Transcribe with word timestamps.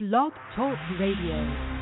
Blog 0.00 0.32
Talk 0.56 0.76
Radio. 0.98 1.73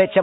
bet 0.00 0.16
you 0.16 0.22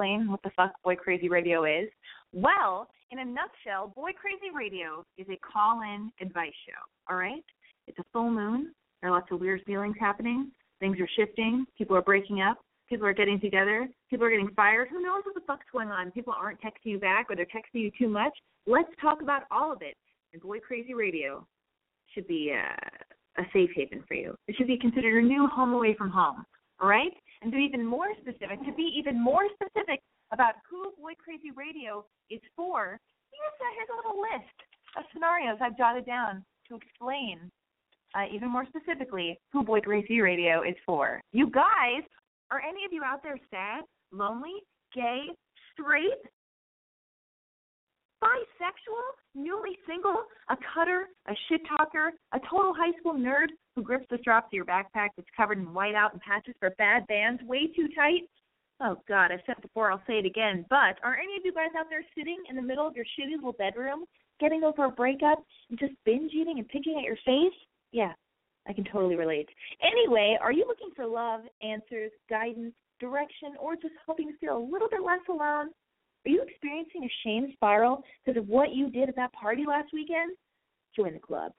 explain 0.00 0.30
what 0.30 0.42
the 0.42 0.50
fuck 0.56 0.72
Boy 0.82 0.96
Crazy 0.96 1.28
Radio 1.28 1.64
is. 1.64 1.88
Well, 2.32 2.88
in 3.10 3.18
a 3.18 3.24
nutshell, 3.24 3.92
Boy 3.94 4.10
Crazy 4.18 4.54
Radio 4.54 5.04
is 5.18 5.26
a 5.28 5.38
call-in 5.38 6.10
advice 6.20 6.52
show. 6.66 7.12
All 7.12 7.18
right, 7.18 7.44
it's 7.86 7.98
a 7.98 8.04
full 8.12 8.30
moon. 8.30 8.72
There 9.00 9.10
are 9.10 9.14
lots 9.14 9.30
of 9.30 9.40
weird 9.40 9.62
feelings 9.66 9.96
happening. 10.00 10.50
Things 10.78 10.98
are 11.00 11.08
shifting. 11.16 11.66
People 11.76 11.96
are 11.96 12.02
breaking 12.02 12.40
up. 12.40 12.58
People 12.88 13.06
are 13.06 13.12
getting 13.12 13.38
together. 13.40 13.88
People 14.08 14.26
are 14.26 14.30
getting 14.30 14.50
fired. 14.56 14.88
Who 14.88 15.02
knows 15.02 15.22
what 15.24 15.34
the 15.34 15.42
fuck's 15.46 15.66
going 15.70 15.88
on? 15.88 16.10
People 16.12 16.34
aren't 16.36 16.60
texting 16.60 16.92
you 16.92 16.98
back, 16.98 17.26
or 17.28 17.36
they're 17.36 17.44
texting 17.44 17.82
you 17.82 17.90
too 17.98 18.08
much. 18.08 18.32
Let's 18.66 18.88
talk 19.02 19.20
about 19.20 19.42
all 19.50 19.70
of 19.70 19.82
it. 19.82 19.96
And 20.32 20.40
Boy 20.40 20.60
Crazy 20.60 20.94
Radio 20.94 21.46
should 22.14 22.26
be 22.26 22.54
uh, 22.54 23.42
a 23.42 23.44
safe 23.52 23.70
haven 23.76 24.02
for 24.08 24.14
you. 24.14 24.34
It 24.48 24.56
should 24.56 24.66
be 24.66 24.78
considered 24.78 25.10
your 25.10 25.22
new 25.22 25.46
home 25.46 25.74
away 25.74 25.94
from 25.94 26.10
home. 26.10 26.44
All 26.80 26.88
right? 26.88 27.12
And 27.42 27.50
to 27.52 27.56
be 27.56 27.64
even 27.64 27.86
more 27.86 28.08
specific, 28.20 28.60
to 28.66 28.72
be 28.72 28.92
even 28.96 29.22
more 29.22 29.48
specific 29.54 30.00
about 30.32 30.54
who 30.68 30.92
Boy 31.00 31.12
Crazy 31.16 31.50
Radio 31.56 32.04
is 32.30 32.40
for, 32.54 33.00
here's 33.32 33.58
a, 33.60 33.68
here's 33.76 33.88
a 33.88 33.96
little 33.96 34.20
list 34.20 34.56
of 34.96 35.04
scenarios 35.12 35.58
I've 35.60 35.76
jotted 35.76 36.04
down 36.04 36.44
to 36.68 36.76
explain 36.76 37.50
uh, 38.14 38.26
even 38.32 38.50
more 38.50 38.66
specifically 38.66 39.38
who 39.52 39.62
Boy 39.62 39.80
Crazy 39.80 40.20
Radio 40.20 40.62
is 40.62 40.74
for. 40.84 41.20
You 41.32 41.50
guys, 41.50 42.04
are 42.50 42.60
any 42.60 42.84
of 42.84 42.92
you 42.92 43.02
out 43.04 43.22
there 43.22 43.38
sad, 43.50 43.84
lonely, 44.12 44.60
gay, 44.94 45.22
straight, 45.72 46.20
bisexual, 48.22 49.06
newly 49.34 49.78
single, 49.86 50.24
a 50.48 50.56
cutter, 50.74 51.08
a 51.26 51.34
shit 51.48 51.60
talker, 51.66 52.12
a 52.32 52.38
total 52.50 52.74
high 52.74 52.96
school 52.98 53.14
nerd 53.14 53.48
who 53.74 53.82
grips 53.82 54.06
the 54.10 54.18
straps 54.20 54.48
of 54.48 54.52
your 54.52 54.64
backpack 54.64 55.08
that's 55.16 55.28
covered 55.36 55.58
in 55.58 55.66
whiteout 55.66 56.12
and 56.12 56.20
patches 56.20 56.54
for 56.58 56.70
bad 56.78 57.06
bands 57.06 57.42
way 57.44 57.66
too 57.74 57.88
tight? 57.94 58.28
Oh 58.80 58.96
God, 59.08 59.30
I've 59.30 59.40
said 59.46 59.56
it 59.58 59.62
before, 59.62 59.90
I'll 59.90 60.02
say 60.06 60.18
it 60.18 60.26
again. 60.26 60.64
But 60.70 60.96
are 61.02 61.16
any 61.16 61.36
of 61.36 61.44
you 61.44 61.52
guys 61.52 61.70
out 61.78 61.86
there 61.90 62.04
sitting 62.16 62.38
in 62.48 62.56
the 62.56 62.62
middle 62.62 62.86
of 62.86 62.96
your 62.96 63.04
shitty 63.04 63.36
little 63.36 63.52
bedroom, 63.52 64.04
getting 64.38 64.64
over 64.64 64.84
a 64.84 64.90
breakup 64.90 65.44
and 65.68 65.78
just 65.78 65.92
binge 66.04 66.32
eating 66.34 66.58
and 66.58 66.68
picking 66.68 66.96
at 66.98 67.04
your 67.04 67.18
face? 67.26 67.56
Yeah, 67.92 68.12
I 68.66 68.72
can 68.72 68.84
totally 68.84 69.16
relate. 69.16 69.48
Anyway, 69.82 70.38
are 70.40 70.52
you 70.52 70.64
looking 70.66 70.90
for 70.96 71.06
love, 71.06 71.40
answers, 71.62 72.10
guidance, 72.28 72.74
direction, 73.00 73.52
or 73.58 73.74
just 73.74 73.94
hoping 74.06 74.28
to 74.28 74.38
feel 74.38 74.56
a 74.56 74.70
little 74.72 74.88
bit 74.88 75.02
less 75.04 75.20
alone? 75.28 75.70
Are 76.26 76.30
you 76.30 76.42
experiencing 76.42 77.04
a 77.04 77.12
shame 77.24 77.52
spiral 77.54 78.02
because 78.24 78.40
of 78.40 78.48
what 78.48 78.72
you 78.72 78.90
did 78.90 79.08
at 79.08 79.16
that 79.16 79.32
party 79.32 79.64
last 79.66 79.90
weekend? 79.92 80.36
Join 80.94 81.14
the 81.14 81.18
club. 81.18 81.52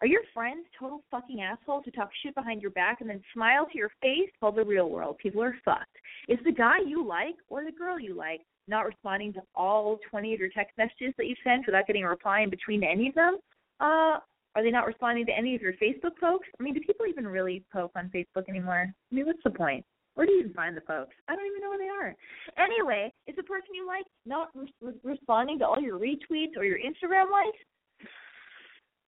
Are 0.00 0.06
your 0.06 0.22
friends 0.32 0.66
total 0.78 1.02
fucking 1.10 1.40
assholes 1.40 1.82
who 1.84 1.90
talk 1.90 2.10
shit 2.22 2.34
behind 2.34 2.62
your 2.62 2.70
back 2.70 3.00
and 3.00 3.10
then 3.10 3.20
smile 3.34 3.66
to 3.66 3.78
your 3.78 3.90
face? 4.00 4.30
Well, 4.40 4.52
the 4.52 4.64
real 4.64 4.90
world, 4.90 5.18
people 5.18 5.42
are 5.42 5.56
fucked. 5.64 5.96
Is 6.28 6.38
the 6.44 6.52
guy 6.52 6.78
you 6.86 7.04
like 7.04 7.34
or 7.48 7.64
the 7.64 7.72
girl 7.72 7.98
you 7.98 8.14
like 8.14 8.40
not 8.68 8.86
responding 8.86 9.32
to 9.32 9.42
all 9.54 9.98
20 10.10 10.34
of 10.34 10.40
your 10.40 10.50
text 10.50 10.76
messages 10.78 11.14
that 11.16 11.26
you 11.26 11.34
sent 11.42 11.66
without 11.66 11.86
getting 11.86 12.04
a 12.04 12.08
reply 12.08 12.42
in 12.42 12.50
between 12.50 12.84
any 12.84 13.08
of 13.08 13.14
them? 13.14 13.38
Uh, 13.80 14.18
are 14.54 14.62
they 14.62 14.70
not 14.70 14.86
responding 14.86 15.26
to 15.26 15.32
any 15.36 15.54
of 15.54 15.62
your 15.62 15.74
Facebook 15.74 16.16
posts? 16.20 16.46
I 16.58 16.62
mean, 16.62 16.74
do 16.74 16.80
people 16.80 17.06
even 17.06 17.26
really 17.26 17.64
poke 17.72 17.92
on 17.96 18.10
Facebook 18.14 18.48
anymore? 18.48 18.86
I 18.88 19.14
mean, 19.14 19.26
what's 19.26 19.42
the 19.42 19.50
point? 19.50 19.84
Where 20.18 20.26
do 20.26 20.32
you 20.32 20.40
even 20.40 20.52
find 20.52 20.76
the 20.76 20.80
folks? 20.80 21.14
I 21.28 21.36
don't 21.36 21.46
even 21.46 21.62
know 21.62 21.70
where 21.70 21.78
they 21.78 21.94
are. 21.94 22.10
Anyway, 22.58 23.14
is 23.28 23.36
the 23.36 23.44
person 23.44 23.70
you 23.72 23.86
like 23.86 24.02
not 24.26 24.48
re- 24.52 24.98
responding 25.04 25.60
to 25.60 25.64
all 25.64 25.80
your 25.80 25.96
retweets 25.96 26.58
or 26.58 26.64
your 26.64 26.78
Instagram 26.78 27.30
likes? 27.30 27.62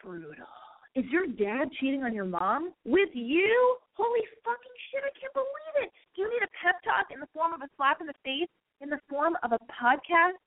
Brutal. 0.03 0.45
Is 0.93 1.05
your 1.09 1.25
dad 1.25 1.69
cheating 1.79 2.03
on 2.03 2.13
your 2.13 2.25
mom 2.25 2.73
with 2.85 3.09
you? 3.13 3.77
Holy 3.93 4.21
fucking 4.45 4.77
shit, 4.93 5.01
I 5.01 5.09
can't 5.19 5.33
believe 5.33 5.87
it. 5.87 5.91
Do 6.15 6.21
you 6.21 6.29
need 6.29 6.45
a 6.45 6.51
pep 6.63 6.75
talk 6.85 7.07
in 7.09 7.19
the 7.19 7.27
form 7.33 7.53
of 7.53 7.61
a 7.61 7.69
slap 7.75 8.01
in 8.01 8.05
the 8.05 8.13
face, 8.23 8.49
in 8.79 8.91
the 8.91 8.99
form 9.09 9.33
of 9.41 9.51
a 9.51 9.57
podcast 9.65 10.37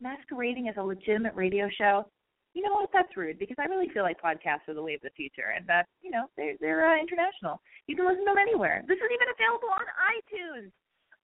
masquerading 0.00 0.68
as 0.68 0.76
a 0.78 0.82
legitimate 0.82 1.34
radio 1.34 1.68
show? 1.76 2.08
You 2.56 2.64
know 2.64 2.72
what? 2.72 2.88
That's 2.88 3.12
rude 3.12 3.38
because 3.38 3.60
I 3.60 3.68
really 3.68 3.92
feel 3.92 4.02
like 4.02 4.16
podcasts 4.16 4.64
are 4.66 4.72
the 4.72 4.80
way 4.80 4.96
of 4.96 5.04
the 5.04 5.12
future, 5.12 5.52
and 5.52 5.68
that 5.68 5.84
you 6.00 6.10
know 6.10 6.24
they're 6.40 6.56
they're 6.56 6.88
uh, 6.88 6.96
international. 6.96 7.60
You 7.86 7.94
can 7.94 8.08
listen 8.08 8.24
to 8.24 8.32
them 8.32 8.40
anywhere. 8.40 8.80
This 8.88 8.96
is 8.96 9.12
even 9.12 9.28
available 9.28 9.68
on 9.68 9.84
iTunes. 10.16 10.72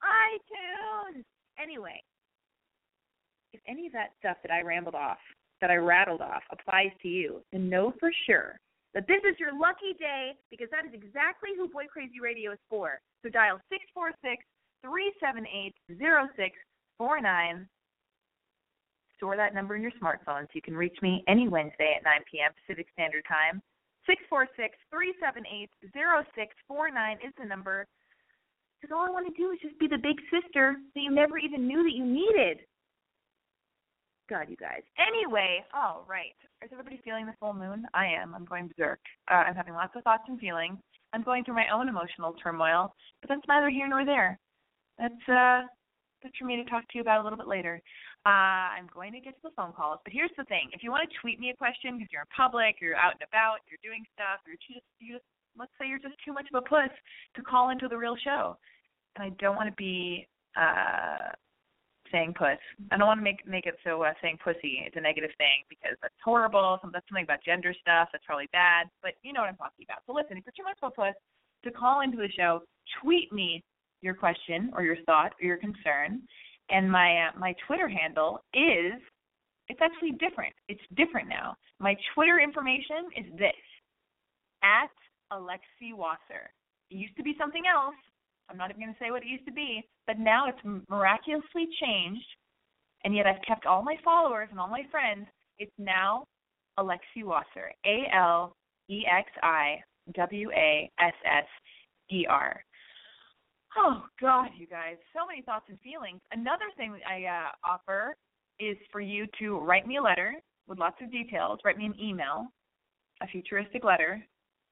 iTunes. 0.05 1.25
Anyway, 1.57 1.97
if 3.57 3.65
any 3.67 3.87
of 3.87 3.97
that 3.97 4.13
stuff 4.21 4.37
that 4.45 4.53
I 4.53 4.61
rambled 4.61 4.95
off, 4.95 5.17
that 5.63 5.71
I 5.71 5.77
rattled 5.77 6.21
off, 6.21 6.43
applies 6.53 6.93
to 7.01 7.09
you, 7.09 7.41
then 7.51 7.71
know 7.71 7.95
for 7.99 8.13
sure 8.27 8.61
that 8.93 9.09
this 9.09 9.25
is 9.25 9.41
your 9.41 9.57
lucky 9.59 9.97
day 9.99 10.33
because 10.51 10.69
that 10.69 10.85
is 10.85 10.93
exactly 10.93 11.57
who 11.57 11.67
Boy 11.73 11.89
Crazy 11.89 12.21
Radio 12.21 12.53
is 12.53 12.61
for. 12.69 13.01
So 13.25 13.31
dial 13.31 13.57
six 13.73 13.81
four 13.95 14.13
six 14.21 14.45
three 14.85 15.11
seven 15.17 15.47
eight 15.49 15.73
zero 15.97 16.29
six 16.37 16.61
four 16.99 17.23
nine 17.23 17.67
store 19.17 19.37
that 19.37 19.55
number 19.55 19.77
in 19.77 19.83
your 19.83 19.93
smartphone 20.03 20.43
so 20.43 20.55
you 20.55 20.63
can 20.63 20.77
reach 20.77 20.97
me 21.03 21.25
any 21.29 21.49
Wednesday 21.49 21.95
at 21.97 22.05
9 22.05 22.13
p.m. 22.31 22.51
Pacific 22.65 22.87
Standard 22.93 23.25
Time. 23.29 23.63
646 24.07 24.75
378 24.91 25.71
0649 25.95 27.19
is 27.23 27.33
the 27.39 27.47
number. 27.47 27.87
Because 28.81 28.95
all 28.95 29.07
I 29.07 29.15
want 29.15 29.31
to 29.31 29.37
do 29.39 29.53
is 29.53 29.63
just 29.63 29.79
be 29.79 29.87
the 29.87 29.99
big 30.03 30.19
sister 30.27 30.75
that 30.95 31.01
you 31.01 31.15
never 31.15 31.39
even 31.39 31.69
knew 31.69 31.83
that 31.85 31.95
you 31.95 32.05
needed. 32.05 32.67
God, 34.29 34.49
you 34.49 34.57
guys. 34.57 34.83
Anyway, 34.99 35.63
all 35.73 36.05
right. 36.09 36.35
Is 36.65 36.71
everybody 36.73 37.01
feeling 37.05 37.27
the 37.27 37.35
full 37.39 37.55
moon? 37.55 37.87
I 37.95 38.07
am. 38.07 38.35
I'm 38.35 38.45
going 38.45 38.69
berserk. 38.69 38.99
Uh, 39.31 39.47
I'm 39.47 39.55
having 39.55 39.75
lots 39.75 39.95
of 39.95 40.03
thoughts 40.03 40.25
and 40.27 40.39
feelings. 40.41 40.79
I'm 41.13 41.23
going 41.23 41.45
through 41.45 41.55
my 41.55 41.69
own 41.73 41.89
emotional 41.89 42.33
turmoil, 42.43 42.95
but 43.21 43.29
that's 43.29 43.47
neither 43.47 43.69
here 43.69 43.89
nor 43.89 44.05
there. 44.05 44.39
That's 44.99 45.29
uh 45.29 45.67
that's 46.23 46.37
for 46.39 46.45
me 46.45 46.57
to 46.57 46.65
talk 46.71 46.83
to 46.83 46.95
you 46.95 47.01
about 47.01 47.21
a 47.21 47.25
little 47.25 47.37
bit 47.37 47.49
later. 47.49 47.81
Uh, 48.25 48.79
I'm 48.79 48.87
going 48.95 49.13
to 49.13 49.21
get 49.21 49.35
to 49.35 49.51
the 49.51 49.55
phone 49.57 49.73
calls, 49.73 49.99
but 50.05 50.13
here's 50.13 50.31
the 50.39 50.45
thing: 50.45 50.71
if 50.73 50.83
you 50.83 50.91
want 50.91 51.09
to 51.09 51.17
tweet 51.21 51.41
me 51.41 51.51
a 51.51 51.57
question 51.57 51.99
because 51.99 52.11
you're 52.13 52.23
in 52.23 52.31
public, 52.35 52.77
you're 52.81 52.95
out 52.95 53.19
and 53.19 53.27
about, 53.27 53.67
you're 53.67 53.83
doing 53.83 54.07
stuff, 54.15 54.39
you're 54.47 54.63
just, 54.63 54.87
you 55.01 55.19
just 55.19 55.27
let's 55.59 55.73
say 55.75 55.89
you're 55.89 55.99
just 55.99 56.15
too 56.25 56.33
much 56.33 56.47
of 56.55 56.63
a 56.63 56.65
puss 56.65 56.93
to 57.35 57.43
call 57.43 57.71
into 57.71 57.89
the 57.89 57.99
real 57.99 58.15
show, 58.23 58.57
and 59.17 59.27
I 59.27 59.31
don't 59.43 59.57
want 59.57 59.69
to 59.69 59.75
be 59.75 60.29
uh 60.55 61.35
saying 62.13 62.35
puss. 62.39 62.61
I 62.93 62.97
don't 62.97 63.09
want 63.09 63.19
to 63.19 63.25
make 63.25 63.43
make 63.49 63.67
it 63.67 63.75
so 63.83 64.03
uh, 64.03 64.13
saying 64.23 64.39
pussy 64.45 64.85
is 64.87 64.93
a 64.95 65.01
negative 65.01 65.31
thing 65.39 65.65
because 65.69 65.97
that's 66.01 66.15
horrible. 66.23 66.79
Some, 66.81 66.91
that's 66.93 67.09
something 67.09 67.25
about 67.25 67.43
gender 67.43 67.75
stuff 67.81 68.09
that's 68.13 68.25
probably 68.25 68.49
bad. 68.53 68.87
But 69.03 69.15
you 69.23 69.33
know 69.33 69.41
what 69.41 69.49
I'm 69.49 69.57
talking 69.57 69.83
about. 69.89 70.05
So 70.07 70.13
listen, 70.13 70.37
if 70.37 70.45
you're 70.47 70.55
too 70.55 70.69
much 70.69 70.79
of 70.83 70.93
a 70.93 70.95
puss 70.95 71.17
to 71.65 71.71
call 71.73 72.03
into 72.03 72.19
the 72.19 72.29
show, 72.37 72.63
tweet 73.03 73.33
me 73.33 73.65
your 74.03 74.15
question 74.15 74.71
or 74.77 74.83
your 74.83 74.97
thought 75.07 75.33
or 75.41 75.47
your 75.47 75.57
concern, 75.57 76.23
and 76.73 76.91
my 76.91 77.29
uh, 77.29 77.39
my 77.39 77.55
Twitter 77.67 77.89
handle 77.89 78.41
is 78.55 79.01
it's 79.69 79.81
actually 79.81 80.13
different. 80.13 80.53
It's 80.69 80.83
different 80.97 81.29
now. 81.29 81.55
My 81.79 81.95
Twitter 82.15 82.41
information 82.41 83.13
is 83.17 83.27
this 83.39 83.63
at 84.65 84.91
Alexi 85.33 85.95
Wasser. 85.95 86.51
It 86.91 86.97
used 86.97 87.17
to 87.17 87.23
be 87.23 87.35
something 87.39 87.63
else. 87.73 87.95
I'm 88.51 88.57
not 88.57 88.71
even 88.71 88.83
going 88.83 88.93
to 88.93 88.99
say 88.99 89.11
what 89.11 89.23
it 89.23 89.29
used 89.29 89.47
to 89.47 89.53
be, 89.53 89.83
but 90.07 90.19
now 90.19 90.49
it's 90.49 90.59
miraculously 90.91 91.69
changed, 91.81 92.27
and 93.05 93.15
yet 93.15 93.27
I've 93.27 93.43
kept 93.47 93.67
all 93.67 93.83
my 93.83 93.97
followers 94.05 94.49
and 94.51 94.59
all 94.59 94.69
my 94.69 94.83
friends. 94.91 95.27
It's 95.59 95.73
now 95.79 96.25
Alexi 96.79 97.25
Wasser. 97.25 97.73
A 97.87 98.05
L 98.15 98.57
E 98.91 99.05
X 99.07 99.31
I 99.43 99.77
W 100.15 100.51
A 100.51 100.91
S 100.99 101.15
S 101.25 101.47
E 102.11 102.27
R. 102.29 102.63
Oh 103.77 104.05
God, 104.21 104.49
you 104.57 104.67
guys, 104.67 104.97
so 105.15 105.27
many 105.27 105.43
thoughts 105.43 105.65
and 105.69 105.79
feelings. 105.81 106.21
Another 106.31 106.67
thing 106.77 106.95
I 107.09 107.25
uh, 107.25 107.51
offer 107.65 108.15
is 108.61 108.77
for 108.91 109.01
you 109.01 109.27
to 109.39 109.59
write 109.59 109.87
me 109.87 109.97
a 109.97 110.03
letter 110.03 110.35
with 110.69 110.79
lots 110.79 110.97
of 111.03 111.11
details. 111.11 111.59
Write 111.65 111.79
me 111.79 111.87
an 111.87 111.95
email, 112.01 112.47
a 113.23 113.27
futuristic 113.27 113.83
letter, 113.83 114.23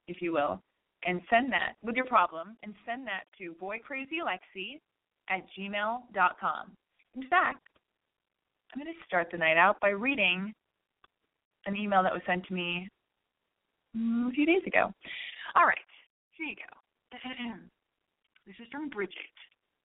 if 0.07 0.21
you 0.21 0.33
will, 0.33 0.61
and 1.05 1.21
send 1.31 1.51
that 1.53 1.75
with 1.83 1.97
your 1.97 2.05
problem, 2.05 2.57
and 2.63 2.75
send 2.87 3.07
that 3.07 3.25
to 3.39 3.55
boycrazylexi 3.63 4.81
at 5.31 5.43
gmail.com. 5.59 6.73
In 7.17 7.29
fact, 7.29 7.67
I'm 8.73 8.83
going 8.83 8.93
to 8.93 9.07
start 9.07 9.29
the 9.33 9.39
night 9.39 9.57
out 9.57 9.81
by 9.81 9.89
reading 9.89 10.53
an 11.67 11.77
email 11.77 12.03
that 12.03 12.13
was 12.13 12.23
sent 12.27 12.47
to 12.47 12.55
me 12.55 12.89
a 13.97 14.31
few 14.33 14.47
days 14.47 14.63
ago. 14.67 14.93
All 15.57 15.67
right, 15.67 15.79
here 16.33 16.47
you 16.47 16.57
go. 16.57 17.57
This 18.51 18.67
is 18.67 18.73
from 18.75 18.91
Bridget. 18.91 19.31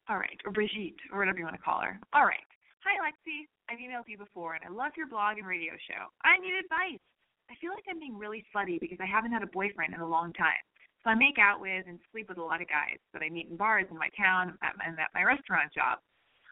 All 0.09 0.17
right, 0.17 0.41
or 0.41 0.49
Brigitte, 0.49 0.97
or 1.13 1.21
whatever 1.21 1.37
you 1.37 1.45
want 1.45 1.53
to 1.53 1.61
call 1.61 1.85
her. 1.85 2.01
All 2.17 2.25
right. 2.25 2.49
Hi, 2.81 2.97
Lexi. 2.97 3.45
I've 3.69 3.77
emailed 3.77 4.09
you 4.09 4.17
before, 4.17 4.57
and 4.57 4.65
I 4.65 4.73
love 4.73 4.97
your 4.97 5.05
blog 5.05 5.37
and 5.37 5.45
radio 5.45 5.77
show. 5.85 6.09
I 6.25 6.41
need 6.41 6.57
advice. 6.57 6.97
I 7.45 7.53
feel 7.61 7.69
like 7.77 7.85
I'm 7.85 8.01
being 8.01 8.17
really 8.17 8.41
slutty 8.49 8.81
because 8.81 8.97
I 8.97 9.05
haven't 9.05 9.37
had 9.37 9.45
a 9.45 9.53
boyfriend 9.53 9.93
in 9.93 10.01
a 10.01 10.09
long 10.09 10.33
time. 10.33 10.57
So 11.03 11.11
I 11.11 11.13
make 11.13 11.37
out 11.37 11.61
with 11.61 11.85
and 11.85 12.01
sleep 12.09 12.25
with 12.25 12.41
a 12.41 12.41
lot 12.41 12.57
of 12.57 12.67
guys 12.67 12.97
that 13.13 13.21
I 13.21 13.29
meet 13.29 13.53
in 13.53 13.55
bars 13.55 13.85
in 13.91 14.01
my 14.01 14.09
town 14.17 14.57
and 14.65 14.97
at 14.97 15.13
my 15.13 15.21
restaurant 15.21 15.69
job. 15.69 16.01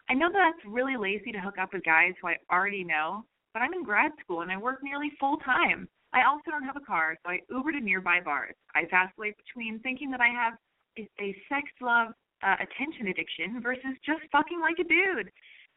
I 0.06 0.14
know 0.14 0.30
that 0.30 0.38
that's 0.38 0.70
really 0.70 1.02
lazy 1.02 1.32
to 1.34 1.42
hook 1.42 1.58
up 1.58 1.74
with 1.74 1.82
guys 1.82 2.14
who 2.22 2.30
I 2.30 2.38
already 2.54 2.84
know, 2.84 3.26
but 3.58 3.66
I'm 3.66 3.74
in 3.74 3.82
grad 3.82 4.12
school 4.22 4.46
and 4.46 4.52
I 4.52 4.58
work 4.62 4.86
nearly 4.86 5.10
full 5.20 5.38
time. 5.38 5.90
I 6.14 6.30
also 6.30 6.54
don't 6.54 6.70
have 6.70 6.78
a 6.78 6.86
car, 6.86 7.18
so 7.26 7.32
I 7.34 7.42
Uber 7.50 7.72
to 7.72 7.82
nearby 7.82 8.22
bars. 8.22 8.54
I 8.76 8.86
vacillate 8.86 9.34
between 9.42 9.80
thinking 9.80 10.12
that 10.12 10.22
I 10.22 10.30
have 10.30 10.62
a 10.98 11.36
sex 11.50 11.70
love 11.82 12.14
uh, 12.44 12.56
attention 12.60 13.08
addiction 13.08 13.62
versus 13.62 13.96
just 14.06 14.22
fucking 14.32 14.60
like 14.60 14.78
a 14.80 14.88
dude. 14.88 15.32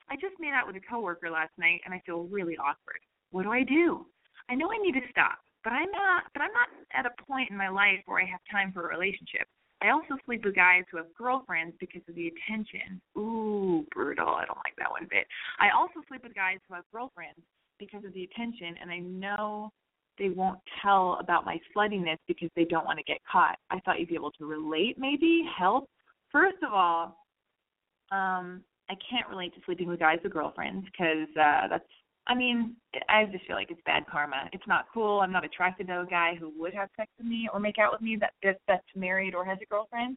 I 0.09 0.15
just 0.15 0.39
made 0.39 0.55
out 0.55 0.67
with 0.67 0.77
a 0.77 0.85
coworker 0.85 1.31
last 1.31 1.53
night 1.59 1.81
and 1.85 1.95
I 1.95 2.03
feel 2.07 2.25
really 2.25 2.57
awkward. 2.57 3.01
What 3.31 3.45
do 3.45 3.51
I 3.51 3.63
do? 3.63 4.07
I 4.49 4.55
know 4.55 4.71
I 4.71 4.79
need 4.79 4.95
to 4.95 5.07
stop, 5.11 5.39
but 5.65 5.73
I'm 5.73 5.91
not 5.91 6.25
but 6.33 6.43
I'm 6.43 6.53
not 6.53 6.69
at 6.95 7.07
a 7.07 7.23
point 7.23 7.51
in 7.51 7.57
my 7.57 7.69
life 7.69 8.03
where 8.07 8.23
I 8.23 8.27
have 8.27 8.41
time 8.51 8.73
for 8.73 8.87
a 8.87 8.95
relationship. 8.95 9.47
I 9.83 9.91
also 9.91 10.17
sleep 10.25 10.45
with 10.45 10.55
guys 10.55 10.85
who 10.91 10.97
have 10.97 11.13
girlfriends 11.15 11.77
because 11.79 12.01
of 12.09 12.15
the 12.15 12.33
attention. 12.33 13.01
Ooh, 13.19 13.85
brutal. 13.93 14.29
I 14.29 14.47
don't 14.47 14.63
like 14.65 14.75
that 14.79 14.91
one 14.91 15.07
bit. 15.11 15.27
I 15.61 15.69
also 15.77 16.01
sleep 16.09 16.23
with 16.23 16.35
guys 16.35 16.59
who 16.67 16.75
have 16.75 16.85
girlfriends 16.93 17.43
because 17.79 18.05
of 18.05 18.15
the 18.15 18.25
attention 18.25 18.75
and 18.81 18.91
I 18.91 18.99
know 18.99 19.73
they 20.19 20.31
won't 20.31 20.59
tell 20.83 21.19
about 21.21 21.45
my 21.45 21.59
sluttiness 21.75 22.19
because 22.27 22.51
they 22.57 22.65
don't 22.65 22.87
want 22.87 22.99
to 22.99 23.05
get 23.05 23.19
caught. 23.31 23.59
I 23.71 23.81
thought 23.81 23.99
you'd 24.01 24.09
be 24.09 24.15
able 24.15 24.33
to 24.33 24.47
relate 24.47 24.97
maybe, 24.99 25.45
help. 25.59 25.89
First 26.33 26.59
of 26.67 26.73
all, 26.73 27.17
um 28.13 28.63
I 28.89 28.95
can't 29.11 29.29
relate 29.29 29.53
to 29.55 29.61
sleeping 29.65 29.89
with 29.89 29.99
guys 29.99 30.19
with 30.23 30.33
girlfriends 30.33 30.87
because 30.87 31.29
uh 31.37 31.69
that's 31.69 31.89
I 32.29 32.35
mean, 32.35 32.75
I 33.09 33.25
just 33.27 33.47
feel 33.47 33.55
like 33.55 33.71
it's 33.71 33.81
bad 33.87 34.05
karma. 34.11 34.49
It's 34.53 34.67
not 34.67 34.87
cool. 34.93 35.21
I'm 35.21 35.31
not 35.31 35.45
attracted 35.45 35.87
to 35.87 36.01
a 36.01 36.07
guy 36.07 36.35
who 36.35 36.53
would 36.59 36.75
have 36.75 36.89
sex 36.97 37.09
with 37.19 37.27
me 37.27 37.49
or 37.53 37.61
make 37.61 37.79
out 37.79 37.93
with 37.93 38.01
me 38.01 38.17
that, 38.21 38.33
that 38.43 38.59
that's 38.67 38.87
married 38.97 39.35
or 39.35 39.45
has 39.45 39.59
a 39.63 39.67
girlfriend. 39.67 40.17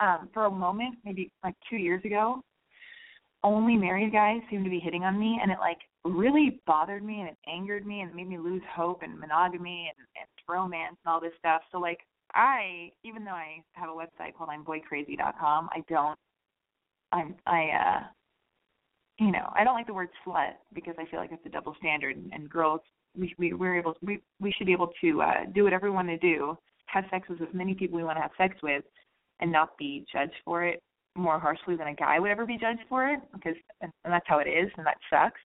Um, 0.00 0.28
for 0.32 0.44
a 0.44 0.50
moment, 0.50 0.94
maybe 1.04 1.32
like 1.42 1.56
two 1.68 1.76
years 1.76 2.04
ago, 2.04 2.40
only 3.42 3.76
married 3.76 4.12
guys 4.12 4.40
seemed 4.50 4.64
to 4.64 4.70
be 4.70 4.78
hitting 4.78 5.02
on 5.02 5.18
me, 5.18 5.40
and 5.42 5.50
it 5.50 5.58
like 5.58 5.78
really 6.04 6.60
bothered 6.66 7.04
me 7.04 7.20
and 7.20 7.28
it 7.28 7.36
angered 7.48 7.86
me 7.86 8.00
and 8.00 8.10
it 8.10 8.16
made 8.16 8.28
me 8.28 8.38
lose 8.38 8.62
hope 8.74 9.02
and 9.02 9.18
monogamy 9.18 9.90
and, 9.94 10.06
and 10.20 10.28
romance 10.48 10.96
and 11.04 11.12
all 11.12 11.20
this 11.20 11.32
stuff. 11.38 11.62
So 11.72 11.78
like 11.78 12.00
I, 12.34 12.90
even 13.04 13.24
though 13.24 13.30
I 13.32 13.62
have 13.72 13.88
a 13.88 13.92
website 13.92 14.34
called 14.36 14.50
I'mBoyCrazy.com, 14.50 15.68
I 15.72 15.82
don't. 15.88 16.18
I'm 17.10 17.34
I 17.46 17.68
uh 17.70 18.00
you 19.18 19.32
know, 19.32 19.50
I 19.54 19.64
don't 19.64 19.74
like 19.74 19.86
the 19.86 19.94
word 19.94 20.10
slut 20.26 20.52
because 20.74 20.94
I 20.98 21.06
feel 21.06 21.18
like 21.18 21.32
it's 21.32 21.44
a 21.46 21.48
double 21.48 21.74
standard 21.80 22.16
and, 22.16 22.30
and 22.32 22.48
girls 22.48 22.80
we 23.16 23.34
we 23.38 23.52
we're 23.54 23.78
able 23.78 23.94
we 24.02 24.20
we 24.40 24.52
should 24.52 24.66
be 24.66 24.72
able 24.72 24.92
to 25.00 25.22
uh 25.22 25.44
do 25.54 25.64
whatever 25.64 25.88
we 25.88 25.94
want 25.94 26.08
to 26.08 26.18
do, 26.18 26.56
have 26.86 27.04
sex 27.10 27.28
with 27.28 27.40
as 27.40 27.48
many 27.52 27.74
people 27.74 27.96
we 27.96 28.04
want 28.04 28.16
to 28.18 28.22
have 28.22 28.30
sex 28.36 28.56
with 28.62 28.84
and 29.40 29.50
not 29.50 29.76
be 29.78 30.04
judged 30.12 30.34
for 30.44 30.64
it 30.64 30.82
more 31.16 31.38
harshly 31.38 31.76
than 31.76 31.88
a 31.88 31.94
guy 31.94 32.18
would 32.18 32.30
ever 32.30 32.46
be 32.46 32.58
judged 32.58 32.82
for 32.88 33.08
it 33.08 33.20
because 33.32 33.56
and, 33.80 33.90
and 34.04 34.12
that's 34.12 34.26
how 34.28 34.38
it 34.38 34.48
is 34.48 34.70
and 34.76 34.86
that 34.86 34.98
sucks. 35.10 35.40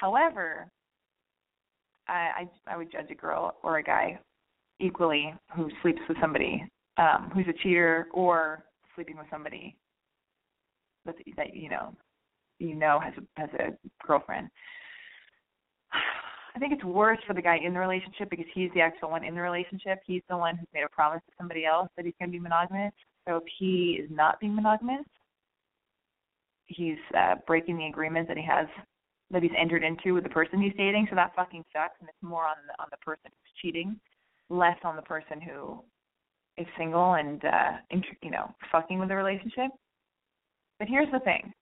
However, 0.00 0.70
I 2.06 2.46
I 2.66 2.72
I 2.72 2.76
would 2.76 2.90
judge 2.92 3.10
a 3.10 3.14
girl 3.14 3.56
or 3.62 3.78
a 3.78 3.82
guy 3.82 4.18
equally 4.80 5.34
who 5.54 5.68
sleeps 5.82 6.00
with 6.08 6.16
somebody 6.20 6.64
um 6.98 7.30
who's 7.34 7.46
a 7.48 7.62
cheater 7.62 8.06
or 8.12 8.64
sleeping 8.94 9.16
with 9.16 9.26
somebody 9.30 9.76
that 11.04 11.16
that 11.36 11.54
you 11.54 11.68
know 11.68 11.94
you 12.60 12.74
know 12.74 13.00
has 13.00 13.12
a 13.18 13.40
has 13.40 13.50
a 13.54 14.06
girlfriend. 14.06 14.48
I 16.54 16.58
think 16.58 16.72
it's 16.72 16.84
worse 16.84 17.18
for 17.26 17.34
the 17.34 17.42
guy 17.42 17.58
in 17.64 17.72
the 17.72 17.78
relationship 17.78 18.30
because 18.30 18.46
he's 18.52 18.70
the 18.74 18.80
actual 18.80 19.10
one 19.10 19.22
in 19.22 19.34
the 19.34 19.40
relationship. 19.40 20.00
He's 20.04 20.22
the 20.28 20.36
one 20.36 20.56
who's 20.56 20.66
made 20.74 20.82
a 20.82 20.88
promise 20.88 21.20
to 21.26 21.32
somebody 21.38 21.64
else 21.64 21.88
that 21.96 22.04
he's 22.04 22.14
going 22.18 22.30
to 22.30 22.36
be 22.36 22.40
monogamous. 22.40 22.92
So 23.28 23.36
if 23.36 23.44
he 23.58 24.00
is 24.02 24.10
not 24.10 24.40
being 24.40 24.56
monogamous, 24.56 25.04
he's 26.64 26.98
uh, 27.16 27.36
breaking 27.46 27.78
the 27.78 27.86
agreement 27.86 28.26
that 28.26 28.36
he 28.36 28.44
has 28.44 28.66
that 29.30 29.42
he's 29.42 29.52
entered 29.58 29.84
into 29.84 30.14
with 30.14 30.24
the 30.24 30.30
person 30.30 30.60
he's 30.60 30.72
dating. 30.76 31.06
So 31.10 31.16
that 31.16 31.34
fucking 31.36 31.64
sucks, 31.72 31.96
and 32.00 32.08
it's 32.08 32.22
more 32.22 32.44
on 32.44 32.56
the, 32.66 32.82
on 32.82 32.88
the 32.90 32.96
person 32.98 33.24
who's 33.26 33.62
cheating, 33.62 33.98
less 34.48 34.78
on 34.84 34.96
the 34.96 35.02
person 35.02 35.40
who 35.40 35.82
is 36.56 36.66
single 36.76 37.14
and 37.14 37.44
uh, 37.44 37.72
you 38.22 38.30
know 38.30 38.52
fucking 38.72 38.98
with 38.98 39.08
the 39.08 39.16
relationship. 39.16 39.70
But 40.78 40.88
here's 40.88 41.10
the 41.12 41.20
thing: 41.20 41.52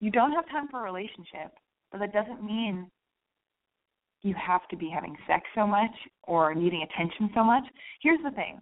you 0.00 0.10
don't 0.10 0.32
have 0.32 0.48
time 0.48 0.68
for 0.68 0.80
a 0.80 0.82
relationship, 0.82 1.52
but 1.90 2.00
that 2.00 2.12
doesn't 2.12 2.44
mean 2.44 2.90
you 4.22 4.34
have 4.34 4.66
to 4.68 4.76
be 4.76 4.88
having 4.88 5.16
sex 5.26 5.42
so 5.54 5.66
much 5.66 5.90
or 6.24 6.54
needing 6.54 6.82
attention 6.82 7.30
so 7.34 7.42
much. 7.42 7.64
Here's 8.02 8.22
the 8.24 8.30
thing. 8.30 8.60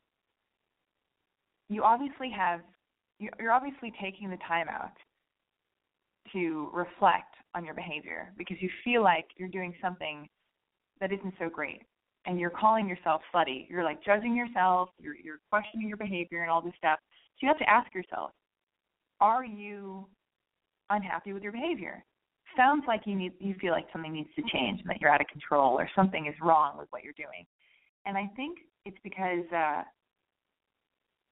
You 1.69 1.83
obviously 1.83 2.31
have 2.37 2.61
you're 3.19 3.53
obviously 3.53 3.93
taking 4.01 4.31
the 4.31 4.39
time 4.49 4.67
out 4.69 4.93
to 6.33 6.71
reflect 6.73 7.35
on 7.55 7.65
your 7.65 7.75
behavior 7.75 8.33
because 8.39 8.57
you 8.61 8.71
feel 8.85 9.03
like 9.03 9.27
you're 9.37 9.49
doing 9.49 9.75
something 9.83 10.29
that 11.01 11.13
isn't 11.13 11.35
so 11.39 11.49
great 11.49 11.83
and 12.27 12.39
you're 12.39 12.51
calling 12.51 12.89
yourself 12.89 13.23
slutty. 13.35 13.69
You're 13.69 13.85
like 13.85 14.05
judging 14.05 14.37
yourself, 14.37 14.91
you're 14.99 15.17
you're 15.17 15.41
questioning 15.51 15.89
your 15.89 15.97
behavior 15.97 16.43
and 16.43 16.51
all 16.51 16.63
this 16.63 16.75
stuff. 16.79 16.99
So 17.35 17.39
you 17.47 17.49
have 17.49 17.59
to 17.59 17.71
ask 17.71 17.93
yourself, 17.95 18.33
are 19.21 19.45
you 19.45 20.07
unhappy 20.91 21.33
with 21.33 21.43
your 21.43 21.53
behavior. 21.53 22.05
Sounds 22.57 22.85
like 22.87 23.03
you 23.07 23.15
need 23.15 23.33
you 23.39 23.55
feel 23.61 23.73
like 23.73 23.87
something 23.93 24.13
needs 24.13 24.29
to 24.37 24.43
change 24.53 24.81
and 24.81 24.91
that 24.91 25.01
you're 25.01 25.11
out 25.11 25.21
of 25.21 25.29
control 25.29 25.79
or 25.79 25.89
something 25.95 26.27
is 26.27 26.35
wrong 26.43 26.77
with 26.77 26.89
what 26.91 27.03
you're 27.05 27.15
doing. 27.17 27.47
And 28.05 28.19
I 28.19 28.29
think 28.37 28.59
it's 28.85 28.99
because 29.03 29.47
uh 29.55 29.83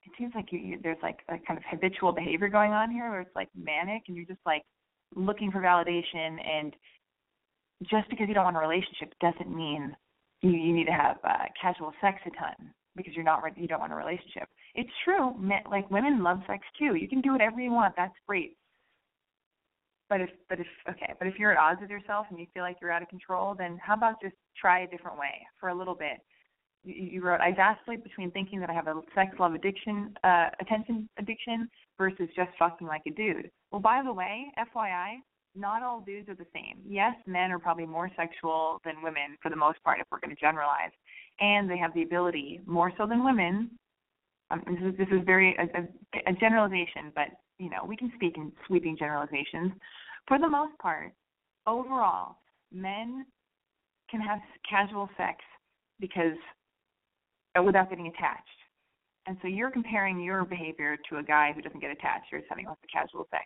it 0.04 0.12
seems 0.16 0.32
like 0.34 0.52
you, 0.52 0.58
you 0.60 0.78
there's 0.82 1.02
like 1.02 1.18
a 1.28 1.36
kind 1.46 1.58
of 1.58 1.64
habitual 1.68 2.12
behavior 2.12 2.48
going 2.48 2.72
on 2.72 2.90
here 2.90 3.10
where 3.10 3.20
it's 3.20 3.34
like 3.34 3.48
manic 3.56 4.04
and 4.06 4.16
you're 4.16 4.26
just 4.26 4.40
like 4.46 4.62
looking 5.14 5.50
for 5.50 5.60
validation 5.60 6.36
and 6.44 6.74
just 7.90 8.08
because 8.10 8.28
you 8.28 8.34
don't 8.34 8.44
want 8.44 8.56
a 8.56 8.60
relationship 8.60 9.12
doesn't 9.20 9.54
mean 9.54 9.94
you, 10.42 10.50
you 10.50 10.72
need 10.74 10.86
to 10.86 10.92
have 10.92 11.16
uh, 11.24 11.44
casual 11.60 11.92
sex 12.00 12.18
a 12.26 12.30
ton 12.30 12.72
because 12.96 13.14
you're 13.14 13.24
not 13.24 13.42
you 13.56 13.68
don't 13.68 13.80
want 13.80 13.92
a 13.92 13.96
relationship. 13.96 14.48
It's 14.74 14.90
true, 15.04 15.36
men, 15.38 15.60
like 15.70 15.90
women 15.90 16.22
love 16.22 16.40
sex 16.46 16.64
too. 16.78 16.96
You 16.96 17.08
can 17.08 17.20
do 17.20 17.32
whatever 17.32 17.60
you 17.60 17.70
want. 17.70 17.94
That's 17.96 18.14
great. 18.26 18.56
But 20.10 20.20
if 20.22 20.30
but 20.48 20.58
if 20.58 20.66
okay, 20.88 21.14
but 21.18 21.28
if 21.28 21.34
you're 21.38 21.52
at 21.52 21.58
odds 21.58 21.80
with 21.80 21.90
yourself 21.90 22.26
and 22.30 22.38
you 22.38 22.46
feel 22.52 22.62
like 22.62 22.76
you're 22.80 22.90
out 22.92 23.02
of 23.02 23.08
control, 23.08 23.54
then 23.56 23.78
how 23.82 23.94
about 23.94 24.20
just 24.22 24.34
try 24.60 24.80
a 24.80 24.86
different 24.86 25.18
way 25.18 25.46
for 25.60 25.68
a 25.68 25.74
little 25.74 25.94
bit? 25.94 26.18
You, 26.84 26.94
you 26.94 27.22
wrote, 27.22 27.40
I 27.40 27.52
vacillate 27.52 28.02
between 28.02 28.30
thinking 28.30 28.60
that 28.60 28.70
I 28.70 28.72
have 28.72 28.86
a 28.86 29.00
sex 29.14 29.36
love 29.38 29.54
addiction, 29.54 30.14
uh, 30.24 30.48
attention 30.60 31.08
addiction, 31.18 31.68
versus 31.98 32.28
just 32.34 32.50
fucking 32.58 32.86
like 32.86 33.02
a 33.06 33.10
dude. 33.10 33.50
Well, 33.70 33.80
by 33.80 34.02
the 34.04 34.12
way, 34.12 34.46
FYI, 34.58 35.16
not 35.54 35.82
all 35.82 36.00
dudes 36.00 36.28
are 36.28 36.34
the 36.34 36.46
same. 36.54 36.78
Yes, 36.86 37.14
men 37.26 37.50
are 37.50 37.58
probably 37.58 37.86
more 37.86 38.10
sexual 38.16 38.80
than 38.84 39.02
women 39.02 39.36
for 39.42 39.50
the 39.50 39.56
most 39.56 39.82
part, 39.82 39.98
if 40.00 40.06
we're 40.10 40.20
going 40.20 40.34
to 40.34 40.40
generalize, 40.40 40.92
and 41.40 41.68
they 41.68 41.76
have 41.76 41.92
the 41.94 42.02
ability 42.02 42.60
more 42.66 42.92
so 42.96 43.06
than 43.06 43.24
women. 43.24 43.70
Um, 44.50 44.62
this 44.66 44.92
is 44.92 44.96
this 44.96 45.08
is 45.08 45.24
very 45.26 45.56
a, 45.58 45.64
a, 45.64 46.30
a 46.30 46.32
generalization, 46.34 47.12
but 47.14 47.28
you 47.58 47.68
know, 47.68 47.84
we 47.86 47.96
can 47.96 48.12
speak 48.14 48.36
in 48.36 48.52
sweeping 48.66 48.96
generalizations. 48.96 49.72
For 50.26 50.38
the 50.38 50.48
most 50.48 50.78
part, 50.78 51.12
overall, 51.66 52.36
men 52.72 53.26
can 54.10 54.20
have 54.20 54.38
casual 54.68 55.08
sex 55.16 55.36
because 56.00 56.36
uh, 57.58 57.62
without 57.62 57.90
getting 57.90 58.06
attached. 58.06 58.48
And 59.28 59.36
so 59.42 59.46
you're 59.46 59.70
comparing 59.70 60.18
your 60.20 60.46
behavior 60.46 60.96
to 61.10 61.18
a 61.18 61.22
guy 61.22 61.52
who 61.54 61.60
doesn't 61.60 61.80
get 61.80 61.90
attached. 61.90 62.32
You're 62.32 62.40
setting 62.48 62.66
off 62.66 62.78
the 62.80 62.88
casual 62.88 63.28
sex. 63.30 63.44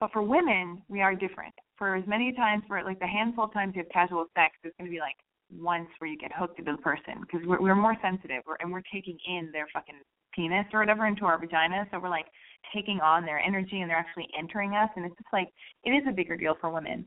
But 0.00 0.10
for 0.10 0.22
women, 0.22 0.80
we 0.88 1.02
are 1.02 1.14
different. 1.14 1.52
For 1.76 1.96
as 1.96 2.04
many 2.06 2.32
times, 2.32 2.62
for 2.66 2.82
like 2.82 2.98
the 2.98 3.06
handful 3.06 3.44
of 3.44 3.52
times 3.52 3.74
you 3.76 3.82
have 3.82 3.90
casual 3.90 4.24
sex, 4.34 4.56
there's 4.62 4.72
going 4.78 4.90
to 4.90 4.94
be 4.94 5.00
like 5.00 5.16
once 5.52 5.88
where 5.98 6.08
you 6.08 6.16
get 6.16 6.32
hooked 6.32 6.56
to 6.56 6.64
the 6.64 6.78
person 6.78 7.20
because 7.20 7.46
we're, 7.46 7.60
we're 7.60 7.74
more 7.74 7.94
sensitive 8.00 8.42
we're, 8.46 8.56
and 8.60 8.72
we're 8.72 8.82
taking 8.90 9.18
in 9.28 9.50
their 9.52 9.66
fucking 9.70 10.00
penis 10.34 10.64
or 10.72 10.80
whatever 10.80 11.06
into 11.06 11.26
our 11.26 11.38
vagina. 11.38 11.86
So 11.90 12.00
we're 12.00 12.08
like 12.08 12.26
taking 12.74 12.98
on 13.00 13.26
their 13.26 13.38
energy 13.38 13.82
and 13.82 13.90
they're 13.90 13.98
actually 13.98 14.28
entering 14.38 14.72
us. 14.76 14.88
And 14.96 15.04
it's 15.04 15.16
just 15.16 15.28
like, 15.30 15.48
it 15.84 15.90
is 15.90 16.04
a 16.08 16.12
bigger 16.12 16.38
deal 16.38 16.56
for 16.58 16.70
women. 16.70 17.06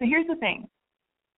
So 0.00 0.06
here's 0.06 0.26
the 0.26 0.36
thing 0.36 0.66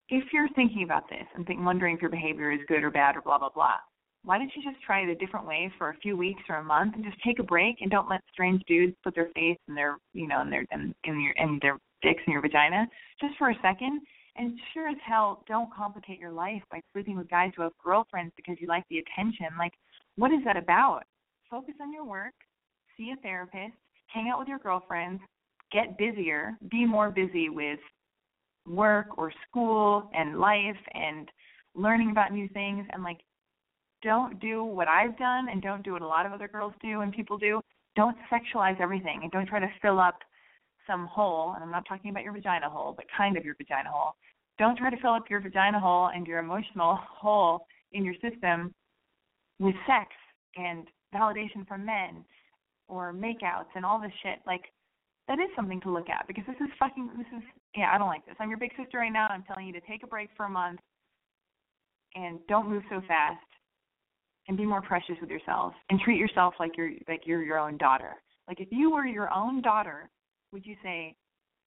if 0.09 0.25
you're 0.33 0.49
thinking 0.57 0.83
about 0.83 1.11
this 1.11 1.28
and 1.35 1.47
think, 1.47 1.61
wondering 1.62 1.97
if 1.97 2.00
your 2.00 2.11
behavior 2.11 2.50
is 2.52 2.61
good 2.69 2.83
or 2.83 2.90
bad 2.90 3.16
or 3.16 3.21
blah, 3.21 3.38
blah, 3.38 3.50
blah, 3.54 3.76
why 4.25 4.39
don't 4.39 4.50
you 4.55 4.62
just 4.62 4.83
try 4.85 5.00
it 5.00 5.09
a 5.09 5.15
different 5.15 5.47
way 5.47 5.73
for 5.79 5.91
a 5.91 5.97
few 5.97 6.17
weeks 6.17 6.43
or 6.49 6.57
a 6.57 6.65
month 6.65 6.95
and 6.95 7.05
just 7.05 7.17
take 7.25 7.39
a 7.39 7.45
break 7.45 7.77
and 7.81 7.91
don't 7.91 8.09
let 8.09 8.21
strange 8.33 8.62
dudes 8.67 8.95
put 9.03 9.15
their 9.15 9.31
face 9.35 9.59
in 9.69 9.75
their, 9.75 9.97
you 10.12 10.29
know, 10.29 10.43
in 10.43 10.50
their, 10.50 10.65
in, 10.73 10.95
in 11.05 11.21
your, 11.21 11.33
in 11.37 11.59
their 11.62 11.79
dicks 12.03 12.23
in 12.27 12.33
your 12.33 12.43
vagina 12.43 12.87
just 13.21 13.37
for 13.39 13.50
a 13.50 13.59
second. 13.62 14.00
And 14.37 14.59
sure 14.73 14.89
as 14.89 14.97
hell, 15.05 15.43
don't 15.49 15.73
complicate 15.75 16.19
your 16.19 16.31
life 16.31 16.62
by 16.71 16.81
sleeping 16.93 17.17
with 17.17 17.29
guys 17.29 17.50
who 17.57 17.62
have 17.62 17.73
girlfriends 17.83 18.33
because 18.37 18.57
you 18.61 18.69
like 18.69 18.85
the 18.89 18.99
attention. 18.99 19.47
Like, 19.59 19.73
what 20.17 20.33
is 20.33 20.41
that 20.45 20.57
about? 20.57 21.03
focus 21.50 21.75
on 21.81 21.93
your 21.93 22.05
work, 22.05 22.33
see 22.97 23.12
a 23.12 23.21
therapist, 23.21 23.75
hang 24.07 24.31
out 24.33 24.39
with 24.39 24.49
your 24.49 24.59
girlfriends, 24.59 25.21
get 25.73 25.99
busier, 25.99 26.57
be 26.71 26.87
more 26.87 27.11
busy 27.11 27.49
with 27.49 27.81
work 28.67 29.19
or 29.19 29.33
school 29.49 30.09
and 30.15 30.39
life 30.39 30.77
and 30.95 31.29
learning 31.75 32.11
about 32.11 32.33
new 32.33 32.49
things 32.49 32.87
and 32.93 33.03
like 33.03 33.19
don't 34.02 34.40
do 34.40 34.64
what 34.64 34.88
I've 34.88 35.16
done 35.19 35.49
and 35.50 35.62
don't 35.62 35.83
do 35.83 35.92
what 35.92 36.02
a 36.02 36.07
lot 36.07 36.26
of 36.26 36.33
other 36.33 36.49
girls 36.49 36.73
do 36.83 37.00
and 37.00 37.12
people 37.12 37.38
do. 37.38 37.61
Don't 37.97 38.16
sexualize 38.33 38.80
everything 38.80 39.21
and 39.23 39.30
don't 39.33 39.47
try 39.47 39.61
to 39.61 39.71
fill 39.83 39.99
up 39.99 40.19
some 40.87 41.07
hole, 41.07 41.52
and 41.54 41.62
I'm 41.62 41.71
not 41.71 41.87
talking 41.88 42.11
about 42.11 42.25
your 42.25 42.33
vagina 42.33 42.69
hole, 42.69 42.95
but 42.97 43.04
kind 43.16 43.37
of 43.37 43.45
your 43.45 43.54
vagina 43.57 43.90
hole. 43.92 44.14
Don't 44.59 44.76
try 44.76 44.90
to 44.90 44.97
fill 45.00 45.12
up 45.12 45.30
your 45.30 45.40
vagina 45.40 45.78
hole 45.78 46.11
and 46.14 46.26
your 46.26 46.38
emotional 46.38 46.99
hole 47.02 47.66
in 47.92 48.04
your 48.04 48.14
system 48.14 48.75
with 49.59 49.75
sex 49.87 50.11
and 50.57 50.87
validation 51.14 51.66
from 51.66 51.85
men 51.85 52.25
or 52.88 53.12
makeouts 53.12 53.71
and 53.75 53.85
all 53.85 54.00
this 54.00 54.12
shit. 54.23 54.38
Like 54.47 54.62
that 55.28 55.38
is 55.38 55.49
something 55.54 55.80
to 55.83 55.90
look 55.90 56.09
at 56.09 56.26
because 56.26 56.45
this 56.47 56.57
is 56.61 56.73
fucking 56.78 57.11
this 57.16 57.26
is 57.37 57.42
yeah, 57.76 57.90
I 57.92 57.99
don't 57.99 58.09
like 58.09 58.26
this. 58.26 58.35
I'm 58.40 58.49
your 58.49 58.59
big 58.59 58.73
sister 58.76 58.99
right 58.99 59.12
now 59.12 59.28
I'm 59.30 59.45
telling 59.45 59.66
you 59.66 59.73
to 59.73 59.80
take 59.83 60.02
a 60.02 60.07
break 60.07 60.30
for 60.37 60.47
a 60.47 60.50
month 60.50 60.80
and 62.14 62.40
don't 62.49 62.69
move 62.69 62.83
so 62.90 63.00
fast 63.07 63.38
and 64.50 64.59
be 64.59 64.66
more 64.66 64.83
precious 64.83 65.14
with 65.21 65.30
yourself 65.30 65.73
and 65.90 66.00
treat 66.00 66.19
yourself 66.19 66.54
like 66.59 66.76
you're 66.76 66.90
like 67.07 67.23
you're 67.25 67.45
your 67.45 67.57
own 67.57 67.78
daughter. 67.78 68.19
Like 68.49 68.59
if 68.59 68.66
you 68.73 68.90
were 68.90 69.07
your 69.07 69.33
own 69.33 69.62
daughter, 69.62 70.11
would 70.52 70.66
you 70.66 70.75
say 70.83 71.14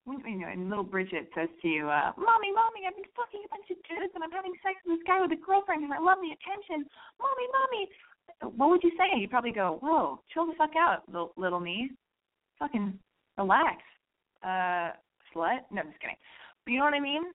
you 0.05 0.19
know, 0.35 0.51
and 0.51 0.67
little 0.67 0.83
Bridget 0.83 1.29
says 1.33 1.47
to 1.61 1.67
you, 1.69 1.87
uh, 1.87 2.11
Mommy, 2.17 2.51
Mommy, 2.51 2.83
I've 2.85 2.93
been 2.93 3.07
fucking 3.15 3.39
a 3.39 3.47
bunch 3.47 3.71
of 3.71 3.79
dudes 3.87 4.11
and 4.13 4.21
I'm 4.21 4.35
having 4.35 4.51
sex 4.59 4.75
with 4.83 4.99
this 4.99 5.07
guy 5.07 5.21
with 5.21 5.31
a 5.31 5.39
girlfriend 5.39 5.87
and 5.87 5.93
I 5.93 5.99
love 6.03 6.17
the 6.19 6.35
attention. 6.35 6.83
Mommy, 7.23 7.47
Mommy. 7.55 8.51
What 8.57 8.69
would 8.69 8.83
you 8.83 8.91
say? 8.99 9.17
You'd 9.17 9.31
probably 9.31 9.55
go, 9.55 9.79
Whoa, 9.79 10.19
chill 10.33 10.45
the 10.45 10.53
fuck 10.57 10.75
out, 10.77 11.07
little, 11.07 11.31
little 11.37 11.61
me. 11.61 11.89
Fucking 12.59 12.99
relax. 13.37 13.79
Uh, 14.43 14.91
slut? 15.31 15.63
No, 15.71 15.87
I'm 15.87 15.87
just 15.87 16.03
kidding. 16.03 16.19
But 16.65 16.71
you 16.73 16.79
know 16.79 16.85
what 16.91 16.99
I 16.99 16.99
mean? 16.99 17.31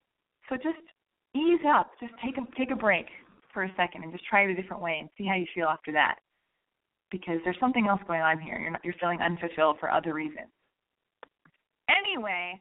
So 0.51 0.57
just 0.57 0.85
ease 1.33 1.65
up. 1.65 1.93
Just 2.01 2.13
take 2.23 2.37
a 2.37 2.45
take 2.59 2.71
a 2.71 2.77
break 2.77 3.09
for 3.59 3.65
a 3.65 3.75
second 3.77 4.05
and 4.05 4.13
just 4.13 4.25
try 4.25 4.43
it 4.43 4.51
a 4.51 4.55
different 4.55 4.81
way 4.81 4.99
and 5.01 5.09
see 5.19 5.27
how 5.27 5.35
you 5.35 5.47
feel 5.53 5.67
after 5.67 5.91
that. 5.91 6.15
Because 7.11 7.41
there's 7.43 7.59
something 7.59 7.89
else 7.89 8.01
going 8.07 8.21
on 8.21 8.39
here. 8.39 8.57
You're 8.57 8.71
not, 8.71 8.85
you're 8.85 8.95
feeling 9.01 9.19
unfulfilled 9.21 9.79
for 9.81 9.91
other 9.91 10.15
reasons. 10.15 10.47
Anyway, 11.91 12.61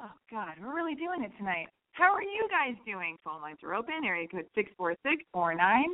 oh 0.00 0.12
God, 0.30 0.52
we're 0.62 0.76
really 0.76 0.94
doing 0.94 1.24
it 1.24 1.32
tonight. 1.36 1.66
How 1.90 2.14
are 2.14 2.22
you 2.22 2.46
guys 2.48 2.76
doing? 2.86 3.16
Phone 3.24 3.42
lines 3.42 3.58
are 3.64 3.74
open. 3.74 4.04
Area 4.04 4.28
code 4.28 4.46
six 4.54 4.70
four 4.76 4.94
six 5.04 5.24
four 5.32 5.52
nine. 5.52 5.90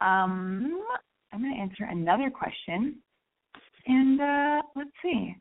Um, 0.00 0.82
I'm 1.32 1.40
going 1.40 1.54
to 1.54 1.60
answer 1.60 1.84
another 1.84 2.30
question, 2.30 2.96
and 3.86 4.20
uh, 4.20 4.62
let's 4.74 4.90
see. 5.00 5.36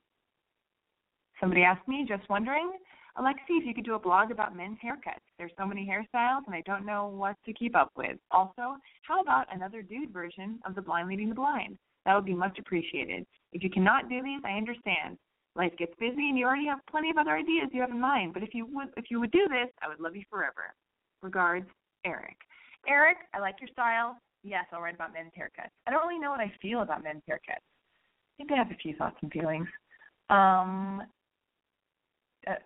Somebody 1.40 1.64
asked 1.64 1.88
me, 1.88 2.06
just 2.08 2.30
wondering, 2.30 2.74
Alexi, 3.18 3.58
if 3.58 3.66
you 3.66 3.74
could 3.74 3.86
do 3.86 3.96
a 3.96 4.00
blog 4.00 4.30
about 4.30 4.56
men's 4.56 4.78
haircuts. 4.84 5.26
There's 5.40 5.52
so 5.58 5.66
many 5.66 5.88
hairstyles, 5.88 6.42
and 6.46 6.54
I 6.54 6.62
don't 6.66 6.86
know 6.86 7.08
what 7.08 7.36
to 7.46 7.54
keep 7.54 7.76
up 7.76 7.92
with. 7.98 8.18
Also, 8.30 8.78
how 9.02 9.22
about 9.22 9.48
another 9.52 9.82
dude 9.82 10.12
version 10.12 10.60
of 10.66 10.76
The 10.76 10.82
Blind 10.82 11.10
Leading 11.10 11.30
the 11.30 11.36
Blind? 11.36 11.78
That 12.06 12.16
would 12.16 12.26
be 12.26 12.36
much 12.36 12.60
appreciated. 12.60 13.26
If 13.54 13.64
you 13.64 13.70
cannot 13.70 14.10
do 14.10 14.22
these, 14.22 14.42
I 14.46 14.52
understand 14.52 15.18
life 15.56 15.74
gets 15.78 15.94
busy 16.00 16.30
and 16.30 16.38
you 16.38 16.46
already 16.46 16.68
have 16.68 16.80
plenty 16.90 17.10
of 17.10 17.18
other 17.18 17.36
ideas 17.36 17.70
you 17.74 17.82
have 17.82 17.90
in 17.90 18.00
mind. 18.00 18.34
But 18.34 18.44
if 18.44 18.54
you 18.54 18.68
would 18.68 18.90
if 18.96 19.06
you 19.10 19.20
would 19.20 19.32
do 19.32 19.48
this, 19.50 19.68
I 19.82 19.88
would 19.88 20.00
love 20.00 20.16
you 20.16 20.24
forever. 20.30 20.74
Regards, 21.22 21.68
Eric. 22.06 22.38
Eric, 22.88 23.18
I 23.34 23.40
like 23.40 23.56
your 23.60 23.70
style. 23.70 24.16
Yes, 24.44 24.66
I'll 24.72 24.82
write 24.82 24.96
about 24.96 25.14
men's 25.14 25.32
haircuts. 25.38 25.72
I 25.88 25.92
don't 25.92 26.08
really 26.08 26.20
know 26.20 26.30
what 26.30 26.40
I 26.40 26.54
feel 26.62 26.82
about 26.82 27.04
men's 27.04 27.24
haircuts. 27.28 27.66
I 27.66 28.38
think 28.38 28.52
I 28.52 28.56
have 28.56 28.72
a 28.72 28.76
few 28.76 28.96
thoughts 28.96 29.18
and 29.22 29.32
feelings. 29.32 29.68
Um, 30.30 31.02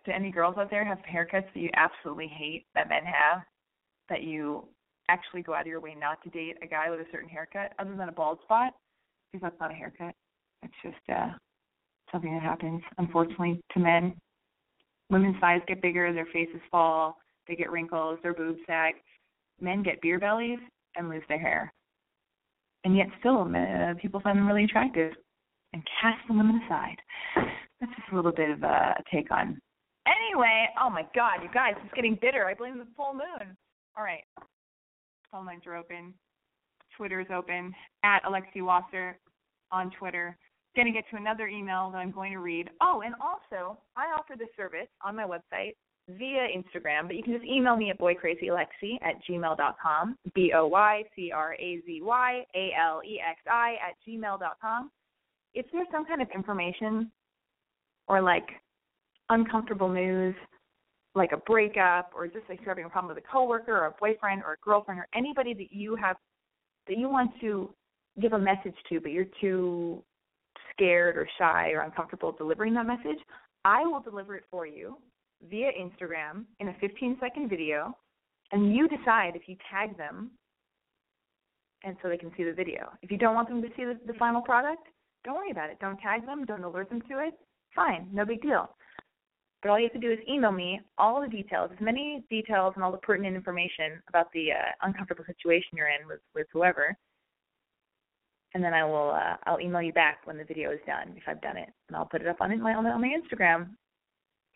to 0.06 0.16
any 0.16 0.32
girls 0.32 0.56
out 0.58 0.70
there 0.70 0.86
have 0.86 1.00
haircuts 1.00 1.52
that 1.54 1.60
you 1.60 1.70
absolutely 1.76 2.28
hate 2.28 2.66
that 2.76 2.90
men 2.90 3.04
have, 3.04 3.42
that 4.10 4.24
you 4.24 4.68
actually 5.10 5.42
go 5.42 5.54
out 5.54 5.62
of 5.62 5.68
your 5.68 5.80
way 5.80 5.96
not 6.00 6.22
to 6.24 6.30
date 6.30 6.58
a 6.62 6.68
guy 6.68 6.90
with 6.90 7.00
a 7.00 7.06
certain 7.12 7.30
haircut, 7.30 7.74
other 7.80 7.96
than 7.96 8.10
a 8.10 8.12
bald 8.12 8.40
spot, 8.44 8.74
because 9.32 9.44
that's 9.44 9.60
not 9.60 9.72
a 9.72 9.76
haircut. 9.76 10.14
It's 10.64 10.74
just 10.84 11.10
uh 11.10 11.32
something 12.12 12.34
that 12.34 12.44
happens, 12.44 12.82
unfortunately, 12.98 13.62
to 13.74 13.80
men. 13.80 14.14
Women's 15.10 15.40
thighs 15.40 15.62
get 15.68 15.82
bigger, 15.82 16.14
their 16.14 16.28
faces 16.34 16.62
fall, 16.70 17.18
they 17.48 17.56
get 17.56 17.72
wrinkles, 17.72 18.20
their 18.22 18.34
boobs 18.34 18.60
sag. 18.68 18.96
Men 19.60 19.84
get 19.84 20.02
beer 20.02 20.20
bellies 20.20 20.60
and 20.96 21.10
lose 21.10 21.24
their 21.30 21.40
hair. 21.40 21.72
And 22.84 22.98
yet, 22.98 23.08
still, 23.20 23.42
uh, 23.42 23.94
people 24.02 24.20
find 24.22 24.38
them 24.38 24.48
really 24.48 24.64
attractive 24.64 25.14
and 25.74 25.84
cast 26.02 26.18
the 26.28 26.34
women 26.34 26.62
aside. 26.66 26.98
That's 27.80 27.92
just 27.96 28.12
a 28.12 28.16
little 28.16 28.32
bit 28.32 28.50
of 28.50 28.64
a 28.64 28.96
take 29.14 29.32
on. 29.32 29.60
Anyway, 30.08 30.68
oh 30.82 30.90
my 30.90 31.06
God, 31.16 31.44
you 31.44 31.50
guys, 31.54 31.74
it's 31.84 31.94
getting 31.94 32.18
bitter. 32.22 32.48
I 32.48 32.54
blame 32.54 32.78
the 32.78 32.88
full 32.98 33.14
moon. 33.14 33.56
All 33.98 34.04
right, 34.04 34.24
phone 35.32 35.46
lines 35.46 35.64
are 35.68 35.76
open. 35.76 36.14
Twitter 36.98 37.22
is 37.22 37.28
open 37.34 37.74
at 38.04 38.24
Alexi 38.24 38.62
Wasser 38.62 39.18
on 39.72 39.92
Twitter 39.92 40.38
going 40.76 40.88
to 40.88 40.94
get 40.94 41.10
to 41.10 41.18
another 41.18 41.48
email 41.48 41.90
that 41.92 41.98
I'm 41.98 42.12
going 42.12 42.32
to 42.34 42.40
read. 42.40 42.70
Oh, 42.82 43.02
and 43.06 43.14
also, 43.22 43.78
I 43.96 44.06
offer 44.18 44.36
this 44.38 44.50
service 44.56 44.88
on 45.04 45.16
my 45.16 45.24
website 45.24 45.74
via 46.10 46.48
Instagram, 46.48 47.08
but 47.08 47.16
you 47.16 47.24
can 47.24 47.34
just 47.34 47.46
email 47.46 47.76
me 47.76 47.90
at 47.90 48.00
boycrazyalexi 48.00 49.02
at 49.02 49.16
gmail.com, 49.30 50.18
B 50.34 50.52
O 50.56 50.68
Y 50.68 51.04
C 51.16 51.32
R 51.34 51.54
A 51.54 51.82
Z 51.86 52.02
Y 52.02 52.46
A 52.56 52.72
L 52.80 53.02
E 53.06 53.20
X 53.20 53.40
I 53.50 53.76
at 53.86 53.96
gmail.com. 54.08 54.92
If 55.54 55.66
there's 55.72 55.88
some 55.92 56.06
kind 56.06 56.22
of 56.22 56.30
information 56.34 57.12
or 58.08 58.22
like 58.22 58.48
uncomfortable 59.32 59.90
news, 59.90 60.36
like 61.16 61.32
a 61.32 61.38
breakup, 61.38 62.12
or 62.16 62.28
just 62.28 62.48
like 62.48 62.60
you're 62.60 62.70
having 62.70 62.86
a 62.86 62.90
problem 62.90 63.14
with 63.14 63.24
a 63.24 63.28
coworker 63.28 63.76
or 63.76 63.88
a 63.88 63.96
boyfriend 64.00 64.44
or 64.44 64.54
a 64.54 64.58
girlfriend 64.64 65.00
or 65.00 65.08
anybody 65.16 65.54
that 65.54 65.72
you 65.72 65.96
have 65.96 66.16
that 66.88 66.98
you 66.98 67.10
want 67.10 67.32
to 67.42 67.74
give 68.22 68.34
a 68.34 68.40
message 68.40 68.76
to, 68.90 69.00
but 69.00 69.12
you're 69.12 69.26
too 69.40 70.04
scared 70.74 71.18
or 71.18 71.28
shy 71.38 71.72
or 71.72 71.82
uncomfortable 71.82 72.32
delivering 72.32 72.74
that 72.74 72.86
message, 72.86 73.20
I 73.66 73.84
will 73.86 74.00
deliver 74.00 74.36
it 74.36 74.44
for 74.50 74.66
you 74.66 74.98
via 75.50 75.72
Instagram 75.80 76.46
in 76.60 76.70
a 76.70 76.76
15 76.80 77.18
second 77.20 77.50
video, 77.50 77.96
and 78.52 78.76
you 78.76 78.88
decide 78.88 79.36
if 79.36 79.44
you 79.48 79.56
tag 79.70 79.98
them 79.98 80.32
and 81.84 81.96
so 82.02 82.10
they 82.10 82.18
can 82.18 82.32
see 82.38 82.44
the 82.44 82.54
video. 82.54 82.90
If 83.02 83.12
you 83.12 83.18
don't 83.18 83.34
want 83.34 83.50
them 83.50 83.62
to 83.62 83.68
see 83.70 83.86
the, 83.86 84.00
the 84.06 84.14
final 84.14 84.42
product, 84.42 84.88
don't 85.24 85.36
worry 85.36 85.52
about 85.52 85.70
it. 85.70 85.80
Don't 85.80 86.00
tag 86.00 86.26
them, 86.26 86.46
don't 86.46 86.64
alert 86.64 86.90
them 86.90 87.02
to 87.10 87.20
it. 87.20 87.34
Fine, 87.76 88.10
no 88.12 88.26
big 88.26 88.42
deal. 88.42 88.70
But 89.62 89.70
all 89.70 89.80
you 89.80 89.86
have 89.86 89.94
to 89.94 90.00
do 90.00 90.12
is 90.12 90.20
email 90.28 90.52
me 90.52 90.82
all 90.98 91.22
the 91.22 91.28
details, 91.28 91.70
as 91.72 91.80
many 91.80 92.24
details 92.30 92.74
and 92.76 92.84
all 92.84 92.92
the 92.92 92.98
pertinent 92.98 93.36
information 93.36 94.02
about 94.10 94.32
the 94.34 94.52
uh, 94.52 94.72
uncomfortable 94.82 95.24
situation 95.26 95.78
you're 95.78 95.90
in 95.90 96.08
with, 96.08 96.20
with 96.34 96.48
whoever, 96.52 96.98
and 98.54 98.64
then 98.64 98.74
I 98.74 98.84
will 98.84 99.12
uh, 99.12 99.38
I'll 99.46 99.60
email 99.60 99.82
you 99.82 99.94
back 99.94 100.20
when 100.26 100.38
the 100.38 100.44
video 100.44 100.72
is 100.72 100.80
done 100.86 101.14
if 101.16 101.24
I've 101.28 101.42
done 101.42 101.58
it, 101.58 101.70
and 101.88 101.96
I'll 101.96 102.06
put 102.06 102.22
it 102.22 102.28
up 102.28 102.42
on 102.42 102.60
my 102.62 102.74
on 102.74 102.84
my 102.84 103.10
Instagram. 103.10 103.70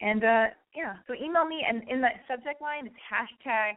And 0.01 0.23
uh, 0.23 0.45
yeah, 0.75 0.95
so 1.07 1.13
email 1.13 1.45
me, 1.45 1.63
and 1.67 1.83
in 1.89 2.01
the 2.01 2.09
subject 2.27 2.61
line 2.61 2.87
it's 2.87 2.95
hashtag 3.11 3.73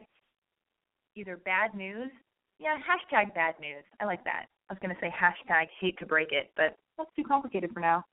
either 1.17 1.37
bad 1.45 1.75
news. 1.75 2.11
Yeah, 2.59 2.77
hashtag 2.79 3.35
bad 3.35 3.55
news. 3.61 3.85
I 4.01 4.05
like 4.05 4.25
that. 4.25 4.47
I 4.69 4.73
was 4.73 4.79
gonna 4.83 4.97
say 5.01 5.13
hashtag 5.15 5.67
hate 5.81 5.99
to 5.99 6.07
break 6.07 6.33
it, 6.33 6.51
but 6.57 6.77
that's 6.97 7.11
too 7.15 7.25
complicated 7.25 7.71
for 7.73 7.81
now. 7.81 8.05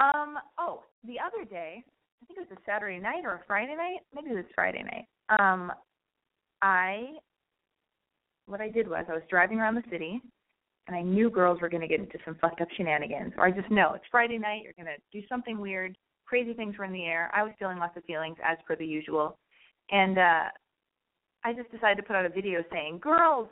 Um. 0.00 0.36
Oh, 0.58 0.82
the 1.04 1.16
other 1.18 1.44
day, 1.44 1.82
I 2.22 2.26
think 2.26 2.38
it 2.38 2.48
was 2.50 2.58
a 2.58 2.70
Saturday 2.70 2.98
night 2.98 3.24
or 3.24 3.34
a 3.34 3.40
Friday 3.46 3.74
night. 3.76 4.00
Maybe 4.14 4.30
it 4.30 4.34
was 4.34 4.44
Friday 4.54 4.82
night. 4.82 5.06
Um, 5.38 5.72
I 6.62 7.12
what 8.46 8.60
I 8.60 8.70
did 8.70 8.88
was 8.88 9.04
I 9.08 9.12
was 9.12 9.22
driving 9.28 9.58
around 9.60 9.74
the 9.74 9.82
city 9.90 10.20
and 10.86 10.96
I 10.96 11.02
knew 11.02 11.28
girls 11.28 11.60
were 11.60 11.68
going 11.68 11.82
to 11.82 11.88
get 11.88 12.00
into 12.00 12.18
some 12.24 12.36
fucked 12.40 12.62
up 12.62 12.68
shenanigans. 12.76 13.34
Or 13.36 13.46
I 13.46 13.50
just 13.50 13.70
know 13.70 13.92
it's 13.94 14.04
Friday 14.10 14.38
night, 14.38 14.62
you're 14.62 14.72
going 14.72 14.86
to 14.86 15.20
do 15.20 15.26
something 15.28 15.58
weird, 15.58 15.96
crazy 16.24 16.54
things 16.54 16.78
were 16.78 16.84
in 16.84 16.92
the 16.92 17.04
air. 17.04 17.30
I 17.34 17.42
was 17.42 17.52
feeling 17.58 17.78
lots 17.78 17.96
of 17.96 18.04
feelings 18.04 18.36
as 18.42 18.56
per 18.66 18.74
the 18.74 18.86
usual. 18.86 19.38
And 19.90 20.18
uh 20.18 20.44
I 21.44 21.52
just 21.52 21.70
decided 21.70 21.96
to 21.98 22.02
put 22.02 22.16
out 22.16 22.26
a 22.26 22.30
video 22.30 22.64
saying, 22.72 22.98
"Girls, 22.98 23.48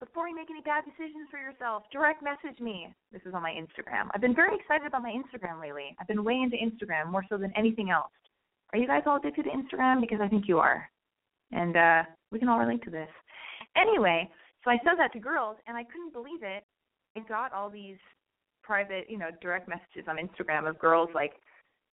before 0.00 0.28
you 0.28 0.34
make 0.34 0.50
any 0.50 0.60
bad 0.60 0.84
decisions 0.84 1.28
for 1.30 1.38
yourself, 1.38 1.84
direct 1.90 2.22
message 2.22 2.60
me." 2.60 2.92
This 3.12 3.22
is 3.26 3.34
on 3.34 3.42
my 3.42 3.52
Instagram. 3.52 4.10
I've 4.12 4.20
been 4.20 4.34
very 4.34 4.56
excited 4.56 4.86
about 4.86 5.02
my 5.02 5.12
Instagram 5.12 5.60
lately. 5.60 5.96
I've 6.00 6.08
been 6.08 6.24
way 6.24 6.40
into 6.40 6.56
Instagram 6.56 7.10
more 7.10 7.24
so 7.28 7.36
than 7.36 7.52
anything 7.56 7.90
else. 7.90 8.12
Are 8.72 8.78
you 8.78 8.86
guys 8.86 9.02
all 9.06 9.16
addicted 9.16 9.44
to 9.44 9.50
Instagram? 9.50 10.00
Because 10.00 10.20
I 10.20 10.28
think 10.28 10.48
you 10.48 10.58
are. 10.58 10.88
And 11.52 11.76
uh 11.76 12.02
we 12.32 12.38
can 12.38 12.48
all 12.48 12.58
relate 12.58 12.82
to 12.82 12.90
this. 12.90 13.08
Anyway, 13.76 14.28
so 14.64 14.70
I 14.70 14.78
said 14.78 14.98
that 14.98 15.12
to 15.12 15.18
girls, 15.20 15.56
and 15.66 15.76
I 15.76 15.84
couldn't 15.84 16.12
believe 16.12 16.42
it. 16.42 16.64
I 17.16 17.20
got 17.20 17.52
all 17.52 17.70
these 17.70 17.98
private, 18.62 19.08
you 19.08 19.18
know, 19.18 19.30
direct 19.40 19.68
messages 19.68 20.08
on 20.08 20.16
Instagram 20.16 20.68
of 20.68 20.78
girls 20.78 21.10
like 21.14 21.34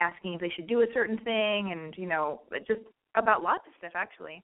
asking 0.00 0.34
if 0.34 0.40
they 0.40 0.50
should 0.50 0.68
do 0.68 0.80
a 0.80 0.92
certain 0.94 1.18
thing, 1.18 1.72
and 1.72 1.94
you 1.98 2.06
know, 2.06 2.42
just 2.66 2.80
about 3.16 3.42
lots 3.42 3.66
of 3.66 3.72
stuff 3.78 3.92
actually. 3.94 4.42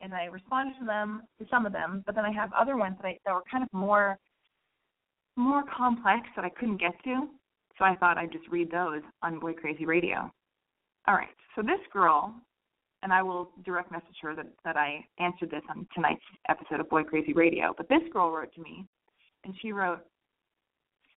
And 0.00 0.14
I 0.14 0.24
responded 0.26 0.78
to 0.78 0.86
them, 0.86 1.22
to 1.38 1.46
some 1.50 1.66
of 1.66 1.72
them, 1.72 2.02
but 2.06 2.14
then 2.14 2.24
I 2.24 2.32
have 2.32 2.52
other 2.52 2.76
ones 2.76 2.96
that 3.02 3.08
I 3.08 3.18
that 3.24 3.34
were 3.34 3.42
kind 3.50 3.64
of 3.64 3.68
more, 3.72 4.18
more 5.36 5.64
complex 5.76 6.28
that 6.36 6.44
I 6.44 6.50
couldn't 6.50 6.80
get 6.80 6.92
to. 7.04 7.28
So 7.78 7.84
I 7.84 7.96
thought 7.96 8.18
I'd 8.18 8.32
just 8.32 8.48
read 8.48 8.70
those 8.70 9.02
on 9.22 9.38
Boy 9.40 9.52
Crazy 9.54 9.86
Radio. 9.86 10.30
All 11.06 11.14
right. 11.14 11.28
So 11.54 11.62
this 11.62 11.80
girl 11.92 12.34
and 13.02 13.12
I 13.12 13.22
will 13.22 13.50
direct 13.64 13.92
message 13.92 14.16
her 14.22 14.34
that, 14.34 14.46
that 14.64 14.76
I 14.76 15.04
answered 15.18 15.50
this 15.50 15.62
on 15.70 15.86
tonight's 15.94 16.22
episode 16.48 16.80
of 16.80 16.88
Boy 16.88 17.04
Crazy 17.04 17.32
Radio. 17.32 17.74
But 17.76 17.88
this 17.88 18.02
girl 18.12 18.30
wrote 18.30 18.52
to 18.54 18.62
me, 18.62 18.86
and 19.44 19.54
she 19.60 19.72
wrote, 19.72 20.00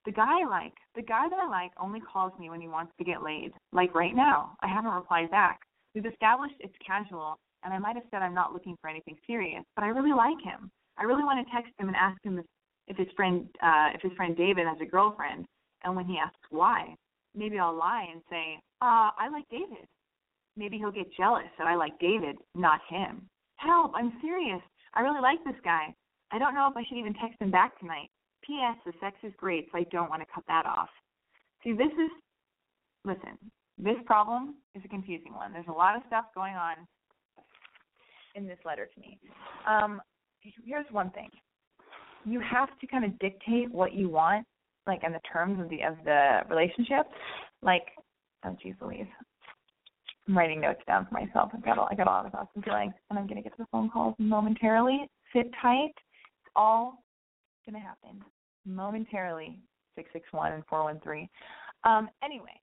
The 0.05 0.11
guy 0.11 0.41
I 0.41 0.47
like, 0.47 0.73
the 0.95 1.01
guy 1.01 1.27
that 1.29 1.39
I 1.39 1.49
like 1.49 1.71
only 1.81 1.99
calls 1.99 2.33
me 2.39 2.49
when 2.49 2.61
he 2.61 2.67
wants 2.67 2.93
to 2.97 3.03
get 3.03 3.23
laid. 3.23 3.51
Like 3.71 3.95
right 3.95 4.15
now. 4.15 4.55
I 4.61 4.67
haven't 4.67 4.91
replied 4.91 5.31
back. 5.31 5.61
We've 5.95 6.05
established 6.05 6.55
it's 6.59 6.73
casual, 6.85 7.39
and 7.63 7.73
I 7.73 7.79
might 7.79 7.95
have 7.95 8.05
said 8.11 8.21
I'm 8.21 8.33
not 8.33 8.53
looking 8.53 8.75
for 8.81 8.89
anything 8.89 9.15
serious, 9.27 9.63
but 9.75 9.83
I 9.83 9.89
really 9.89 10.13
like 10.13 10.41
him. 10.43 10.71
I 10.97 11.03
really 11.03 11.23
want 11.23 11.45
to 11.45 11.53
text 11.53 11.71
him 11.79 11.87
and 11.87 11.95
ask 11.95 12.21
him 12.23 12.41
if, 12.87 12.97
his 12.97 13.07
friend 13.15 13.47
uh 13.63 13.89
if 13.93 14.01
his 14.01 14.11
friend 14.13 14.35
David 14.35 14.67
has 14.67 14.77
a 14.81 14.85
girlfriend 14.85 15.45
And 15.83 15.95
when 15.95 16.05
he 16.05 16.17
asks 16.17 16.45
why, 16.49 16.95
maybe 17.35 17.59
I'll 17.59 17.77
lie 17.77 18.07
and 18.11 18.21
say, 18.29 18.59
uh, 18.81 19.09
I 19.17 19.29
like 19.31 19.45
David. 19.49 19.85
Maybe 20.57 20.77
he'll 20.77 20.91
get 20.91 21.13
jealous 21.15 21.49
that 21.57 21.67
I 21.67 21.75
like 21.75 21.97
David, 21.99 22.35
not 22.55 22.81
him. 22.89 23.27
Help, 23.57 23.93
I'm 23.95 24.13
serious. 24.21 24.61
I 24.93 25.01
really 25.01 25.21
like 25.21 25.43
this 25.45 25.59
guy. 25.63 25.93
I 26.31 26.39
don't 26.39 26.55
know 26.55 26.67
if 26.69 26.75
I 26.75 26.83
should 26.83 26.97
even 26.97 27.13
text 27.13 27.41
him 27.41 27.51
back 27.51 27.79
tonight. 27.79 28.09
P.S. 28.43 28.77
The 28.85 28.93
sex 28.99 29.15
is 29.23 29.33
great, 29.37 29.67
so 29.71 29.77
I 29.77 29.83
don't 29.91 30.09
want 30.09 30.21
to 30.21 30.33
cut 30.33 30.43
that 30.47 30.65
off. 30.65 30.89
See, 31.63 31.73
this 31.73 31.93
is, 31.93 32.11
listen, 33.05 33.37
this 33.77 33.97
problem 34.05 34.55
is 34.75 34.81
a 34.83 34.87
confusing 34.87 35.33
one. 35.33 35.53
There's 35.53 35.69
a 35.69 35.71
lot 35.71 35.95
of 35.95 36.01
stuff 36.07 36.25
going 36.35 36.55
on 36.55 36.75
in 38.35 38.47
this 38.47 38.59
letter 38.65 38.87
to 38.93 38.99
me. 38.99 39.17
Um, 39.67 40.01
here's 40.65 40.85
one 40.91 41.11
thing 41.11 41.29
you 42.25 42.39
have 42.39 42.69
to 42.79 42.87
kind 42.87 43.03
of 43.05 43.17
dictate 43.19 43.71
what 43.71 43.93
you 43.93 44.09
want, 44.09 44.45
like 44.87 45.03
in 45.03 45.11
the 45.11 45.19
terms 45.31 45.59
of 45.59 45.69
the 45.69 45.83
of 45.83 45.95
the 46.05 46.41
relationship. 46.49 47.07
Like, 47.61 47.83
oh 48.45 48.55
geez 48.61 48.75
Louise. 48.81 49.07
I'm 50.27 50.37
writing 50.37 50.61
notes 50.61 50.81
down 50.87 51.07
for 51.07 51.13
myself. 51.13 51.49
I've 51.53 51.65
got 51.65 51.77
a, 51.77 51.81
I 51.81 51.95
got 51.95 52.07
a 52.07 52.11
lot 52.11 52.25
of 52.25 52.31
thoughts 52.31 52.51
and 52.55 52.63
feelings, 52.63 52.93
and 53.09 53.17
I'm 53.17 53.27
gonna 53.27 53.41
get 53.41 53.53
to 53.53 53.63
the 53.63 53.67
phone 53.71 53.89
calls 53.89 54.15
momentarily. 54.19 55.09
Sit 55.33 55.47
tight. 55.61 55.93
It's 55.95 56.51
all 56.55 57.03
gonna 57.65 57.79
happen 57.79 58.23
momentarily. 58.65 59.57
Six 59.95 60.09
six 60.13 60.25
one 60.31 60.53
and 60.53 60.63
four 60.67 60.83
one 60.83 60.99
three. 61.03 61.29
Um. 61.83 62.09
Anyway, 62.23 62.59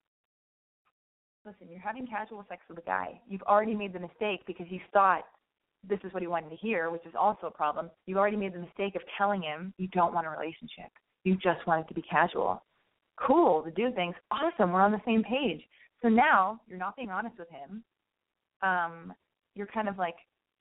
listen. 1.45 1.67
You're 1.69 1.81
having 1.81 2.07
casual 2.07 2.45
sex 2.49 2.63
with 2.69 2.79
a 2.79 2.83
guy. 2.83 3.21
You've 3.29 3.43
already 3.43 3.75
made 3.75 3.93
the 3.93 4.01
mistake 4.01 4.43
because 4.47 4.67
you 4.71 4.81
thought 4.93 5.25
this 5.87 5.99
is 6.05 6.13
what 6.13 6.23
he 6.23 6.27
wanted 6.27 6.51
to 6.51 6.57
hear, 6.57 6.91
which 6.91 7.05
is 7.07 7.15
also 7.19 7.47
a 7.47 7.51
problem. 7.51 7.91
You've 8.07 8.19
already 8.19 8.37
made 8.37 8.55
the 8.55 8.59
mistake 8.59 8.95
of 8.97 9.03
telling 9.17 9.43
him 9.43 9.73
you 9.79 9.89
don't 9.89 10.15
want 10.15 10.27
a 10.27 10.31
relationship. 10.31 10.91
You 11.25 11.35
just 11.35 11.67
want 11.67 11.85
it 11.85 11.89
to 11.89 11.95
be 11.95 12.03
casual. 12.03 12.63
Cool 13.17 13.63
to 13.63 13.71
do 13.71 13.93
things. 13.95 14.15
Awesome. 14.31 14.73
We're 14.73 14.81
on 14.81 14.93
the 14.93 15.01
same 15.05 15.23
page. 15.23 15.63
So 16.03 16.09
now 16.09 16.61
you're 16.69 16.79
not 16.79 16.97
being 16.97 17.11
honest 17.11 17.37
with 17.39 17.49
him. 17.51 17.83
Um, 18.63 19.13
you're 19.55 19.67
kind 19.67 19.89
of 19.89 19.99
like 19.99 20.15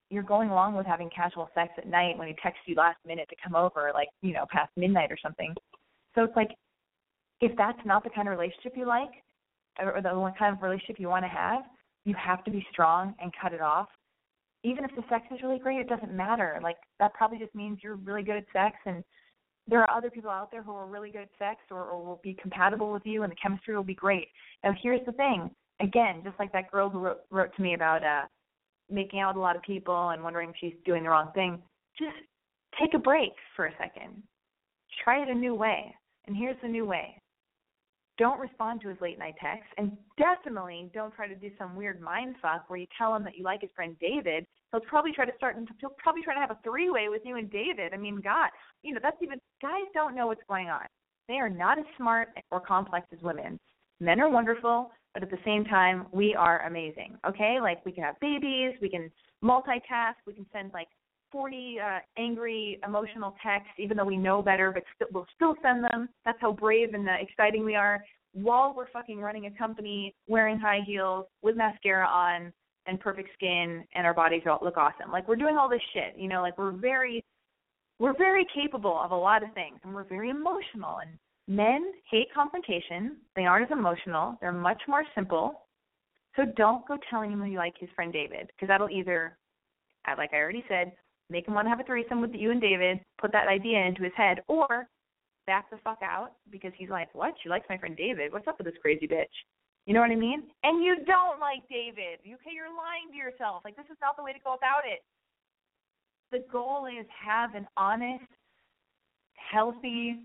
you're 0.10 0.24
going 0.24 0.50
along 0.50 0.76
with 0.76 0.86
having 0.86 1.10
casual 1.16 1.50
sex 1.54 1.72
at 1.78 1.88
night 1.88 2.18
when 2.18 2.28
he 2.28 2.36
texts 2.42 2.64
you 2.66 2.76
last 2.76 2.98
minute 3.06 3.28
to 3.30 3.36
come 3.44 3.56
over, 3.56 3.92
like 3.94 4.08
you 4.22 4.34
know 4.34 4.46
past 4.52 4.72
midnight 4.76 5.12
or 5.12 5.18
something. 5.22 5.54
So 6.16 6.24
it's 6.24 6.36
like 6.36 6.50
if 7.42 7.56
that's 7.58 7.80
not 7.86 8.04
the 8.04 8.10
kind 8.10 8.28
of 8.28 8.32
relationship 8.32 8.74
you 8.76 8.88
like, 8.88 9.10
or 9.80 10.02
the 10.02 10.34
kind 10.40 10.56
of 10.56 10.64
relationship 10.64 11.00
you 11.00 11.10
want 11.10 11.26
to 11.26 11.30
have, 11.30 11.64
you 12.06 12.16
have 12.16 12.44
to 12.46 12.52
be 12.52 12.66
strong 12.72 13.14
and 13.20 13.32
cut 13.40 13.54
it 13.54 13.62
off 13.62 13.90
even 14.68 14.84
if 14.84 14.92
the 14.96 15.04
sex 15.10 15.26
is 15.32 15.42
really 15.42 15.60
great, 15.60 15.80
it 15.80 15.90
doesn't 15.90 16.14
matter. 16.14 16.60
Like 16.62 16.78
that 17.00 17.14
probably 17.14 17.38
just 17.38 17.56
means 17.56 17.80
you're 17.82 17.96
really 17.96 18.24
good 18.24 18.36
at 18.36 18.46
sex 18.52 18.76
and 18.86 19.04
there 19.70 19.82
are 19.82 19.92
other 19.92 20.10
people 20.10 20.30
out 20.30 20.52
there 20.52 20.64
who 20.64 20.72
are 20.72 20.88
really 20.88 21.10
good 21.10 21.24
at 21.24 21.30
sex 21.40 21.60
or, 21.72 21.84
or 21.84 22.04
will 22.04 22.20
be 22.24 22.34
compatible 22.42 22.92
with 22.92 23.06
you 23.06 23.24
and 23.24 23.32
the 23.32 23.36
chemistry 23.42 23.76
will 23.76 23.84
be 23.84 23.96
great. 23.96 24.28
Now 24.64 24.74
here's 24.82 25.06
the 25.06 25.12
thing. 25.14 25.50
Again, 25.80 26.22
just 26.24 26.38
like 26.40 26.52
that 26.54 26.72
girl 26.72 26.90
who 26.90 27.00
wrote, 27.00 27.22
wrote 27.30 27.56
to 27.56 27.62
me 27.62 27.74
about 27.76 28.04
uh 28.04 28.26
making 28.90 29.20
out 29.20 29.36
with 29.36 29.38
a 29.38 29.42
lot 29.42 29.56
of 29.56 29.62
people 29.64 30.10
and 30.10 30.24
wondering 30.24 30.50
if 30.50 30.56
she's 30.60 30.74
doing 30.86 31.04
the 31.04 31.10
wrong 31.10 31.30
thing, 31.34 31.62
just 32.00 32.16
take 32.80 32.94
a 32.94 33.00
break 33.00 33.34
for 33.56 33.66
a 33.66 33.72
second. 33.78 34.24
Try 35.04 35.22
it 35.22 35.30
a 35.30 35.34
new 35.34 35.54
way. 35.54 35.94
And 36.26 36.36
here's 36.36 36.56
the 36.62 36.68
new 36.68 36.86
way 36.86 37.22
don't 38.18 38.40
respond 38.40 38.82
to 38.82 38.90
his 38.90 38.98
late 39.00 39.20
night 39.20 39.36
texts 39.40 39.72
and 39.78 39.96
definitely 40.18 40.90
don't 40.94 41.14
try 41.16 41.28
to 41.28 41.36
do 41.36 41.52
some 41.58 41.76
weird 41.76 42.02
mind 42.02 42.36
fuck 42.42 42.66
where 42.68 42.80
you 42.80 42.88
tell 42.98 43.16
him 43.16 43.24
that 43.24 43.38
you 43.38 43.44
like 43.44 43.62
his 43.62 43.70
friend 43.76 43.96
David. 44.02 44.46
He'll 44.72 44.82
probably 44.82 45.12
try 45.14 45.26
to 45.26 45.32
start 45.38 45.56
and 45.56 45.68
he'll 45.80 45.96
probably 45.98 46.24
try 46.24 46.34
to 46.34 46.40
have 46.40 46.52
a 46.52 46.60
three 46.64 46.90
way 46.90 47.08
with 47.10 47.22
you 47.26 47.38
and 47.38 47.50
David. 47.50 47.94
I 47.94 47.98
mean, 47.98 48.20
God, 48.22 48.50
you 48.84 48.94
know, 48.94 49.00
that's 49.02 49.18
even 49.22 49.40
guys 49.62 49.86
don't 49.94 50.16
know 50.16 50.28
what's 50.28 50.42
going 50.48 50.68
on. 50.68 50.86
They 51.28 51.36
are 51.36 51.50
not 51.50 51.80
as 51.80 51.86
smart 51.98 52.30
or 52.52 52.60
complex 52.60 53.08
as 53.14 53.22
women. 53.22 53.60
Men 54.00 54.20
are 54.20 54.30
wonderful, 54.30 54.92
but 55.14 55.24
at 55.24 55.32
the 55.32 55.40
same 55.44 55.66
time, 55.66 56.06
we 56.12 56.36
are 56.36 56.66
amazing. 56.68 57.18
Okay? 57.28 57.58
Like 57.62 57.86
we 57.86 57.92
can 57.92 58.04
have 58.04 58.20
babies, 58.20 58.74
we 58.82 58.90
can 58.90 59.12
multitask, 59.44 60.16
we 60.26 60.34
can 60.34 60.46
send 60.54 60.72
like 60.74 60.88
40 61.32 61.78
uh, 61.80 62.00
angry, 62.18 62.80
emotional 62.86 63.36
texts, 63.44 63.74
even 63.78 63.98
though 63.98 64.06
we 64.06 64.18
know 64.18 64.42
better, 64.42 64.72
but 64.72 64.84
st- 64.96 65.12
we'll 65.14 65.26
still 65.36 65.56
send 65.62 65.84
them. 65.84 66.10
That's 66.26 66.38
how 66.40 66.52
brave 66.52 66.94
and 66.94 67.08
uh, 67.08 67.14
exciting 67.20 67.66
we 67.66 67.76
are. 67.76 68.04
While 68.34 68.74
we're 68.76 68.90
fucking 68.92 69.20
running 69.20 69.48
a 69.48 69.52
company, 69.52 70.16
wearing 70.28 70.60
high 70.60 70.82
heels, 70.86 71.26
with 71.42 71.58
mascara 71.58 72.08
on, 72.08 72.54
and 72.88 73.00
perfect 73.00 73.30
skin, 73.34 73.84
and 73.94 74.06
our 74.06 74.14
bodies 74.14 74.44
look 74.46 74.78
awesome. 74.78 75.12
Like 75.12 75.28
we're 75.28 75.36
doing 75.36 75.58
all 75.58 75.70
this 75.70 75.82
shit, 75.94 76.16
you 76.18 76.28
know. 76.28 76.42
Like 76.42 76.58
we're 76.58 76.72
very, 76.72 77.24
we're 78.00 78.18
very 78.18 78.46
capable 78.56 79.00
of 79.00 79.12
a 79.12 79.16
lot 79.16 79.44
of 79.44 79.54
things, 79.54 79.80
and 79.84 79.94
we're 79.94 80.04
very 80.04 80.30
emotional. 80.30 80.98
And 81.02 81.12
men 81.48 81.92
hate 82.10 82.28
confrontation. 82.34 83.18
They 83.36 83.46
aren't 83.46 83.72
as 83.72 83.78
emotional. 83.78 84.38
They're 84.42 84.52
much 84.52 84.82
more 84.88 85.04
simple. 85.14 85.62
So 86.36 86.44
don't 86.56 86.88
go 86.88 86.98
telling 87.10 87.32
him 87.32 87.46
you 87.46 87.58
like 87.58 87.74
his 87.80 87.90
friend 87.96 88.14
David, 88.14 88.48
because 88.48 88.68
that'll 88.68 88.90
either, 88.90 89.38
uh, 90.08 90.14
like 90.18 90.34
I 90.34 90.38
already 90.38 90.64
said, 90.70 90.92
make 91.30 91.48
him 91.48 91.56
want 91.56 91.66
to 91.66 91.70
have 91.70 91.80
a 91.80 91.84
threesome 91.84 92.22
with 92.22 92.32
you 92.34 92.52
and 92.52 92.62
David, 92.62 93.00
put 93.20 93.32
that 93.32 93.48
idea 93.48 93.80
into 93.80 94.04
his 94.04 94.14
head, 94.16 94.40
or 94.48 94.88
back 95.48 95.70
the 95.72 95.78
fuck 95.84 96.00
out 96.04 96.34
because 96.52 96.72
he's 96.78 96.90
like, 96.90 97.14
What? 97.14 97.34
She 97.42 97.50
likes 97.50 97.66
my 97.70 97.78
friend 97.78 97.98
David. 97.98 98.32
What's 98.32 98.48
up 98.48 98.58
with 98.60 98.68
this 98.68 98.76
crazy 98.82 99.08
bitch? 99.08 99.26
You 99.88 99.94
know 99.94 100.02
what 100.02 100.12
I 100.12 100.16
mean? 100.16 100.44
And 100.64 100.84
you 100.84 100.98
don't 101.06 101.40
like 101.40 101.64
David. 101.70 102.20
Okay, 102.20 102.52
you're 102.54 102.68
lying 102.68 103.08
to 103.10 103.16
yourself. 103.16 103.62
Like 103.64 103.78
this 103.78 103.86
is 103.90 103.98
not 104.02 104.18
the 104.18 104.24
way 104.24 104.34
to 104.34 104.40
go 104.44 104.54
about 104.54 104.84
it. 104.86 105.00
The 106.30 106.44
goal 106.52 106.88
is 106.88 107.06
have 107.26 107.56
an 107.56 107.66
honest, 107.78 108.26
healthy, 109.36 110.18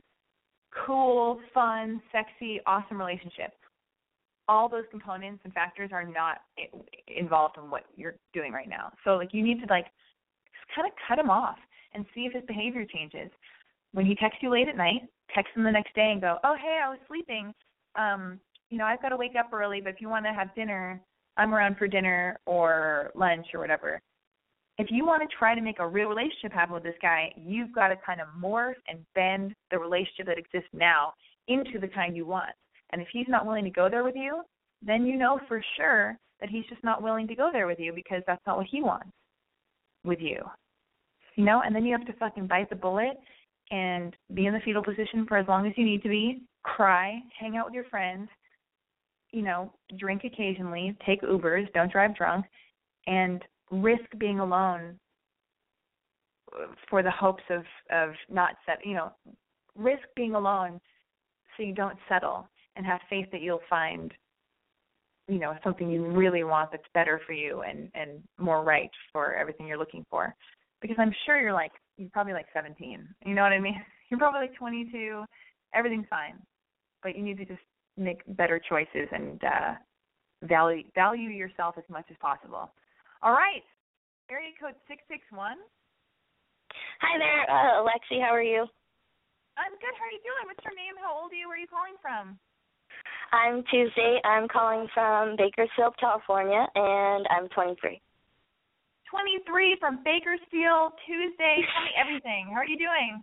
cool, 0.84 1.38
fun, 1.54 2.02
sexy, 2.10 2.60
awesome 2.66 2.98
relationship. 2.98 3.52
All 4.48 4.68
those 4.68 4.82
components 4.90 5.42
and 5.44 5.52
factors 5.54 5.90
are 5.92 6.04
not 6.04 6.38
involved 7.06 7.56
in 7.56 7.70
what 7.70 7.84
you're 7.94 8.16
doing 8.34 8.52
right 8.52 8.68
now. 8.68 8.92
So 9.04 9.10
like 9.10 9.32
you 9.32 9.44
need 9.44 9.60
to 9.60 9.66
like 9.70 9.86
kind 10.74 10.88
of 10.88 10.92
cut 11.06 11.20
him 11.20 11.30
off 11.30 11.56
and 11.94 12.04
see 12.16 12.22
if 12.22 12.32
his 12.32 12.42
behavior 12.48 12.84
changes. 12.84 13.30
When 13.92 14.06
he 14.06 14.16
texts 14.16 14.42
you 14.42 14.50
late 14.50 14.68
at 14.68 14.76
night, 14.76 15.02
text 15.32 15.54
him 15.54 15.62
the 15.62 15.70
next 15.70 15.94
day 15.94 16.10
and 16.10 16.20
go, 16.20 16.38
"Oh, 16.42 16.56
hey, 16.60 16.80
I 16.82 16.88
was 16.88 16.98
sleeping. 17.06 17.54
Um, 17.94 18.40
you 18.72 18.78
know, 18.78 18.84
I've 18.84 19.02
got 19.02 19.10
to 19.10 19.16
wake 19.16 19.36
up 19.38 19.52
early, 19.52 19.80
but 19.80 19.90
if 19.90 20.00
you 20.00 20.08
want 20.08 20.24
to 20.24 20.32
have 20.32 20.54
dinner, 20.54 21.00
I'm 21.36 21.54
around 21.54 21.76
for 21.76 21.86
dinner 21.86 22.38
or 22.46 23.10
lunch 23.14 23.46
or 23.54 23.60
whatever." 23.60 24.00
If 24.78 24.88
you 24.90 25.04
want 25.04 25.22
to 25.22 25.36
try 25.36 25.54
to 25.54 25.60
make 25.60 25.78
a 25.78 25.86
real 25.86 26.08
relationship 26.08 26.52
happen 26.52 26.74
with 26.74 26.82
this 26.82 26.96
guy, 27.02 27.32
you've 27.36 27.72
got 27.72 27.88
to 27.88 27.96
kind 28.04 28.20
of 28.20 28.28
morph 28.40 28.74
and 28.88 29.04
bend 29.14 29.54
the 29.70 29.78
relationship 29.78 30.26
that 30.26 30.38
exists 30.38 30.70
now 30.72 31.12
into 31.46 31.78
the 31.78 31.88
kind 31.88 32.16
you 32.16 32.24
want. 32.24 32.54
And 32.90 33.02
if 33.02 33.08
he's 33.12 33.28
not 33.28 33.46
willing 33.46 33.64
to 33.64 33.70
go 33.70 33.88
there 33.90 34.02
with 34.02 34.16
you, 34.16 34.42
then 34.80 35.04
you 35.04 35.16
know 35.16 35.38
for 35.46 35.62
sure 35.76 36.18
that 36.40 36.48
he's 36.48 36.64
just 36.70 36.82
not 36.82 37.02
willing 37.02 37.28
to 37.28 37.34
go 37.34 37.50
there 37.52 37.66
with 37.66 37.78
you 37.78 37.92
because 37.92 38.22
that's 38.26 38.44
not 38.46 38.56
what 38.56 38.66
he 38.66 38.82
wants 38.82 39.10
with 40.04 40.20
you 40.20 40.42
you 41.36 41.44
know, 41.44 41.62
and 41.64 41.74
then 41.74 41.84
you 41.84 41.96
have 41.96 42.06
to 42.06 42.12
fucking 42.14 42.46
bite 42.46 42.70
the 42.70 42.76
bullet 42.76 43.18
and 43.70 44.14
be 44.34 44.46
in 44.46 44.52
the 44.52 44.60
fetal 44.60 44.82
position 44.82 45.26
for 45.26 45.38
as 45.38 45.48
long 45.48 45.66
as 45.66 45.72
you 45.76 45.84
need 45.84 46.02
to 46.02 46.08
be, 46.08 46.42
cry, 46.62 47.18
hang 47.38 47.56
out 47.56 47.66
with 47.66 47.74
your 47.74 47.84
friends, 47.84 48.28
you 49.32 49.42
know, 49.42 49.72
drink 49.98 50.22
occasionally, 50.24 50.96
take 51.06 51.22
Ubers, 51.22 51.72
don't 51.72 51.90
drive 51.90 52.14
drunk, 52.16 52.46
and 53.06 53.42
risk 53.70 54.04
being 54.18 54.40
alone 54.40 54.98
for 56.88 57.02
the 57.02 57.10
hopes 57.10 57.42
of 57.50 57.64
of 57.90 58.10
not 58.30 58.56
set, 58.66 58.84
you 58.84 58.94
know, 58.94 59.12
risk 59.76 60.02
being 60.14 60.34
alone 60.34 60.80
so 61.56 61.62
you 61.62 61.74
don't 61.74 61.98
settle 62.08 62.48
and 62.76 62.86
have 62.86 63.00
faith 63.08 63.26
that 63.32 63.40
you'll 63.42 63.60
find 63.68 64.12
you 65.28 65.38
know 65.38 65.54
something 65.62 65.90
you 65.90 66.04
really 66.04 66.44
want 66.44 66.70
that's 66.72 66.82
better 66.94 67.20
for 67.26 67.32
you 67.32 67.62
and 67.62 67.90
and 67.94 68.22
more 68.38 68.62
right 68.64 68.90
for 69.12 69.34
everything 69.34 69.66
you're 69.66 69.78
looking 69.78 70.04
for 70.10 70.34
because 70.80 70.96
I'm 70.98 71.14
sure 71.24 71.40
you're 71.40 71.52
like 71.52 71.72
you're 71.96 72.10
probably 72.10 72.32
like 72.32 72.46
17. 72.52 73.06
You 73.24 73.34
know 73.34 73.42
what 73.42 73.52
I 73.52 73.60
mean? 73.60 73.80
You're 74.10 74.18
probably 74.18 74.40
like 74.40 74.56
22. 74.56 75.24
Everything's 75.74 76.06
fine, 76.10 76.34
but 77.02 77.16
you 77.16 77.22
need 77.22 77.38
to 77.38 77.46
just 77.46 77.62
make 77.96 78.22
better 78.36 78.60
choices 78.60 79.08
and 79.12 79.42
uh, 79.44 79.74
value 80.42 80.84
value 80.94 81.30
yourself 81.30 81.76
as 81.78 81.84
much 81.88 82.06
as 82.10 82.16
possible. 82.20 82.70
All 83.22 83.32
right, 83.32 83.62
area 84.30 84.50
code 84.60 84.74
six 84.88 85.02
six 85.08 85.22
one. 85.30 85.58
Hi 87.00 87.18
there, 87.18 87.44
uh, 87.50 87.82
Alexi. 87.82 88.20
How 88.20 88.32
are 88.32 88.42
you? 88.42 88.66
I'm 89.58 89.74
good. 89.78 89.94
How 89.98 90.08
are 90.08 90.14
you 90.14 90.22
doing? 90.24 90.44
What's 90.48 90.64
your 90.64 90.74
name? 90.74 90.96
How 90.96 91.12
old 91.12 91.32
are 91.32 91.36
you? 91.36 91.48
Where 91.48 91.56
are 91.56 91.60
you 91.60 91.68
calling 91.68 91.98
from? 92.00 92.38
I'm 93.32 93.64
Tuesday. 93.70 94.20
I'm 94.24 94.48
calling 94.48 94.88
from 94.92 95.36
Bakersfield, 95.36 95.96
California, 96.00 96.66
and 96.74 97.26
I'm 97.28 97.48
23. 97.48 98.00
23 99.08 99.76
from 99.80 100.00
Bakersfield, 100.04 100.92
Tuesday. 101.04 101.60
Tell 101.68 101.84
me 101.84 101.92
everything. 102.00 102.48
How 102.48 102.64
are 102.64 102.68
you 102.68 102.80
doing? 102.80 103.20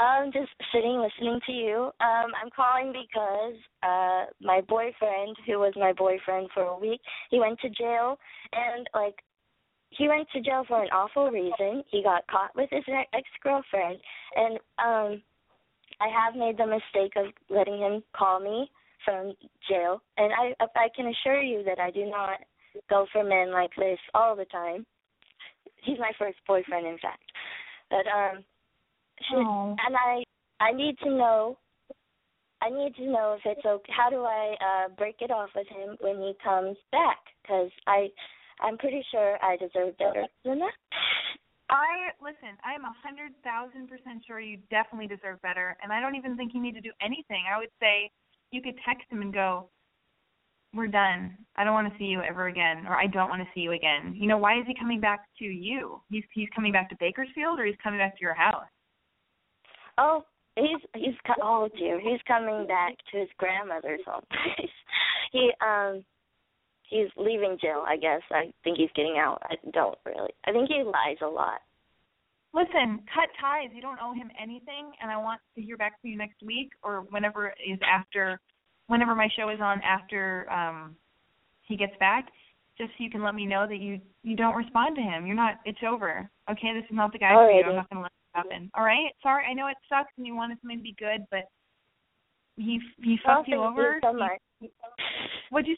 I'm 0.00 0.32
just 0.32 0.50
sitting 0.72 0.98
listening 0.98 1.40
to 1.46 1.52
you. 1.52 1.76
Um, 2.00 2.32
I'm 2.40 2.50
calling 2.54 2.92
because 2.92 3.54
uh 3.82 4.24
my 4.40 4.62
boyfriend, 4.62 5.36
who 5.46 5.58
was 5.58 5.74
my 5.76 5.92
boyfriend 5.92 6.48
for 6.54 6.62
a 6.62 6.78
week, 6.78 7.00
he 7.30 7.38
went 7.38 7.60
to 7.60 7.68
jail 7.70 8.18
and 8.52 8.88
like 8.94 9.16
he 9.90 10.08
went 10.08 10.28
to 10.32 10.40
jail 10.40 10.64
for 10.66 10.82
an 10.82 10.88
awful 10.90 11.30
reason. 11.30 11.84
He 11.90 12.02
got 12.02 12.26
caught 12.28 12.54
with 12.56 12.70
his 12.70 12.84
ex 13.12 13.28
girlfriend 13.42 13.98
and 14.36 14.58
um 14.78 15.22
I 16.00 16.08
have 16.08 16.34
made 16.34 16.56
the 16.56 16.66
mistake 16.66 17.12
of 17.16 17.26
letting 17.50 17.78
him 17.78 18.02
call 18.16 18.40
me 18.40 18.70
from 19.04 19.34
jail, 19.68 20.02
and 20.16 20.32
I 20.32 20.54
I 20.74 20.88
can 20.94 21.06
assure 21.08 21.42
you 21.42 21.62
that 21.64 21.78
I 21.78 21.90
do 21.90 22.06
not 22.06 22.40
go 22.88 23.06
for 23.12 23.24
men 23.24 23.52
like 23.52 23.70
this 23.76 23.98
all 24.14 24.34
the 24.34 24.46
time. 24.46 24.86
He's 25.82 25.98
my 25.98 26.12
first 26.18 26.38
boyfriend, 26.46 26.86
in 26.86 26.98
fact. 26.98 27.22
But 27.90 28.06
um, 28.06 28.44
should, 29.28 29.38
Oh. 29.46 29.76
and 29.86 29.96
I 29.96 30.22
I 30.60 30.72
need 30.72 30.98
to 30.98 31.10
know. 31.10 31.58
I 32.62 32.68
need 32.68 32.94
to 32.96 33.06
know 33.06 33.36
if 33.38 33.42
it's 33.46 33.64
okay. 33.64 33.92
How 33.96 34.10
do 34.10 34.24
I 34.24 34.54
uh 34.60 34.88
break 34.96 35.16
it 35.20 35.30
off 35.30 35.50
with 35.54 35.66
him 35.68 35.96
when 36.00 36.16
he 36.18 36.34
comes 36.44 36.76
back? 36.92 37.18
Because 37.42 37.70
I, 37.86 38.08
I'm 38.60 38.76
pretty 38.76 39.02
sure 39.10 39.38
I 39.42 39.56
deserve 39.56 39.96
better 39.96 40.24
than 40.44 40.58
that. 40.58 40.74
I 41.70 42.10
listen. 42.20 42.58
I 42.64 42.74
am 42.74 42.84
a 42.84 42.94
hundred 43.02 43.32
thousand 43.42 43.88
percent 43.88 44.22
sure 44.26 44.40
you 44.40 44.58
definitely 44.70 45.06
deserve 45.06 45.40
better, 45.40 45.76
and 45.82 45.92
I 45.92 46.00
don't 46.00 46.16
even 46.16 46.36
think 46.36 46.52
you 46.52 46.60
need 46.60 46.74
to 46.74 46.80
do 46.80 46.92
anything. 47.00 47.44
I 47.52 47.58
would 47.58 47.70
say 47.80 48.10
you 48.50 48.60
could 48.60 48.74
text 48.84 49.04
him 49.08 49.22
and 49.22 49.32
go, 49.32 49.70
"We're 50.74 50.88
done. 50.88 51.38
I 51.56 51.64
don't 51.64 51.72
want 51.74 51.90
to 51.90 51.98
see 51.98 52.06
you 52.06 52.20
ever 52.20 52.48
again, 52.48 52.86
or 52.88 52.96
I 52.96 53.06
don't 53.06 53.30
want 53.30 53.40
to 53.42 53.48
see 53.54 53.60
you 53.60 53.72
again." 53.72 54.14
You 54.16 54.26
know, 54.26 54.36
why 54.36 54.58
is 54.58 54.66
he 54.66 54.74
coming 54.74 55.00
back 55.00 55.20
to 55.38 55.44
you? 55.44 56.00
He's 56.10 56.24
he's 56.34 56.48
coming 56.54 56.72
back 56.72 56.90
to 56.90 56.96
Bakersfield, 57.00 57.58
or 57.58 57.64
he's 57.64 57.80
coming 57.82 58.00
back 58.00 58.16
to 58.16 58.20
your 58.20 58.34
house. 58.34 58.66
Oh, 60.00 60.24
he's 60.56 60.80
he's 60.94 61.14
oh 61.42 61.68
dear, 61.78 62.00
he's 62.00 62.20
coming 62.26 62.66
back 62.66 62.94
to 63.12 63.18
his 63.20 63.28
grandmother's 63.36 64.00
home. 64.06 64.24
he 65.32 65.50
um 65.60 66.02
he's 66.88 67.08
leaving 67.16 67.58
jail. 67.60 67.84
I 67.86 67.96
guess 67.96 68.22
I 68.30 68.52
think 68.64 68.78
he's 68.78 68.90
getting 68.96 69.16
out. 69.18 69.42
I 69.44 69.54
don't 69.72 69.98
really. 70.06 70.30
I 70.46 70.52
think 70.52 70.68
he 70.68 70.82
lies 70.82 71.18
a 71.22 71.26
lot. 71.26 71.60
Listen, 72.52 73.00
cut 73.14 73.28
ties. 73.40 73.70
You 73.72 73.82
don't 73.82 74.00
owe 74.02 74.12
him 74.12 74.30
anything, 74.40 74.90
and 75.00 75.10
I 75.10 75.16
want 75.16 75.40
to 75.54 75.62
hear 75.62 75.76
back 75.76 76.00
from 76.00 76.10
you 76.10 76.18
next 76.18 76.42
week 76.42 76.70
or 76.82 77.04
whenever 77.10 77.48
is 77.50 77.78
after, 77.86 78.40
whenever 78.88 79.14
my 79.14 79.28
show 79.36 79.50
is 79.50 79.60
on 79.60 79.80
after 79.82 80.50
um 80.50 80.96
he 81.62 81.76
gets 81.76 81.92
back, 82.00 82.26
just 82.76 82.90
so 82.90 83.04
you 83.04 83.10
can 83.10 83.22
let 83.22 83.34
me 83.34 83.46
know 83.46 83.66
that 83.68 83.78
you 83.78 84.00
you 84.22 84.34
don't 84.34 84.56
respond 84.56 84.96
to 84.96 85.02
him. 85.02 85.26
You're 85.26 85.36
not. 85.36 85.56
It's 85.64 85.78
over. 85.86 86.28
Okay, 86.50 86.72
this 86.74 86.84
is 86.90 86.96
not 86.96 87.12
the 87.12 87.18
guy 87.18 87.34
for 87.34 87.50
you. 87.50 87.64
I'm 87.64 87.76
not 87.76 87.90
going 87.90 87.98
to 87.98 88.02
let 88.02 88.12
happen. 88.34 88.70
All 88.74 88.84
right. 88.84 89.12
Sorry, 89.22 89.44
I 89.48 89.54
know 89.54 89.66
it 89.68 89.76
sucks 89.88 90.12
and 90.16 90.26
you 90.26 90.34
wanted 90.34 90.58
something 90.60 90.78
to 90.78 90.82
be 90.82 90.94
good, 90.98 91.26
but 91.30 91.44
he 92.56 92.80
he 93.02 93.18
Well, 93.24 93.36
fucked 93.38 93.48
you 93.48 93.62
over. 93.62 93.94
you 93.94 94.00
so 94.02 94.12
He- 94.12 94.18
much. 94.18 94.70
What'd 95.50 95.66
you? 95.68 95.76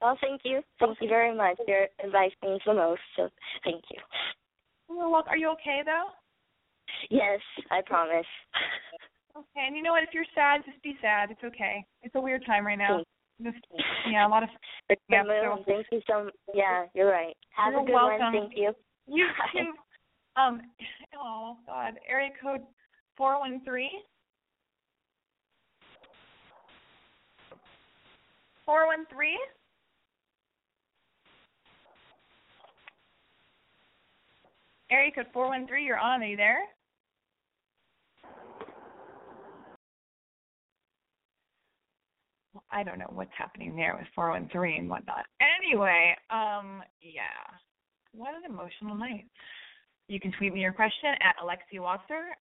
Well, 0.00 0.16
thank 0.20 0.40
you. 0.44 0.62
Thank 0.78 0.98
you 1.00 1.08
very 1.08 1.34
much. 1.34 1.58
Your 1.68 1.86
advice 2.02 2.32
means 2.42 2.62
the 2.64 2.72
most, 2.74 3.02
so 3.16 3.28
thank 3.64 3.82
you. 3.90 3.98
Well, 4.88 5.12
look, 5.12 5.26
are 5.28 5.36
you 5.36 5.50
okay 5.50 5.82
though? 5.84 6.08
Yes, 7.10 7.40
I 7.70 7.82
promise. 7.82 8.26
Okay, 9.36 9.66
and 9.66 9.76
you 9.76 9.82
know 9.82 9.92
what? 9.92 10.02
If 10.02 10.10
you're 10.12 10.24
sad, 10.34 10.62
just 10.64 10.82
be 10.82 10.96
sad. 11.00 11.30
It's 11.30 11.44
okay. 11.44 11.84
It's 12.02 12.14
a 12.14 12.20
weird 12.20 12.44
time 12.46 12.66
right 12.66 12.78
now. 12.78 13.04
Just 13.42 13.58
yeah, 14.08 14.26
a 14.26 14.28
lot 14.28 14.42
of 14.42 14.48
Yeah, 15.08 15.22
so- 15.24 15.62
Thank 15.66 15.86
you 15.92 16.00
so 16.06 16.30
Yeah, 16.52 16.86
you're 16.94 17.10
right. 17.10 17.36
Have 17.50 17.72
You're 17.74 17.82
a 17.82 17.84
good 17.86 17.92
welcome. 17.94 18.18
one. 18.20 18.32
Thank 18.32 18.56
you. 18.56 18.74
You 19.06 19.28
too. 19.52 19.72
Um. 20.40 20.62
Oh 21.18 21.56
God. 21.66 21.94
Area 22.08 22.30
code 22.42 22.62
four 23.16 23.38
one 23.38 23.60
three. 23.64 23.90
Four 28.64 28.86
one 28.86 29.04
three. 29.12 29.38
Area 34.90 35.10
code 35.14 35.26
four 35.32 35.48
one 35.48 35.66
three. 35.66 35.84
You're 35.84 35.98
on. 35.98 36.22
Are 36.22 36.26
you 36.26 36.36
there? 36.36 36.60
Well, 42.54 42.64
I 42.72 42.82
don't 42.82 42.98
know 42.98 43.10
what's 43.12 43.30
happening 43.36 43.76
there 43.76 43.96
with 43.96 44.08
413 44.14 44.80
and 44.80 44.90
whatnot. 44.90 45.24
Anyway, 45.40 46.16
um, 46.30 46.82
yeah. 47.00 47.22
What 48.12 48.34
an 48.34 48.50
emotional 48.50 48.96
night. 48.96 49.26
You 50.10 50.18
can 50.18 50.32
tweet 50.32 50.52
me 50.52 50.58
your 50.58 50.72
question 50.72 51.14
at 51.22 51.38
Alexi 51.38 51.78
Wasser. 51.78 52.34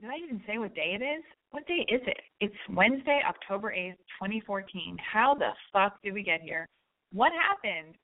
Did 0.00 0.10
I 0.10 0.18
even 0.18 0.42
say 0.48 0.58
what 0.58 0.74
day 0.74 0.98
it 0.98 1.02
is? 1.02 1.22
What 1.52 1.64
day 1.68 1.86
is 1.86 2.02
it? 2.08 2.18
It's 2.40 2.58
Wednesday, 2.68 3.20
October 3.22 3.70
8th, 3.70 4.02
2014. 4.18 4.98
How 4.98 5.32
the 5.32 5.50
fuck 5.72 5.94
did 6.02 6.12
we 6.12 6.24
get 6.24 6.40
here? 6.42 6.66
What 7.12 7.30
happened? 7.30 7.94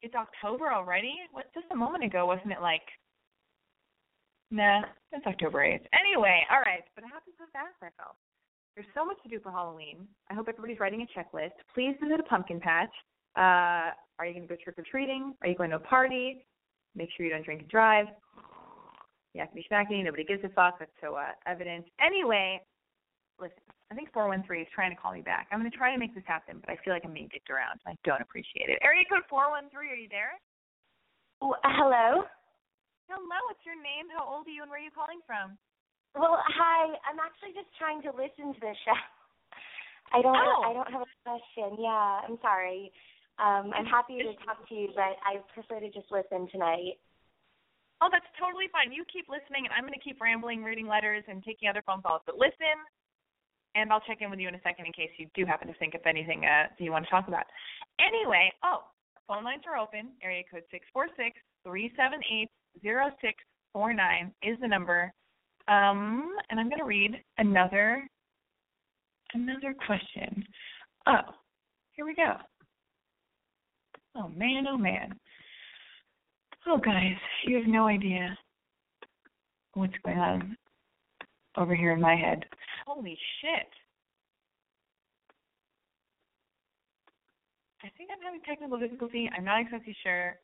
It's 0.00 0.14
October 0.14 0.72
already? 0.72 1.12
What 1.32 1.52
just 1.52 1.66
a 1.70 1.76
moment 1.76 2.02
ago 2.02 2.24
wasn't 2.24 2.52
it 2.52 2.62
like 2.62 2.80
Nah, 4.50 4.84
it's 5.12 5.26
October 5.26 5.58
8th. 5.58 5.84
Anyway, 5.92 6.40
all 6.50 6.64
right, 6.64 6.80
but 6.94 7.04
it 7.04 7.08
happens 7.12 7.36
so 7.36 7.44
fast, 7.52 7.76
I 7.82 7.92
felt. 8.00 8.16
There's 8.74 8.88
so 8.94 9.04
much 9.04 9.18
to 9.24 9.28
do 9.28 9.38
for 9.38 9.52
Halloween. 9.52 10.08
I 10.30 10.34
hope 10.34 10.48
everybody's 10.48 10.80
writing 10.80 11.04
a 11.04 11.18
checklist. 11.18 11.60
Please 11.74 11.94
visit 12.02 12.20
a 12.20 12.22
pumpkin 12.22 12.60
patch. 12.60 12.94
Uh, 13.36 13.92
are 14.16 14.24
you 14.24 14.32
going 14.32 14.48
to 14.48 14.54
go 14.54 14.56
trick 14.64 14.78
or 14.78 14.84
treating? 14.90 15.34
Are 15.42 15.48
you 15.48 15.56
going 15.56 15.70
to 15.70 15.76
a 15.76 15.80
party? 15.80 16.46
Make 16.96 17.10
sure 17.14 17.26
you 17.26 17.32
don't 17.32 17.44
drink 17.44 17.60
and 17.60 17.70
drive. 17.70 18.06
You 19.36 19.44
have 19.44 19.52
to 19.52 19.60
be 19.60 19.66
smacky. 19.70 20.02
Nobody 20.02 20.24
gives 20.24 20.42
a 20.44 20.48
fuck. 20.56 20.80
That's 20.80 20.90
so 21.04 21.14
uh, 21.14 21.36
evident. 21.44 21.84
Anyway, 22.00 22.64
listen. 23.38 23.60
I 23.86 23.94
think 23.94 24.10
413 24.10 24.66
is 24.66 24.66
trying 24.74 24.90
to 24.90 24.98
call 24.98 25.12
me 25.14 25.22
back. 25.22 25.46
I'm 25.52 25.60
going 25.60 25.70
to 25.70 25.76
try 25.76 25.92
to 25.94 26.00
make 26.00 26.10
this 26.16 26.26
happen, 26.26 26.58
but 26.58 26.72
I 26.72 26.76
feel 26.82 26.90
like 26.90 27.06
I'm 27.06 27.14
being 27.14 27.30
dicked 27.30 27.52
around. 27.52 27.78
I 27.86 27.94
don't 28.02 28.18
appreciate 28.18 28.66
it. 28.66 28.82
Area 28.82 29.06
code 29.06 29.22
413. 29.30 29.70
Are 29.70 29.94
you 29.94 30.10
there? 30.10 30.34
Oh, 31.44 31.54
hello. 31.62 32.26
Hello. 33.06 33.38
What's 33.46 33.62
your 33.62 33.78
name? 33.78 34.10
How 34.10 34.26
old 34.26 34.48
are 34.48 34.54
you? 34.56 34.66
And 34.66 34.72
where 34.72 34.80
are 34.80 34.88
you 34.88 34.90
calling 34.90 35.22
from? 35.22 35.54
Well, 36.18 36.40
hi. 36.50 36.96
I'm 37.06 37.20
actually 37.22 37.54
just 37.54 37.70
trying 37.78 38.02
to 38.08 38.10
listen 38.10 38.56
to 38.56 38.60
the 38.64 38.74
show. 38.82 38.98
I 40.16 40.24
don't. 40.24 40.34
Oh. 40.34 40.64
I 40.64 40.72
don't 40.72 40.90
have 40.90 41.04
a 41.06 41.12
question. 41.22 41.78
Yeah, 41.78 42.26
I'm 42.26 42.40
sorry. 42.42 42.90
Um, 43.38 43.72
I'm 43.76 43.84
happy 43.84 44.18
to 44.18 44.32
talk 44.44 44.66
to 44.68 44.74
you, 44.74 44.88
but 44.94 45.20
I 45.20 45.44
prefer 45.52 45.80
to 45.80 45.90
just 45.92 46.08
listen 46.10 46.48
tonight. 46.48 46.96
Oh, 48.00 48.08
that's 48.12 48.28
totally 48.40 48.68
fine. 48.72 48.92
You 48.92 49.04
keep 49.08 49.28
listening, 49.28 49.64
and 49.64 49.72
I'm 49.72 49.84
going 49.84 49.96
to 49.96 50.04
keep 50.04 50.20
rambling, 50.20 50.64
reading 50.64 50.86
letters, 50.86 51.24
and 51.28 51.44
taking 51.44 51.68
other 51.68 51.82
phone 51.84 52.00
calls. 52.00 52.20
But 52.24 52.36
listen, 52.36 52.76
and 53.74 53.92
I'll 53.92 54.04
check 54.04 54.18
in 54.20 54.30
with 54.30 54.40
you 54.40 54.48
in 54.48 54.54
a 54.54 54.60
second 54.60 54.86
in 54.86 54.92
case 54.92 55.10
you 55.16 55.28
do 55.34 55.44
happen 55.44 55.68
to 55.68 55.74
think 55.74 55.94
of 55.94 56.00
anything 56.06 56.44
uh, 56.44 56.72
that 56.72 56.80
you 56.84 56.92
want 56.92 57.04
to 57.04 57.10
talk 57.10 57.28
about. 57.28 57.44
Anyway, 58.00 58.52
oh, 58.64 58.84
phone 59.28 59.44
lines 59.44 59.62
are 59.68 59.76
open. 59.76 60.12
Area 60.22 60.42
code 60.50 60.64
six 60.70 60.84
four 60.92 61.08
six 61.16 61.36
three 61.64 61.92
seven 61.96 62.20
eight 62.32 62.48
zero 62.80 63.08
six 63.20 63.34
four 63.72 63.92
nine 63.92 64.32
is 64.42 64.56
the 64.60 64.68
number. 64.68 65.12
Um, 65.68 66.36
and 66.50 66.60
I'm 66.60 66.68
going 66.68 66.80
to 66.80 66.86
read 66.86 67.20
another 67.38 68.08
another 69.34 69.74
question. 69.86 70.44
Oh, 71.06 71.34
here 71.92 72.06
we 72.06 72.14
go. 72.14 72.34
Oh 74.16 74.28
man, 74.28 74.66
oh 74.66 74.78
man. 74.78 75.14
Oh 76.66 76.78
guys, 76.78 77.16
you 77.44 77.56
have 77.56 77.66
no 77.66 77.86
idea 77.86 78.36
what's 79.74 79.92
going 80.04 80.18
on 80.18 80.56
over 81.56 81.74
here 81.74 81.92
in 81.92 82.00
my 82.00 82.16
head. 82.16 82.44
Holy 82.86 83.18
shit. 83.40 83.68
I 87.84 87.88
think 87.96 88.10
I'm 88.10 88.24
having 88.24 88.40
technical 88.40 88.78
difficulty. 88.78 89.30
I'm 89.36 89.44
not 89.44 89.60
exactly 89.60 89.94
sure. 90.02 90.36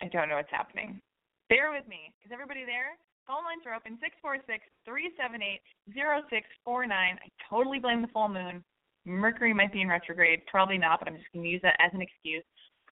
I 0.00 0.06
don't 0.08 0.28
know 0.28 0.36
what's 0.36 0.50
happening. 0.50 1.00
Bear 1.48 1.72
with 1.72 1.88
me. 1.88 2.14
Is 2.24 2.30
everybody 2.32 2.64
there? 2.64 2.96
Phone 3.26 3.44
lines 3.44 3.66
are 3.66 3.74
open 3.74 3.98
six 4.00 4.14
four 4.22 4.36
six 4.46 4.64
three 4.86 5.10
seven 5.20 5.42
eight 5.42 5.60
zero 5.92 6.22
six 6.30 6.46
four 6.64 6.86
nine. 6.86 7.18
I 7.20 7.28
totally 7.50 7.80
blame 7.80 8.00
the 8.00 8.08
full 8.08 8.28
moon. 8.28 8.64
Mercury 9.04 9.52
might 9.52 9.72
be 9.72 9.82
in 9.82 9.88
retrograde. 9.88 10.46
Probably 10.46 10.78
not, 10.78 11.00
but 11.00 11.08
I'm 11.08 11.16
just 11.16 11.32
going 11.34 11.44
to 11.44 11.50
use 11.50 11.62
that 11.62 11.76
as 11.80 11.90
an 11.94 12.00
excuse. 12.00 12.44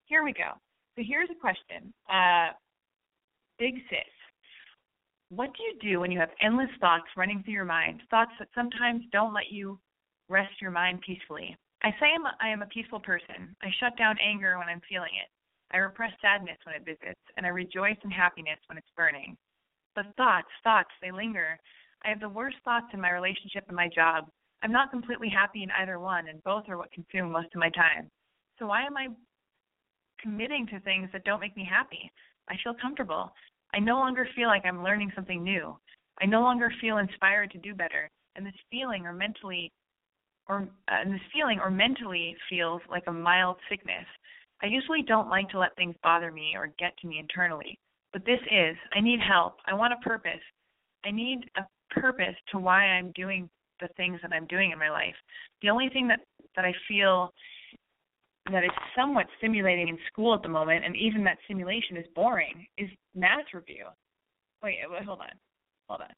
Here 0.06 0.24
we 0.24 0.32
go. 0.32 0.52
So 0.96 1.02
here's 1.06 1.28
a 1.30 1.40
question. 1.40 1.92
Uh, 2.08 2.52
Big 3.58 3.74
sis, 3.88 3.98
what 5.30 5.50
do 5.56 5.62
you 5.62 5.92
do 5.92 6.00
when 6.00 6.12
you 6.12 6.18
have 6.18 6.28
endless 6.42 6.68
thoughts 6.80 7.06
running 7.16 7.42
through 7.42 7.54
your 7.54 7.64
mind? 7.64 8.02
Thoughts 8.10 8.32
that 8.38 8.48
sometimes 8.54 9.02
don't 9.12 9.32
let 9.34 9.50
you 9.50 9.78
rest 10.28 10.60
your 10.60 10.70
mind 10.70 11.00
peacefully. 11.00 11.56
I 11.82 11.90
say 11.98 12.12
I'm 12.14 12.26
a, 12.26 12.36
I 12.40 12.48
am 12.48 12.62
a 12.62 12.66
peaceful 12.66 13.00
person. 13.00 13.56
I 13.62 13.68
shut 13.80 13.96
down 13.96 14.16
anger 14.22 14.58
when 14.58 14.68
I'm 14.68 14.82
feeling 14.88 15.12
it. 15.22 15.28
I 15.72 15.78
repress 15.78 16.12
sadness 16.20 16.58
when 16.64 16.76
it 16.76 16.84
visits, 16.84 17.20
and 17.36 17.44
I 17.44 17.48
rejoice 17.48 17.96
in 18.04 18.10
happiness 18.10 18.58
when 18.68 18.78
it's 18.78 18.92
burning. 18.96 19.36
But 19.94 20.14
thoughts, 20.16 20.48
thoughts, 20.62 20.90
they 21.00 21.10
linger. 21.10 21.58
I 22.04 22.10
have 22.10 22.20
the 22.20 22.28
worst 22.28 22.56
thoughts 22.64 22.86
in 22.92 23.00
my 23.00 23.10
relationship 23.10 23.64
and 23.68 23.76
my 23.76 23.88
job. 23.88 24.28
I'm 24.62 24.72
not 24.72 24.90
completely 24.90 25.28
happy 25.28 25.62
in 25.62 25.70
either 25.72 25.98
one, 25.98 26.28
and 26.28 26.42
both 26.44 26.64
are 26.68 26.76
what 26.76 26.92
consume 26.92 27.32
most 27.32 27.48
of 27.54 27.60
my 27.60 27.70
time. 27.70 28.10
So 28.58 28.66
why 28.66 28.84
am 28.84 28.96
I 28.96 29.08
committing 30.20 30.66
to 30.68 30.80
things 30.80 31.08
that 31.12 31.24
don't 31.24 31.40
make 31.40 31.56
me 31.56 31.66
happy? 31.68 32.10
I 32.48 32.54
feel 32.62 32.74
comfortable. 32.80 33.32
I 33.74 33.78
no 33.78 33.96
longer 33.96 34.28
feel 34.34 34.48
like 34.48 34.64
I'm 34.64 34.82
learning 34.82 35.12
something 35.14 35.42
new. 35.42 35.76
I 36.20 36.26
no 36.26 36.40
longer 36.40 36.72
feel 36.80 36.98
inspired 36.98 37.50
to 37.52 37.58
do 37.58 37.74
better. 37.74 38.08
And 38.34 38.46
this 38.46 38.54
feeling 38.70 39.06
or 39.06 39.12
mentally 39.12 39.72
or 40.48 40.68
uh, 40.88 41.00
and 41.02 41.12
this 41.12 41.20
feeling 41.32 41.58
or 41.58 41.70
mentally 41.70 42.36
feels 42.48 42.80
like 42.90 43.04
a 43.06 43.12
mild 43.12 43.56
sickness. 43.68 44.06
I 44.62 44.66
usually 44.66 45.02
don't 45.02 45.28
like 45.28 45.48
to 45.50 45.58
let 45.58 45.76
things 45.76 45.94
bother 46.02 46.32
me 46.32 46.52
or 46.56 46.72
get 46.78 46.96
to 46.98 47.06
me 47.06 47.18
internally. 47.18 47.78
But 48.12 48.24
this 48.24 48.40
is, 48.50 48.76
I 48.94 49.00
need 49.00 49.20
help. 49.20 49.56
I 49.66 49.74
want 49.74 49.92
a 49.92 50.08
purpose. 50.08 50.40
I 51.04 51.10
need 51.10 51.50
a 51.56 51.62
purpose 51.90 52.34
to 52.52 52.58
why 52.58 52.84
I'm 52.84 53.12
doing 53.12 53.50
the 53.80 53.88
things 53.96 54.18
that 54.22 54.32
I'm 54.32 54.46
doing 54.46 54.70
in 54.70 54.78
my 54.78 54.88
life. 54.88 55.14
The 55.60 55.68
only 55.68 55.88
thing 55.90 56.08
that 56.08 56.20
that 56.54 56.64
I 56.64 56.72
feel 56.88 57.32
that 58.52 58.64
is 58.64 58.70
somewhat 58.96 59.26
stimulating 59.38 59.88
in 59.88 59.98
school 60.10 60.34
at 60.34 60.42
the 60.42 60.48
moment, 60.48 60.84
and 60.84 60.96
even 60.96 61.24
that 61.24 61.38
simulation 61.48 61.96
is 61.96 62.06
boring, 62.14 62.66
is 62.78 62.88
math 63.14 63.46
review. 63.52 63.86
Wait, 64.62 64.78
wait, 64.88 65.04
hold 65.04 65.20
on, 65.20 65.32
hold 65.88 66.00
on. 66.00 66.14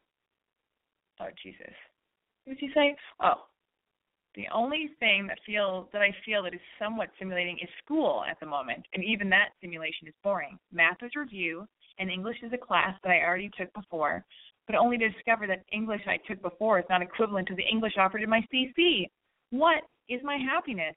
Oh 1.20 1.30
Jesus, 1.42 1.74
what 2.44 2.58
did 2.58 2.60
he 2.60 2.70
say? 2.74 2.94
Oh, 3.20 3.46
the 4.34 4.46
only 4.54 4.90
thing 5.00 5.26
that 5.26 5.38
feel 5.44 5.88
that 5.92 6.02
I 6.02 6.14
feel 6.24 6.42
that 6.44 6.54
is 6.54 6.60
somewhat 6.78 7.08
stimulating 7.16 7.58
is 7.62 7.68
school 7.84 8.22
at 8.28 8.38
the 8.40 8.46
moment, 8.46 8.84
and 8.92 9.02
even 9.02 9.28
that 9.30 9.50
simulation 9.60 10.06
is 10.06 10.14
boring. 10.22 10.58
Math 10.72 11.02
is 11.02 11.10
review, 11.16 11.66
and 11.98 12.10
English 12.10 12.36
is 12.42 12.52
a 12.52 12.58
class 12.58 12.94
that 13.02 13.10
I 13.10 13.24
already 13.24 13.50
took 13.58 13.72
before, 13.74 14.24
but 14.66 14.76
only 14.76 14.98
to 14.98 15.08
discover 15.08 15.46
that 15.46 15.64
English 15.72 16.02
I 16.06 16.18
took 16.28 16.40
before 16.42 16.78
is 16.78 16.84
not 16.88 17.02
equivalent 17.02 17.48
to 17.48 17.54
the 17.54 17.66
English 17.70 17.94
offered 17.98 18.22
in 18.22 18.30
my 18.30 18.46
CC. 18.52 19.06
What 19.50 19.82
is 20.08 20.20
my 20.22 20.36
happiness? 20.36 20.94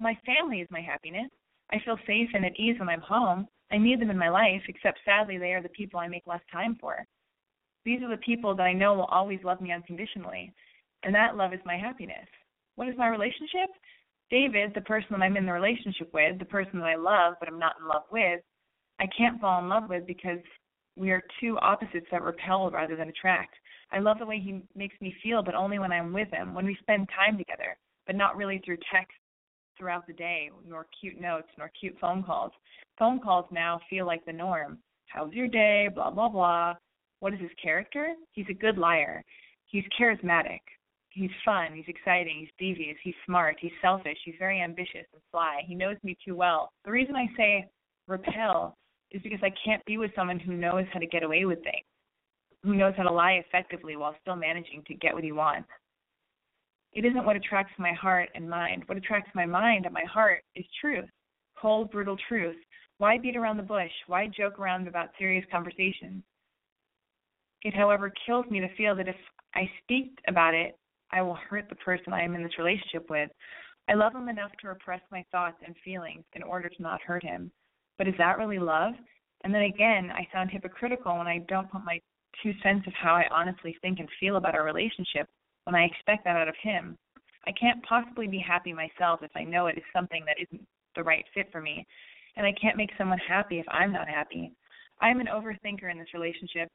My 0.00 0.18
family 0.24 0.60
is 0.60 0.68
my 0.70 0.80
happiness. 0.80 1.30
I 1.70 1.78
feel 1.84 1.98
safe 2.06 2.30
and 2.32 2.44
at 2.46 2.58
ease 2.58 2.78
when 2.78 2.88
I'm 2.88 3.02
home. 3.02 3.46
I 3.70 3.76
need 3.76 4.00
them 4.00 4.10
in 4.10 4.18
my 4.18 4.30
life, 4.30 4.62
except 4.66 4.98
sadly 5.04 5.36
they 5.36 5.52
are 5.52 5.62
the 5.62 5.68
people 5.68 6.00
I 6.00 6.08
make 6.08 6.26
less 6.26 6.40
time 6.50 6.76
for. 6.80 7.04
These 7.84 8.02
are 8.02 8.08
the 8.08 8.16
people 8.16 8.56
that 8.56 8.62
I 8.62 8.72
know 8.72 8.94
will 8.94 9.04
always 9.04 9.40
love 9.44 9.60
me 9.60 9.72
unconditionally, 9.72 10.52
and 11.02 11.14
that 11.14 11.36
love 11.36 11.52
is 11.52 11.60
my 11.66 11.76
happiness. 11.76 12.26
What 12.76 12.88
is 12.88 12.96
my 12.96 13.08
relationship? 13.08 13.70
David, 14.30 14.72
the 14.74 14.80
person 14.80 15.08
that 15.10 15.22
I'm 15.22 15.36
in 15.36 15.44
the 15.44 15.52
relationship 15.52 16.12
with, 16.14 16.38
the 16.38 16.44
person 16.46 16.78
that 16.78 16.88
I 16.88 16.96
love 16.96 17.34
but 17.38 17.48
I'm 17.48 17.58
not 17.58 17.76
in 17.80 17.86
love 17.86 18.04
with, 18.10 18.40
I 19.00 19.06
can't 19.16 19.40
fall 19.40 19.62
in 19.62 19.68
love 19.68 19.88
with 19.90 20.06
because 20.06 20.40
we 20.96 21.10
are 21.10 21.22
two 21.40 21.58
opposites 21.58 22.06
that 22.10 22.22
repel 22.22 22.70
rather 22.70 22.96
than 22.96 23.08
attract. 23.08 23.54
I 23.92 23.98
love 23.98 24.18
the 24.18 24.26
way 24.26 24.40
he 24.40 24.62
makes 24.74 24.98
me 25.00 25.14
feel, 25.22 25.42
but 25.42 25.54
only 25.54 25.78
when 25.78 25.92
I'm 25.92 26.12
with 26.12 26.30
him, 26.30 26.54
when 26.54 26.64
we 26.64 26.76
spend 26.80 27.08
time 27.14 27.36
together, 27.36 27.76
but 28.06 28.16
not 28.16 28.36
really 28.36 28.62
through 28.64 28.78
text 28.92 29.16
throughout 29.80 30.06
the 30.06 30.12
day, 30.12 30.50
nor 30.68 30.86
cute 31.00 31.20
notes, 31.20 31.48
nor 31.58 31.72
cute 31.80 31.96
phone 32.00 32.22
calls. 32.22 32.52
Phone 32.98 33.18
calls 33.18 33.46
now 33.50 33.80
feel 33.88 34.06
like 34.06 34.24
the 34.26 34.32
norm. 34.32 34.78
How's 35.06 35.32
your 35.32 35.48
day? 35.48 35.88
Blah, 35.92 36.10
blah, 36.10 36.28
blah. 36.28 36.74
What 37.18 37.34
is 37.34 37.40
his 37.40 37.50
character? 37.60 38.14
He's 38.32 38.46
a 38.50 38.54
good 38.54 38.78
liar. 38.78 39.24
He's 39.66 39.84
charismatic. 39.98 40.60
He's 41.08 41.30
fun. 41.44 41.72
He's 41.74 41.88
exciting. 41.88 42.36
He's 42.38 42.48
devious. 42.58 42.96
He's 43.02 43.14
smart. 43.26 43.56
He's 43.60 43.72
selfish. 43.82 44.18
He's 44.24 44.36
very 44.38 44.60
ambitious 44.60 45.06
and 45.12 45.22
sly. 45.32 45.62
He 45.66 45.74
knows 45.74 45.96
me 46.04 46.16
too 46.24 46.36
well. 46.36 46.70
The 46.84 46.92
reason 46.92 47.16
I 47.16 47.26
say 47.36 47.66
repel 48.06 48.76
is 49.10 49.20
because 49.22 49.40
I 49.42 49.52
can't 49.64 49.84
be 49.86 49.98
with 49.98 50.12
someone 50.14 50.38
who 50.38 50.52
knows 50.52 50.84
how 50.92 51.00
to 51.00 51.06
get 51.06 51.24
away 51.24 51.44
with 51.44 51.62
things, 51.64 51.84
who 52.62 52.74
knows 52.74 52.94
how 52.96 53.02
to 53.02 53.12
lie 53.12 53.42
effectively 53.44 53.96
while 53.96 54.14
still 54.20 54.36
managing 54.36 54.84
to 54.86 54.94
get 54.94 55.14
what 55.14 55.24
he 55.24 55.32
wants. 55.32 55.68
It 56.92 57.04
isn't 57.04 57.24
what 57.24 57.36
attracts 57.36 57.72
my 57.78 57.92
heart 57.92 58.30
and 58.34 58.50
mind. 58.50 58.82
What 58.86 58.98
attracts 58.98 59.30
my 59.34 59.46
mind 59.46 59.84
and 59.84 59.94
my 59.94 60.04
heart 60.04 60.42
is 60.56 60.64
truth, 60.80 61.08
cold, 61.60 61.90
brutal 61.90 62.16
truth. 62.28 62.56
Why 62.98 63.16
beat 63.16 63.36
around 63.36 63.56
the 63.56 63.62
bush? 63.62 63.92
Why 64.06 64.26
joke 64.26 64.58
around 64.58 64.88
about 64.88 65.10
serious 65.18 65.44
conversations? 65.50 66.22
It, 67.62 67.74
however, 67.74 68.12
kills 68.26 68.46
me 68.50 68.60
to 68.60 68.74
feel 68.74 68.96
that 68.96 69.08
if 69.08 69.16
I 69.54 69.70
speak 69.82 70.18
about 70.26 70.54
it, 70.54 70.76
I 71.12 71.22
will 71.22 71.34
hurt 71.48 71.68
the 71.68 71.76
person 71.76 72.12
I 72.12 72.22
am 72.22 72.34
in 72.34 72.42
this 72.42 72.58
relationship 72.58 73.08
with. 73.08 73.30
I 73.88 73.94
love 73.94 74.14
him 74.14 74.28
enough 74.28 74.52
to 74.60 74.68
repress 74.68 75.00
my 75.10 75.24
thoughts 75.30 75.56
and 75.64 75.74
feelings 75.84 76.24
in 76.34 76.42
order 76.42 76.68
to 76.68 76.82
not 76.82 77.02
hurt 77.02 77.22
him. 77.22 77.50
But 77.98 78.08
is 78.08 78.14
that 78.18 78.38
really 78.38 78.58
love? 78.58 78.94
And 79.44 79.54
then 79.54 79.62
again, 79.62 80.10
I 80.10 80.28
sound 80.32 80.50
hypocritical 80.50 81.16
when 81.18 81.26
I 81.26 81.38
don't 81.48 81.70
put 81.70 81.84
my 81.84 82.00
two 82.42 82.52
cents 82.62 82.86
of 82.86 82.92
how 82.94 83.14
I 83.14 83.24
honestly 83.30 83.76
think 83.82 83.98
and 83.98 84.08
feel 84.18 84.36
about 84.36 84.54
our 84.54 84.64
relationship 84.64 85.28
when 85.70 85.80
I 85.80 85.84
expect 85.84 86.24
that 86.24 86.36
out 86.36 86.48
of 86.48 86.54
him. 86.60 86.96
I 87.46 87.52
can't 87.52 87.82
possibly 87.84 88.26
be 88.26 88.38
happy 88.38 88.72
myself 88.72 89.20
if 89.22 89.30
I 89.36 89.44
know 89.44 89.68
it 89.68 89.78
is 89.78 89.84
something 89.94 90.24
that 90.26 90.36
isn't 90.40 90.66
the 90.96 91.04
right 91.04 91.24
fit 91.32 91.46
for 91.52 91.60
me. 91.60 91.86
And 92.36 92.44
I 92.44 92.52
can't 92.60 92.76
make 92.76 92.90
someone 92.98 93.18
happy 93.18 93.60
if 93.60 93.66
I'm 93.68 93.92
not 93.92 94.08
happy. 94.08 94.52
I'm 95.00 95.20
an 95.20 95.28
overthinker 95.32 95.90
in 95.90 95.98
this 95.98 96.12
relationship, 96.12 96.68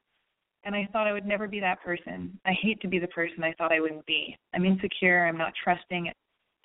and 0.64 0.76
I 0.76 0.88
thought 0.92 1.08
I 1.08 1.14
would 1.14 1.26
never 1.26 1.48
be 1.48 1.60
that 1.60 1.84
person. 1.84 2.40
I 2.46 2.54
hate 2.54 2.82
to 2.82 2.88
be 2.88 3.00
the 3.00 3.08
person 3.10 3.44
I 3.44 3.54
thought 3.54 3.72
I 3.72 3.80
wouldn't 3.80 4.06
be. 4.06 4.36
I'm 4.54 4.66
insecure, 4.66 5.28
I'm 5.28 5.38
not 5.38 5.54
trusting, 5.62 6.12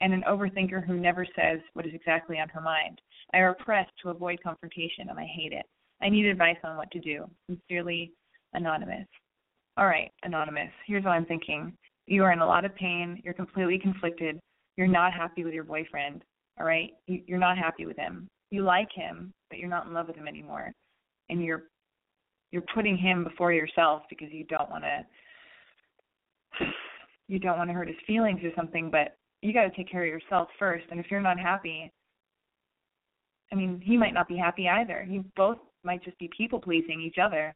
and 0.00 0.12
an 0.12 0.24
overthinker 0.28 0.86
who 0.86 0.98
never 0.98 1.26
says 1.36 1.60
what 1.74 1.86
is 1.86 1.94
exactly 1.94 2.38
on 2.38 2.48
her 2.48 2.60
mind. 2.60 3.00
I 3.34 3.38
repress 3.38 3.86
to 4.02 4.10
avoid 4.10 4.42
confrontation, 4.42 5.10
and 5.10 5.18
I 5.18 5.26
hate 5.26 5.52
it. 5.52 5.66
I 6.00 6.08
need 6.08 6.26
advice 6.26 6.56
on 6.64 6.76
what 6.76 6.90
to 6.92 7.00
do. 7.00 7.26
Sincerely, 7.46 8.12
Anonymous. 8.54 9.06
All 9.76 9.86
right, 9.86 10.10
Anonymous, 10.22 10.70
here's 10.86 11.04
what 11.04 11.12
I'm 11.12 11.26
thinking. 11.26 11.76
You 12.10 12.24
are 12.24 12.32
in 12.32 12.40
a 12.40 12.46
lot 12.46 12.64
of 12.64 12.74
pain. 12.74 13.22
You're 13.24 13.34
completely 13.34 13.78
conflicted. 13.78 14.40
You're 14.76 14.88
not 14.88 15.12
happy 15.12 15.44
with 15.44 15.54
your 15.54 15.62
boyfriend. 15.62 16.24
All 16.58 16.66
right? 16.66 16.90
You're 17.06 17.38
not 17.38 17.56
happy 17.56 17.86
with 17.86 17.96
him. 17.96 18.26
You 18.50 18.64
like 18.64 18.88
him, 18.92 19.32
but 19.48 19.60
you're 19.60 19.68
not 19.68 19.86
in 19.86 19.94
love 19.94 20.08
with 20.08 20.16
him 20.16 20.26
anymore. 20.26 20.72
And 21.28 21.40
you're 21.42 21.62
you're 22.50 22.64
putting 22.74 22.96
him 22.96 23.22
before 23.22 23.52
yourself 23.52 24.02
because 24.10 24.26
you 24.32 24.42
don't 24.44 24.68
want 24.68 24.82
to 24.82 26.66
you 27.28 27.38
don't 27.38 27.58
want 27.58 27.70
to 27.70 27.74
hurt 27.74 27.86
his 27.86 27.96
feelings 28.08 28.40
or 28.42 28.50
something, 28.56 28.90
but 28.90 29.14
you 29.40 29.54
got 29.54 29.62
to 29.62 29.76
take 29.76 29.88
care 29.88 30.02
of 30.02 30.08
yourself 30.08 30.48
first. 30.58 30.86
And 30.90 30.98
if 30.98 31.06
you're 31.12 31.20
not 31.20 31.38
happy, 31.38 31.92
I 33.52 33.54
mean, 33.54 33.80
he 33.84 33.96
might 33.96 34.14
not 34.14 34.26
be 34.26 34.36
happy 34.36 34.68
either. 34.68 35.06
You 35.08 35.24
both 35.36 35.58
might 35.84 36.02
just 36.02 36.18
be 36.18 36.28
people 36.36 36.58
pleasing 36.58 37.00
each 37.00 37.18
other. 37.22 37.54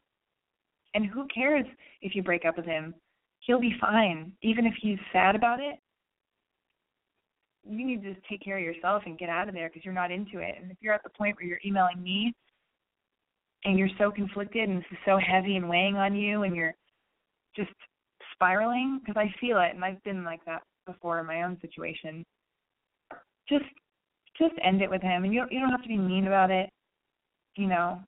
And 0.93 1.05
who 1.05 1.27
cares 1.27 1.65
if 2.01 2.15
you 2.15 2.23
break 2.23 2.45
up 2.45 2.55
with 2.55 2.65
him? 2.65 2.95
He'll 3.45 3.59
be 3.59 3.75
fine. 3.79 4.31
Even 4.41 4.65
if 4.65 4.73
he's 4.81 4.97
sad 5.13 5.35
about 5.35 5.59
it, 5.59 5.75
you 7.67 7.85
need 7.85 8.03
to 8.03 8.13
just 8.13 8.25
take 8.27 8.43
care 8.43 8.57
of 8.57 8.63
yourself 8.63 9.03
and 9.05 9.17
get 9.17 9.29
out 9.29 9.47
of 9.47 9.53
there 9.53 9.69
because 9.69 9.85
you're 9.85 9.93
not 9.93 10.11
into 10.11 10.39
it. 10.39 10.55
And 10.61 10.71
if 10.71 10.77
you're 10.81 10.93
at 10.93 11.03
the 11.03 11.09
point 11.09 11.35
where 11.35 11.45
you're 11.45 11.59
emailing 11.65 12.01
me 12.01 12.33
and 13.63 13.77
you're 13.77 13.89
so 13.97 14.11
conflicted 14.11 14.69
and 14.69 14.79
this 14.79 14.85
is 14.91 14.97
so 15.05 15.17
heavy 15.17 15.57
and 15.57 15.69
weighing 15.69 15.95
on 15.95 16.15
you 16.15 16.43
and 16.43 16.55
you're 16.55 16.73
just 17.55 17.71
spiraling, 18.33 18.99
because 18.99 19.17
I 19.17 19.33
feel 19.39 19.59
it 19.59 19.73
and 19.75 19.83
I've 19.83 20.03
been 20.03 20.23
like 20.23 20.43
that 20.45 20.63
before 20.85 21.19
in 21.19 21.25
my 21.25 21.43
own 21.43 21.57
situation. 21.61 22.23
Just 23.47 23.65
just 24.37 24.53
end 24.63 24.81
it 24.81 24.89
with 24.89 25.01
him 25.01 25.23
and 25.23 25.33
you 25.33 25.39
don't 25.39 25.51
you 25.51 25.59
don't 25.59 25.71
have 25.71 25.83
to 25.83 25.87
be 25.87 25.97
mean 25.97 26.27
about 26.27 26.51
it. 26.51 26.69
You 27.55 27.67
know. 27.67 27.99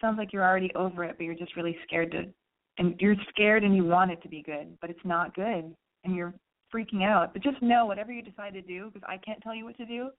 Sounds 0.00 0.16
like 0.16 0.32
you're 0.32 0.46
already 0.46 0.70
over 0.76 1.02
it, 1.02 1.16
but 1.18 1.24
you're 1.24 1.34
just 1.34 1.56
really 1.56 1.76
scared 1.84 2.12
to 2.12 2.26
and 2.78 2.94
you're 3.00 3.16
scared 3.28 3.64
and 3.64 3.74
you 3.74 3.84
want 3.84 4.10
it 4.10 4.22
to 4.22 4.28
be 4.28 4.42
good, 4.42 4.76
but 4.80 4.90
it's 4.90 5.04
not 5.04 5.34
good 5.34 5.74
and 6.04 6.14
you're 6.14 6.34
freaking 6.74 7.02
out. 7.02 7.32
But 7.32 7.42
just 7.42 7.60
know 7.60 7.86
whatever 7.86 8.12
you 8.12 8.22
decide 8.22 8.54
to 8.54 8.62
do, 8.62 8.90
because 8.92 9.06
I 9.08 9.18
can't 9.18 9.42
tell 9.42 9.54
you 9.54 9.64
what 9.64 9.76
to 9.78 9.86
do. 9.86 10.10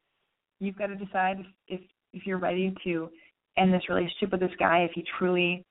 You've 0.60 0.78
got 0.78 0.88
to 0.88 0.96
decide 0.96 1.40
if 1.40 1.46
if, 1.68 1.82
if 2.14 2.26
you're 2.26 2.38
ready 2.38 2.74
to 2.84 3.10
end 3.58 3.74
this 3.74 3.90
relationship 3.90 4.32
with 4.32 4.42
this 4.42 4.52
guy 4.60 4.80
if 4.80 4.92
he 4.94 5.04
truly 5.18 5.64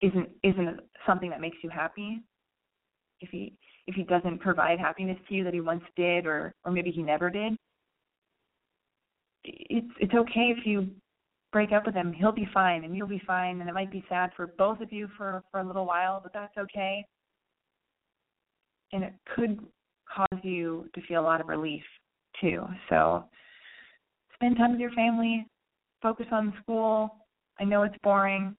isn't 0.00 0.28
isn't 0.42 0.80
something 1.06 1.30
that 1.30 1.40
makes 1.40 1.56
you 1.62 1.70
happy. 1.70 2.22
If 3.20 3.30
he 3.30 3.54
if 3.86 3.94
he 3.94 4.02
doesn't 4.02 4.40
provide 4.40 4.78
happiness 4.78 5.18
to 5.28 5.34
you 5.34 5.44
that 5.44 5.54
he 5.54 5.60
once 5.60 5.82
did 5.96 6.26
or 6.26 6.54
or 6.64 6.72
maybe 6.72 6.90
he 6.90 7.02
never 7.02 7.30
did. 7.30 7.56
It's 9.44 9.92
it's 10.00 10.14
okay 10.14 10.54
if 10.56 10.66
you 10.66 10.88
break 11.52 11.72
up 11.72 11.86
with 11.86 11.94
him, 11.94 12.12
he'll 12.12 12.32
be 12.32 12.48
fine 12.52 12.84
and 12.84 12.96
you'll 12.96 13.06
be 13.06 13.22
fine 13.26 13.60
and 13.60 13.68
it 13.68 13.74
might 13.74 13.90
be 13.90 14.04
sad 14.08 14.30
for 14.36 14.46
both 14.58 14.80
of 14.80 14.92
you 14.92 15.08
for 15.16 15.42
for 15.50 15.60
a 15.60 15.66
little 15.66 15.86
while, 15.86 16.20
but 16.22 16.32
that's 16.32 16.56
okay. 16.56 17.04
And 18.92 19.02
it 19.02 19.14
could 19.34 19.58
cause 20.14 20.40
you 20.42 20.88
to 20.94 21.00
feel 21.02 21.20
a 21.20 21.22
lot 21.22 21.40
of 21.40 21.48
relief 21.48 21.82
too. 22.40 22.64
So 22.88 23.24
spend 24.34 24.56
time 24.56 24.72
with 24.72 24.80
your 24.80 24.92
family, 24.92 25.46
focus 26.02 26.26
on 26.30 26.54
school. 26.62 27.10
I 27.58 27.64
know 27.64 27.82
it's 27.82 27.96
boring. 28.02 28.56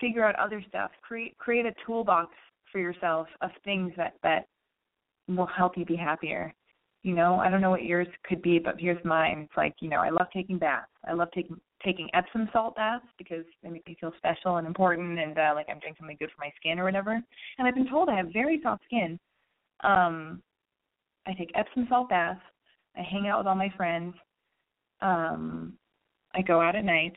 Figure 0.00 0.24
out 0.24 0.34
other 0.36 0.62
stuff. 0.68 0.90
Create 1.02 1.36
create 1.38 1.66
a 1.66 1.74
toolbox 1.86 2.34
for 2.72 2.78
yourself 2.78 3.26
of 3.40 3.50
things 3.64 3.92
that 3.96 4.14
that 4.22 4.46
will 5.28 5.46
help 5.46 5.76
you 5.76 5.84
be 5.84 5.96
happier 5.96 6.54
you 7.02 7.14
know 7.14 7.36
i 7.36 7.48
don't 7.48 7.60
know 7.60 7.70
what 7.70 7.84
yours 7.84 8.06
could 8.24 8.42
be 8.42 8.58
but 8.58 8.74
here's 8.78 9.02
mine. 9.04 9.46
It's 9.48 9.56
like 9.56 9.74
you 9.80 9.88
know 9.88 10.00
i 10.00 10.10
love 10.10 10.26
taking 10.32 10.58
baths. 10.58 10.90
I 11.08 11.12
love 11.14 11.28
taking 11.34 11.60
taking 11.84 12.10
epsom 12.12 12.48
salt 12.52 12.76
baths 12.76 13.06
because 13.16 13.44
they 13.62 13.70
make 13.70 13.86
me 13.86 13.96
feel 13.98 14.12
special 14.18 14.56
and 14.56 14.66
important 14.66 15.18
and 15.18 15.38
uh, 15.38 15.52
like 15.54 15.66
i'm 15.70 15.78
doing 15.78 15.94
something 15.98 16.16
good 16.18 16.30
for 16.30 16.44
my 16.44 16.52
skin 16.56 16.78
or 16.78 16.84
whatever. 16.84 17.12
And 17.12 17.68
i've 17.68 17.74
been 17.74 17.88
told 17.88 18.08
i 18.08 18.16
have 18.16 18.32
very 18.32 18.60
soft 18.62 18.84
skin. 18.84 19.18
Um 19.82 20.42
i 21.26 21.32
take 21.32 21.52
epsom 21.54 21.86
salt 21.88 22.08
baths. 22.10 22.40
I 22.96 23.02
hang 23.02 23.28
out 23.28 23.38
with 23.38 23.46
all 23.46 23.54
my 23.54 23.72
friends. 23.76 24.14
Um 25.00 25.74
i 26.34 26.42
go 26.42 26.60
out 26.60 26.76
at 26.76 26.84
night. 26.84 27.14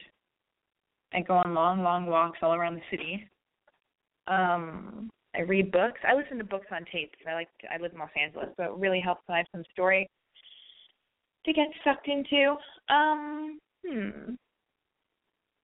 I 1.14 1.22
go 1.22 1.36
on 1.36 1.54
long 1.54 1.84
long 1.84 2.06
walks 2.06 2.40
all 2.42 2.54
around 2.54 2.76
the 2.76 2.82
city. 2.90 3.28
Um 4.28 5.10
I 5.36 5.42
read 5.42 5.72
books. 5.72 6.00
I 6.08 6.14
listen 6.14 6.38
to 6.38 6.44
books 6.44 6.68
on 6.72 6.86
tape 6.92 7.12
I 7.28 7.34
like 7.34 7.50
to, 7.62 7.68
I 7.74 7.82
live 7.82 7.94
in 7.94 8.00
Los 8.00 8.10
Angeles, 8.20 8.50
so 8.56 8.64
it 8.64 8.78
really 8.78 9.00
helps 9.00 9.22
when 9.26 9.36
I 9.36 9.40
have 9.40 9.48
some 9.52 9.64
story 9.72 10.08
to 11.46 11.54
get 11.54 11.68
sucked 11.84 12.08
into. 12.08 12.56
Um, 12.90 13.60
hmm. 13.86 14.34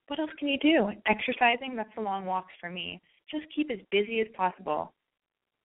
What 0.08 0.20
else 0.20 0.32
can 0.40 0.48
you 0.48 0.58
do? 0.58 0.90
Exercising, 1.06 1.76
that's 1.76 1.94
the 1.96 2.02
long 2.02 2.26
walks 2.26 2.54
for 2.60 2.70
me. 2.70 3.00
Just 3.30 3.46
keep 3.56 3.70
as 3.70 3.78
busy 3.92 4.22
as 4.22 4.28
possible. 4.36 4.92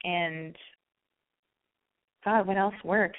and 0.04 0.54
God, 2.24 2.46
what 2.46 2.56
else 2.56 2.74
works? 2.84 3.18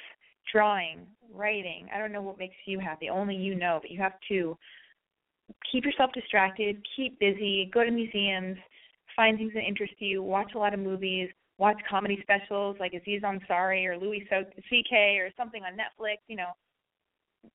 Drawing, 0.52 1.06
writing. 1.34 1.88
I 1.94 2.00
don't 2.00 2.12
know 2.12 2.22
what 2.22 2.40
makes 2.40 2.56
you 2.66 2.80
happy. 2.80 3.10
Only 3.10 3.36
you 3.36 3.56
know, 3.56 3.80
but 3.82 3.92
you 3.92 4.00
have 4.02 4.20
to 4.30 4.58
keep 5.72 5.86
yourself 5.86 6.12
distracted, 6.14 6.84
keep 6.96 7.20
busy, 7.20 7.70
go 7.74 7.84
to 7.84 7.92
museums, 7.92 8.58
find 9.16 9.38
things 9.38 9.54
that 9.54 9.64
interest 9.64 9.94
you, 10.00 10.22
watch 10.22 10.52
a 10.56 10.60
lot 10.60 10.74
of 10.74 10.80
movies, 10.80 11.30
watch 11.58 11.78
comedy 11.90 12.20
specials 12.22 12.76
like 12.80 12.94
Aziz 12.94 13.22
Ansari 13.22 13.86
or 13.86 13.98
Louis 13.98 14.28
C.K. 14.70 15.18
or 15.20 15.30
something 15.38 15.64
on 15.64 15.74
Netflix, 15.74 16.18
you 16.28 16.36
know, 16.36 16.52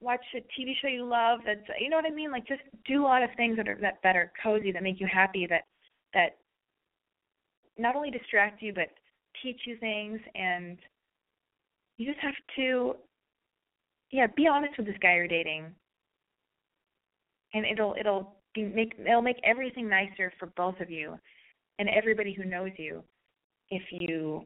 watch 0.01 0.25
a 0.35 0.39
TV 0.39 0.73
show 0.81 0.89
you 0.89 1.05
love 1.05 1.41
that's 1.45 1.61
you 1.81 1.91
know 1.91 1.97
what 1.97 2.07
I 2.07 2.11
mean? 2.15 2.31
Like 2.31 2.47
just 2.47 2.63
do 2.87 3.03
a 3.03 3.05
lot 3.05 3.23
of 3.23 3.31
things 3.37 3.57
that 3.57 3.69
are 3.69 3.79
that, 3.81 3.99
that 4.03 4.17
are 4.17 4.33
cozy 4.43 4.73
that 4.73 4.83
make 4.83 5.01
you 5.01 5.09
happy 5.13 5.47
that 5.49 5.63
that 6.15 6.37
not 7.79 7.97
only 7.97 8.11
distract 8.11 8.63
you 8.63 8.73
but 8.73 8.89
teach 9.43 9.61
you 9.67 9.77
things. 9.79 10.21
And 10.35 10.79
you 11.97 12.07
just 12.07 12.21
have 12.21 12.35
to 12.57 12.97
yeah 14.11 14.27
be 14.37 14.47
honest 14.47 14.77
with 14.77 14.87
this 14.87 14.97
guy 15.03 15.17
you're 15.17 15.29
dating. 15.29 15.67
And 17.53 17.67
it'll 17.67 17.97
it'll 17.99 18.37
be 18.55 18.65
make 18.65 18.95
it'll 18.99 19.23
make 19.23 19.41
everything 19.45 19.89
nicer 19.89 20.33
for 20.39 20.47
both 20.57 20.79
of 20.81 20.91
you 20.91 21.19
and 21.81 21.89
everybody 21.89 22.33
who 22.33 22.45
knows 22.45 22.71
you 22.77 23.03
if 23.71 23.83
you 23.91 24.45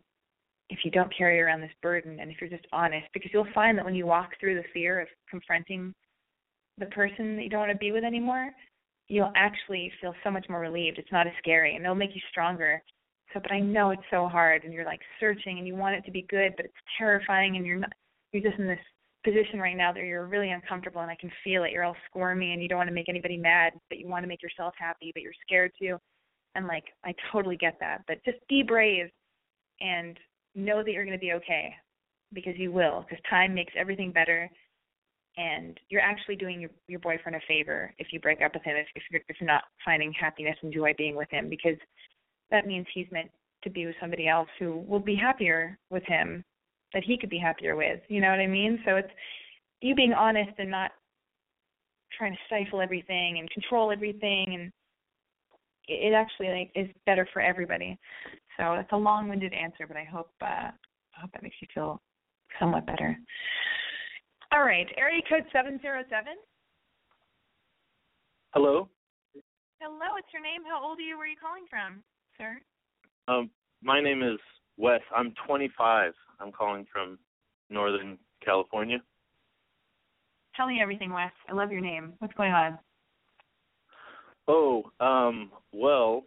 if 0.70 0.78
you 0.85 0.91
don't 0.91 1.14
carry 1.14 1.41
around 1.41 1.61
this 1.61 1.70
burden 1.82 2.20
and 2.20 2.30
if 2.30 2.41
you're 2.41 2.49
just 2.49 2.66
honest 2.72 3.07
because 3.12 3.30
you'll 3.35 3.47
find 3.53 3.76
that 3.76 3.85
when 3.85 3.95
you 3.95 4.07
walk 4.07 4.30
through 4.41 4.55
the 4.55 4.68
fear 4.72 5.01
of 5.01 5.09
confronting 5.28 5.93
the 6.78 6.87
person 6.87 7.37
that 7.37 7.43
you 7.43 7.51
don't 7.51 7.61
want 7.61 7.72
to 7.72 7.76
be 7.76 7.93
with 7.93 8.05
anymore 8.05 8.51
you'll 9.09 9.32
actually 9.37 9.93
feel 10.01 10.14
so 10.24 10.30
much 10.30 10.47
more 10.49 10.61
relieved. 10.61 10.99
It's 10.99 11.12
not 11.12 11.26
as 11.26 11.32
scary 11.39 11.76
and 11.76 11.85
it'll 11.85 11.95
make 11.95 12.14
you 12.14 12.22
stronger. 12.30 12.82
So 13.35 13.41
but 13.41 13.53
i 13.53 13.59
know 13.59 13.91
it's 13.91 14.03
so 14.11 14.28
hard 14.28 14.62
and 14.62 14.72
you're 14.72 14.85
like 14.85 15.01
searching 15.18 15.59
and 15.59 15.66
you 15.66 15.74
want 15.74 15.97
it 15.97 16.05
to 16.05 16.12
be 16.12 16.26
good 16.30 16.53
but 16.57 16.66
it's 16.66 16.74
terrifying 16.97 17.57
and 17.57 17.66
you're 17.66 17.80
not 17.80 17.93
you're 18.32 18.49
just 18.49 18.61
in 18.61 18.68
this 18.68 18.78
position 19.24 19.59
right 19.59 19.76
now 19.76 19.93
that 19.93 20.05
you're 20.05 20.26
really 20.26 20.53
uncomfortable 20.53 21.01
and 21.01 21.11
i 21.11 21.16
can 21.20 21.32
feel 21.43 21.64
it. 21.64 21.72
You're 21.72 21.82
all 21.82 21.97
squirmy 22.09 22.53
and 22.53 22.62
you 22.62 22.68
don't 22.68 22.78
want 22.78 22.89
to 22.89 22.95
make 22.95 23.09
anybody 23.09 23.37
mad 23.37 23.72
but 23.89 23.99
you 23.99 24.09
want 24.09 24.22
to 24.22 24.28
make 24.28 24.43
yourself 24.43 24.74
happy 24.78 25.11
but 25.12 25.22
you're 25.22 25.32
scared 25.45 25.72
to 25.82 25.99
and 26.55 26.66
like 26.66 26.84
i 27.05 27.14
totally 27.32 27.57
get 27.57 27.76
that 27.80 28.02
but 28.07 28.24
just 28.24 28.38
be 28.48 28.62
brave 28.62 29.09
and 29.80 30.18
know 30.55 30.82
that 30.82 30.92
you're 30.92 31.05
going 31.05 31.18
to 31.18 31.20
be 31.20 31.32
okay 31.32 31.74
because 32.32 32.55
you 32.57 32.72
will 32.72 33.05
because 33.09 33.22
time 33.28 33.55
makes 33.55 33.72
everything 33.76 34.12
better. 34.12 34.50
And 35.36 35.78
you're 35.88 36.00
actually 36.00 36.36
doing 36.36 36.61
your 36.61 36.70
your 36.86 37.00
boyfriend 37.00 37.34
a 37.34 37.40
favor 37.48 37.92
if 37.98 38.09
you 38.12 38.20
break 38.20 38.40
up 38.40 38.55
with 38.55 38.62
him 38.62 38.76
if 38.76 38.86
if 38.94 39.02
you're 39.11 39.20
if 39.28 39.36
you're 39.40 39.48
not 39.48 39.64
finding 39.84 40.12
happiness 40.12 40.57
and 40.62 40.72
joy 40.72 40.94
being 40.96 41.16
with 41.16 41.28
him 41.30 41.48
because 41.48 41.76
that 42.52 42.68
means 42.68 42.86
he's 42.94 43.11
meant 43.11 43.30
to 43.64 43.70
be 43.70 43.84
with 43.84 43.96
somebody 44.00 44.28
else 44.28 44.48
who 44.61 44.84
will 44.86 45.00
be 45.00 45.16
happier 45.16 45.76
with 45.90 46.05
him 46.05 46.44
that 46.92 47.02
he 47.02 47.18
could 47.18 47.30
be 47.30 47.38
happier 47.38 47.74
with 47.74 47.98
you 48.07 48.20
know 48.20 48.30
what 48.30 48.38
i 48.38 48.46
mean? 48.46 48.78
So 48.86 48.94
it's 48.94 49.11
you 49.80 49.96
being 49.96 50.12
honest 50.12 50.52
and 50.59 50.70
not 50.70 50.92
trying 52.16 52.34
to 52.34 52.38
stifle 52.46 52.80
everything 52.80 53.40
and 53.40 53.50
control 53.50 53.90
everything 53.90 54.55
and 54.55 54.72
it 55.89 56.14
actually 56.14 56.49
like 56.49 56.70
is 56.74 56.89
better 57.07 57.28
for 57.32 57.41
everybody 57.41 57.99
so 58.57 58.74
it's 58.74 58.93
a 58.93 58.97
long-winded 58.97 59.53
answer, 59.53 59.87
but 59.87 59.97
I 59.97 60.05
hope 60.05 60.30
uh, 60.41 60.70
I 60.70 61.20
hope 61.20 61.30
that 61.32 61.43
makes 61.43 61.57
you 61.61 61.68
feel 61.74 62.01
somewhat 62.59 62.87
better. 62.87 63.16
All 64.53 64.62
right, 64.62 64.87
area 64.97 65.20
code 65.28 65.45
seven 65.53 65.80
zero 65.80 66.03
seven. 66.09 66.35
Hello. 68.53 68.89
Hello, 69.80 70.07
what's 70.12 70.32
your 70.32 70.43
name? 70.43 70.62
How 70.68 70.82
old 70.82 70.99
are 70.99 71.03
you? 71.03 71.16
Where 71.16 71.26
are 71.26 71.30
you 71.30 71.37
calling 71.41 71.64
from, 71.68 72.03
sir? 72.39 72.61
Um, 73.26 73.51
my 73.82 74.01
name 74.01 74.22
is 74.22 74.39
Wes. 74.76 75.01
I'm 75.14 75.35
25. 75.47 76.12
I'm 76.41 76.53
calling 76.53 76.87
from 76.93 77.18
Northern 77.68 78.16
California. 78.45 78.99
Tell 80.57 80.68
me 80.68 80.78
everything, 80.80 81.12
Wes. 81.12 81.32
I 81.51 81.53
love 81.53 81.72
your 81.72 81.80
name. 81.80 82.14
What's 82.20 82.35
going 82.35 82.53
on? 82.53 82.78
Oh, 84.47 84.84
um, 85.01 85.51
well, 85.72 86.24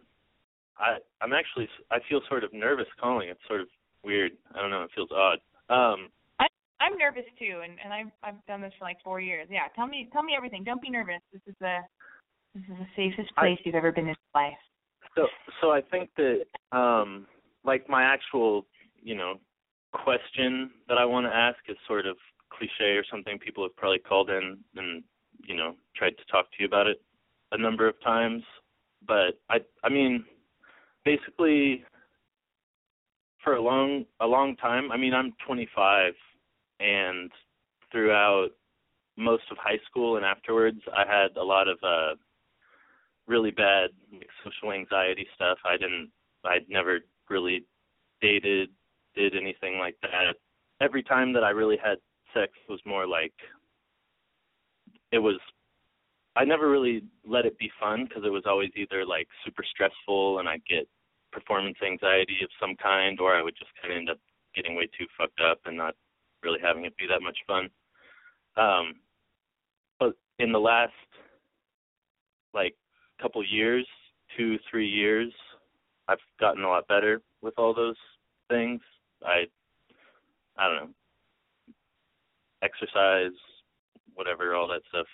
I 0.78 0.96
I'm 1.20 1.32
actually 1.32 1.68
I 1.90 1.98
feel 2.08 2.20
sort 2.28 2.44
of 2.44 2.52
nervous 2.52 2.86
calling. 3.00 3.28
It's 3.28 3.40
sort 3.46 3.60
of 3.60 3.68
weird. 4.04 4.32
I 4.54 4.60
don't 4.60 4.70
know. 4.70 4.82
It 4.82 4.90
feels 4.94 5.10
odd. 5.12 5.38
Um, 5.68 6.08
I 6.38 6.46
I'm 6.80 6.96
nervous 6.96 7.24
too, 7.38 7.60
and 7.62 7.78
and 7.82 7.92
I've 7.92 8.12
I've 8.22 8.46
done 8.46 8.60
this 8.60 8.72
for 8.78 8.84
like 8.84 8.98
four 9.02 9.20
years. 9.20 9.48
Yeah, 9.50 9.68
tell 9.76 9.86
me 9.86 10.08
tell 10.12 10.22
me 10.22 10.34
everything. 10.36 10.64
Don't 10.64 10.82
be 10.82 10.90
nervous. 10.90 11.20
This 11.32 11.42
is 11.46 11.54
the 11.60 11.78
this 12.54 12.64
is 12.64 12.76
the 12.78 12.86
safest 12.96 13.34
place 13.36 13.58
I, 13.58 13.62
you've 13.64 13.74
ever 13.74 13.92
been 13.92 14.08
in 14.08 14.08
your 14.08 14.16
life. 14.34 14.58
So 15.14 15.26
so 15.60 15.70
I 15.70 15.80
think 15.80 16.10
that 16.16 16.76
um 16.76 17.26
like 17.64 17.88
my 17.88 18.02
actual 18.02 18.66
you 19.02 19.14
know 19.14 19.34
question 19.92 20.70
that 20.88 20.98
I 20.98 21.04
want 21.04 21.26
to 21.26 21.34
ask 21.34 21.58
is 21.68 21.76
sort 21.86 22.06
of 22.06 22.16
cliche 22.50 22.96
or 22.96 23.04
something 23.10 23.38
people 23.38 23.64
have 23.64 23.76
probably 23.76 23.98
called 23.98 24.30
in 24.30 24.58
and 24.76 25.02
you 25.46 25.54
know 25.54 25.74
tried 25.96 26.16
to 26.18 26.24
talk 26.30 26.46
to 26.52 26.56
you 26.60 26.66
about 26.66 26.86
it 26.86 27.00
a 27.52 27.58
number 27.58 27.88
of 27.88 28.00
times 28.02 28.42
but 29.06 29.40
I 29.48 29.58
I 29.82 29.88
mean 29.88 30.24
basically 31.04 31.84
for 33.42 33.54
a 33.54 33.62
long 33.62 34.04
a 34.20 34.26
long 34.26 34.56
time. 34.56 34.92
I 34.92 34.96
mean, 34.96 35.14
I'm 35.14 35.32
25 35.46 36.12
and 36.80 37.30
throughout 37.90 38.48
most 39.16 39.44
of 39.50 39.56
high 39.56 39.78
school 39.88 40.16
and 40.16 40.24
afterwards, 40.24 40.80
I 40.94 41.04
had 41.06 41.36
a 41.36 41.42
lot 41.42 41.68
of 41.68 41.78
uh 41.82 42.14
really 43.26 43.50
bad 43.50 43.90
like, 44.12 44.28
social 44.44 44.72
anxiety 44.72 45.26
stuff. 45.34 45.58
I 45.64 45.76
didn't 45.76 46.10
I'd 46.44 46.68
never 46.68 47.00
really 47.30 47.64
dated, 48.20 48.70
did 49.14 49.34
anything 49.34 49.78
like 49.78 49.96
that. 50.02 50.34
Every 50.80 51.02
time 51.02 51.32
that 51.32 51.44
I 51.44 51.50
really 51.50 51.78
had 51.82 51.98
sex 52.34 52.52
was 52.68 52.80
more 52.84 53.06
like 53.06 53.32
it 55.10 55.18
was 55.18 55.38
I 56.38 56.44
never 56.44 56.70
really 56.70 57.02
let 57.26 57.46
it 57.46 57.58
be 57.58 57.68
fun 57.80 58.04
because 58.04 58.22
it 58.24 58.30
was 58.30 58.44
always 58.46 58.70
either 58.76 59.04
like 59.04 59.26
super 59.44 59.64
stressful 59.68 60.38
and 60.38 60.48
I'd 60.48 60.64
get 60.66 60.86
performance 61.32 61.76
anxiety 61.84 62.38
of 62.44 62.50
some 62.60 62.76
kind, 62.80 63.18
or 63.18 63.34
I 63.34 63.42
would 63.42 63.56
just 63.58 63.72
kind 63.82 63.92
of 63.92 63.98
end 63.98 64.10
up 64.10 64.18
getting 64.54 64.76
way 64.76 64.88
too 64.96 65.06
fucked 65.18 65.40
up 65.40 65.58
and 65.64 65.76
not 65.76 65.96
really 66.44 66.60
having 66.62 66.84
it 66.84 66.96
be 66.96 67.08
that 67.08 67.22
much 67.22 67.36
fun. 67.44 67.68
Um, 68.56 68.94
but 69.98 70.14
in 70.38 70.52
the 70.52 70.60
last 70.60 70.92
like 72.54 72.76
couple 73.20 73.44
years, 73.44 73.86
two 74.36 74.58
three 74.70 74.88
years, 74.88 75.32
I've 76.06 76.18
gotten 76.38 76.62
a 76.62 76.68
lot 76.68 76.86
better 76.86 77.20
with 77.42 77.54
all 77.58 77.74
those 77.74 77.96
things. 78.48 78.80
I 79.26 79.46
I 80.56 80.68
don't 80.68 80.76
know 80.76 80.94
exercise, 82.62 83.36
whatever, 84.14 84.54
all 84.54 84.68
that 84.68 84.82
stuff. 84.88 85.06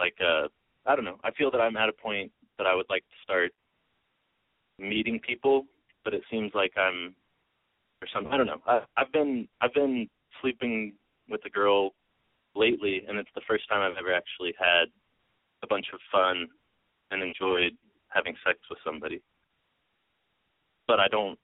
Like 0.00 0.16
uh 0.20 0.48
I 0.86 0.96
don't 0.96 1.04
know. 1.04 1.18
I 1.22 1.30
feel 1.32 1.50
that 1.50 1.60
I'm 1.60 1.76
at 1.76 1.88
a 1.88 1.92
point 1.92 2.32
that 2.58 2.66
I 2.66 2.74
would 2.74 2.86
like 2.88 3.02
to 3.02 3.22
start 3.22 3.52
meeting 4.78 5.20
people, 5.20 5.66
but 6.04 6.14
it 6.14 6.22
seems 6.30 6.52
like 6.54 6.72
I'm 6.76 7.14
or 8.02 8.08
something. 8.12 8.32
I 8.32 8.38
don't 8.38 8.46
know. 8.46 8.62
I, 8.66 8.80
I've 8.96 9.12
been 9.12 9.46
I've 9.60 9.74
been 9.74 10.08
sleeping 10.40 10.94
with 11.28 11.42
a 11.44 11.50
girl 11.50 11.90
lately, 12.54 13.02
and 13.06 13.18
it's 13.18 13.30
the 13.34 13.42
first 13.46 13.68
time 13.68 13.82
I've 13.82 13.98
ever 13.98 14.12
actually 14.12 14.54
had 14.58 14.86
a 15.62 15.66
bunch 15.66 15.86
of 15.92 16.00
fun 16.10 16.48
and 17.10 17.22
enjoyed 17.22 17.72
having 18.08 18.34
sex 18.44 18.58
with 18.68 18.78
somebody. 18.84 19.22
But 20.88 20.98
I 20.98 21.08
don't 21.08 21.38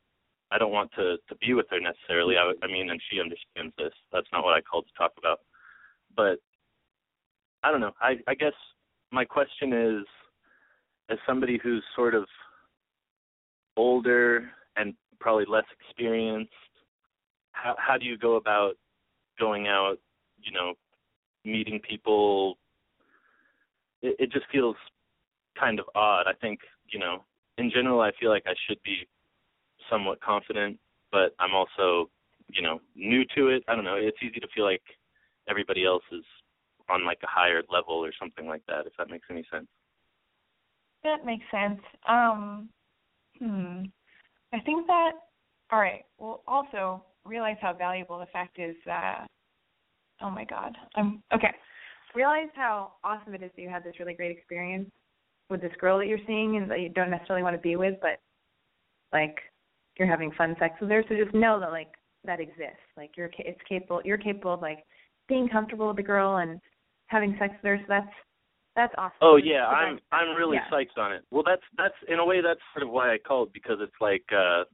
I 0.51 0.59
don't 0.59 0.73
want 0.73 0.91
to 0.97 1.17
to 1.29 1.35
be 1.37 1.55
with 1.55 1.67
her 1.71 1.81
necessarily. 1.81 2.37
I, 2.37 2.53
I 2.63 2.67
mean, 2.67 2.91
and 2.91 3.01
she 3.11 3.21
understands 3.21 3.75
this. 3.77 3.93
That's 4.13 4.29
not 4.33 4.45
what 4.45 4.55
I 4.55 4.61
called 4.63 4.87
to 4.87 4.99
talk 4.99 5.13
about. 5.19 5.41
But 6.17 6.39
I 7.67 7.73
don't 7.73 7.81
know. 7.81 7.95
I 8.01 8.15
I 8.29 8.35
guess 8.37 8.53
my 9.11 9.25
question 9.25 9.73
is, 9.73 10.05
as 11.11 11.19
somebody 11.27 11.59
who's 11.61 11.83
sort 11.97 12.15
of 12.15 12.25
older 13.77 14.49
and 14.77 14.95
probably 15.19 15.47
less 15.49 15.65
experienced, 15.81 16.53
how 17.51 17.75
how 17.77 17.99
do 17.99 18.07
you 18.07 18.17
go 18.17 18.37
about 18.37 18.75
going 19.41 19.67
out, 19.67 19.97
you 20.41 20.53
know, 20.53 20.75
meeting 21.45 21.81
people? 21.81 22.57
It, 24.01 24.15
it 24.21 24.33
just 24.33 24.47
feels 24.53 24.77
kind 25.59 25.81
of 25.81 25.87
odd. 25.97 26.27
I 26.29 26.35
think, 26.41 26.61
you 26.89 27.01
know, 27.01 27.25
in 27.59 27.69
general, 27.75 28.01
I 28.01 28.13
feel 28.21 28.31
like 28.31 28.45
I 28.47 28.55
should 28.69 28.81
be 28.85 29.09
somewhat 29.91 30.21
confident, 30.21 30.79
but 31.11 31.35
I'm 31.41 31.53
also, 31.53 32.11
you 32.49 32.63
know, 32.63 32.81
new 32.95 33.25
to 33.35 33.49
it. 33.49 33.65
I 33.67 33.75
don't 33.75 33.85
know. 33.85 33.97
It's 33.97 34.19
easy 34.23 34.39
to 34.39 34.47
feel 34.55 34.65
like 34.65 34.83
everybody 35.49 35.85
else 35.85 36.05
is 36.13 36.23
on 36.89 37.05
like 37.05 37.19
a 37.23 37.29
higher 37.29 37.63
level 37.71 37.95
or 37.95 38.13
something 38.19 38.47
like 38.47 38.63
that. 38.69 38.87
If 38.87 38.93
that 38.99 39.11
makes 39.11 39.27
any 39.31 39.45
sense. 39.53 39.67
That 41.05 41.25
makes 41.25 41.45
sense. 41.51 41.81
Um, 42.09 42.69
Hmm. 43.39 43.85
I 44.53 44.61
think 44.61 44.87
that 44.87 45.13
all 45.73 45.81
right. 45.81 46.05
Well, 46.19 46.43
also 46.47 47.05
realize 47.25 47.57
how 47.61 47.73
valuable 47.73 48.19
the 48.19 48.27
fact 48.27 48.59
is 48.59 48.77
that. 48.87 49.27
Oh 50.23 50.31
my 50.31 50.45
God. 50.45 50.77
I'm 50.95 51.23
okay. 51.35 51.51
Realize 52.15 52.49
how 52.55 52.93
awesome 53.05 53.35
it 53.35 53.43
is 53.43 53.51
that 53.55 53.63
you 53.63 53.69
had 53.69 53.85
this 53.85 53.99
really 53.99 54.15
great 54.15 54.31
experience 54.31 54.91
with 55.51 55.61
this 55.61 55.73
girl 55.81 55.99
that 55.99 56.07
you're 56.07 56.19
seeing 56.27 56.57
and 56.57 56.71
that 56.71 56.81
you 56.81 56.89
don't 56.89 57.11
necessarily 57.11 57.43
want 57.43 57.55
to 57.55 57.61
be 57.61 57.77
with, 57.77 57.95
but 58.01 58.21
like 59.13 59.37
you're 59.99 60.09
having 60.09 60.33
fun 60.33 60.57
sex 60.59 60.75
with 60.81 60.91
her. 60.91 61.05
So 61.09 61.17
just 61.17 61.35
know 61.35 61.61
that 61.61 61.73
like 61.73 61.93
that 62.25 62.41
exists. 62.41 62.87
Like 62.97 63.11
you're 63.17 63.31
it's 63.39 63.61
capable. 63.69 64.01
You're 64.05 64.19
capable 64.19 64.55
of 64.55 64.63
like 64.63 64.85
being 65.29 65.49
comfortable 65.49 65.89
with 65.89 65.97
the 65.97 66.03
girl 66.03 66.37
and 66.37 66.61
having 67.07 67.37
sex 67.39 67.55
with 67.63 67.71
her. 67.71 67.79
So 67.79 67.85
that's 67.89 68.15
that's 68.75 68.95
awesome. 68.99 69.17
Oh 69.23 69.37
yeah, 69.37 69.67
I'm 69.67 69.99
I'm 70.13 70.37
really 70.37 70.59
yeah. 70.59 70.71
psyched 70.71 71.01
on 71.01 71.13
it. 71.13 71.23
Well, 71.31 71.43
that's 71.45 71.63
that's 71.77 71.95
in 72.09 72.19
a 72.19 72.25
way 72.25 72.41
that's 72.43 72.61
sort 72.75 72.83
of 72.87 72.93
why 72.93 73.13
I 73.13 73.19
called 73.19 73.53
because 73.53 73.79
it's 73.81 74.01
like 74.01 74.25
uh 74.33 74.65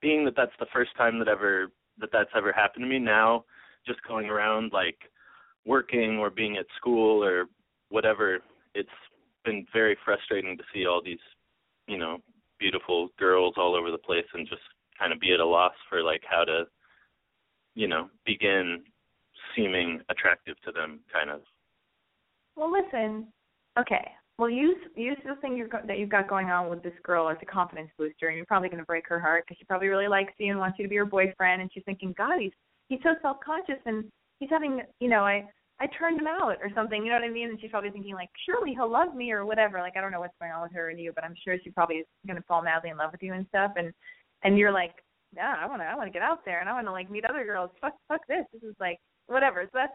being 0.00 0.24
that 0.24 0.34
that's 0.36 0.52
the 0.58 0.66
first 0.72 0.90
time 0.96 1.18
that 1.18 1.28
ever 1.28 1.70
that 1.98 2.10
that's 2.12 2.30
ever 2.36 2.52
happened 2.52 2.84
to 2.84 2.88
me 2.88 2.98
now 2.98 3.44
just 3.86 4.00
going 4.06 4.26
around 4.26 4.72
like 4.72 4.98
working 5.64 6.18
or 6.18 6.30
being 6.30 6.56
at 6.56 6.66
school 6.76 7.22
or 7.22 7.46
whatever 7.88 8.40
it's 8.74 8.88
been 9.44 9.66
very 9.72 9.96
frustrating 10.04 10.56
to 10.56 10.64
see 10.72 10.86
all 10.86 11.00
these 11.04 11.18
you 11.86 11.98
know 11.98 12.18
beautiful 12.58 13.08
girls 13.18 13.54
all 13.56 13.74
over 13.74 13.90
the 13.90 13.98
place 13.98 14.24
and 14.34 14.48
just 14.48 14.62
kind 14.98 15.12
of 15.12 15.20
be 15.20 15.32
at 15.32 15.40
a 15.40 15.46
loss 15.46 15.72
for 15.88 16.02
like 16.02 16.22
how 16.28 16.44
to 16.44 16.64
you 17.74 17.88
know 17.88 18.08
begin 18.24 18.82
seeming 19.56 20.00
attractive 20.08 20.56
to 20.64 20.72
them 20.72 21.00
kind 21.12 21.30
of 21.30 21.40
Well, 22.56 22.72
listen. 22.72 23.28
Okay. 23.78 24.06
Well, 24.38 24.50
use 24.50 24.78
use 24.96 25.18
the 25.24 25.36
thing 25.36 25.56
you're 25.56 25.68
go- 25.68 25.86
that 25.86 25.98
you've 25.98 26.08
got 26.08 26.28
going 26.28 26.50
on 26.50 26.68
with 26.70 26.82
this 26.82 26.94
girl 27.02 27.28
as 27.28 27.36
a 27.42 27.46
confidence 27.46 27.90
booster, 27.98 28.28
and 28.28 28.36
you're 28.36 28.46
probably 28.46 28.68
going 28.68 28.80
to 28.80 28.86
break 28.86 29.06
her 29.08 29.20
heart 29.20 29.44
because 29.46 29.58
she 29.58 29.64
probably 29.64 29.88
really 29.88 30.08
likes 30.08 30.32
you 30.38 30.50
and 30.50 30.58
wants 30.58 30.78
you 30.78 30.84
to 30.84 30.88
be 30.88 30.96
her 30.96 31.04
boyfriend, 31.04 31.62
and 31.62 31.70
she's 31.72 31.84
thinking, 31.84 32.14
God, 32.16 32.40
he's 32.40 32.52
he's 32.88 33.00
so 33.02 33.14
self 33.22 33.38
conscious 33.44 33.80
and 33.86 34.04
he's 34.38 34.50
having, 34.50 34.80
you 35.00 35.08
know, 35.08 35.24
I 35.24 35.48
I 35.80 35.86
turned 35.98 36.20
him 36.20 36.26
out 36.26 36.58
or 36.62 36.70
something. 36.74 37.02
You 37.02 37.10
know 37.10 37.16
what 37.16 37.24
I 37.24 37.30
mean? 37.30 37.48
And 37.48 37.60
she's 37.60 37.70
probably 37.70 37.90
thinking 37.90 38.14
like, 38.14 38.28
surely 38.46 38.72
he'll 38.72 38.90
love 38.90 39.14
me 39.14 39.32
or 39.32 39.44
whatever. 39.44 39.80
Like 39.80 39.96
I 39.96 40.00
don't 40.00 40.12
know 40.12 40.20
what's 40.20 40.36
going 40.40 40.52
on 40.52 40.62
with 40.62 40.72
her 40.72 40.90
and 40.90 41.00
you, 41.00 41.12
but 41.14 41.24
I'm 41.24 41.34
sure 41.42 41.56
she 41.62 41.70
probably 41.70 41.96
is 41.96 42.06
going 42.26 42.36
to 42.36 42.46
fall 42.46 42.62
madly 42.62 42.90
in 42.90 42.96
love 42.96 43.12
with 43.12 43.22
you 43.22 43.32
and 43.32 43.46
stuff. 43.48 43.72
And 43.76 43.92
and 44.44 44.58
you're 44.58 44.72
like, 44.72 44.94
yeah, 45.34 45.54
I 45.60 45.66
want 45.66 45.80
to 45.82 45.86
I 45.86 45.94
want 45.94 46.08
to 46.08 46.12
get 46.12 46.22
out 46.22 46.44
there 46.44 46.60
and 46.60 46.68
I 46.68 46.72
want 46.72 46.86
to 46.86 46.92
like 46.92 47.10
meet 47.10 47.24
other 47.24 47.44
girls. 47.44 47.70
Fuck 47.80 47.94
fuck 48.08 48.20
this. 48.28 48.44
This 48.52 48.62
is 48.62 48.74
like 48.80 48.98
whatever. 49.26 49.64
So 49.64 49.70
that's 49.74 49.92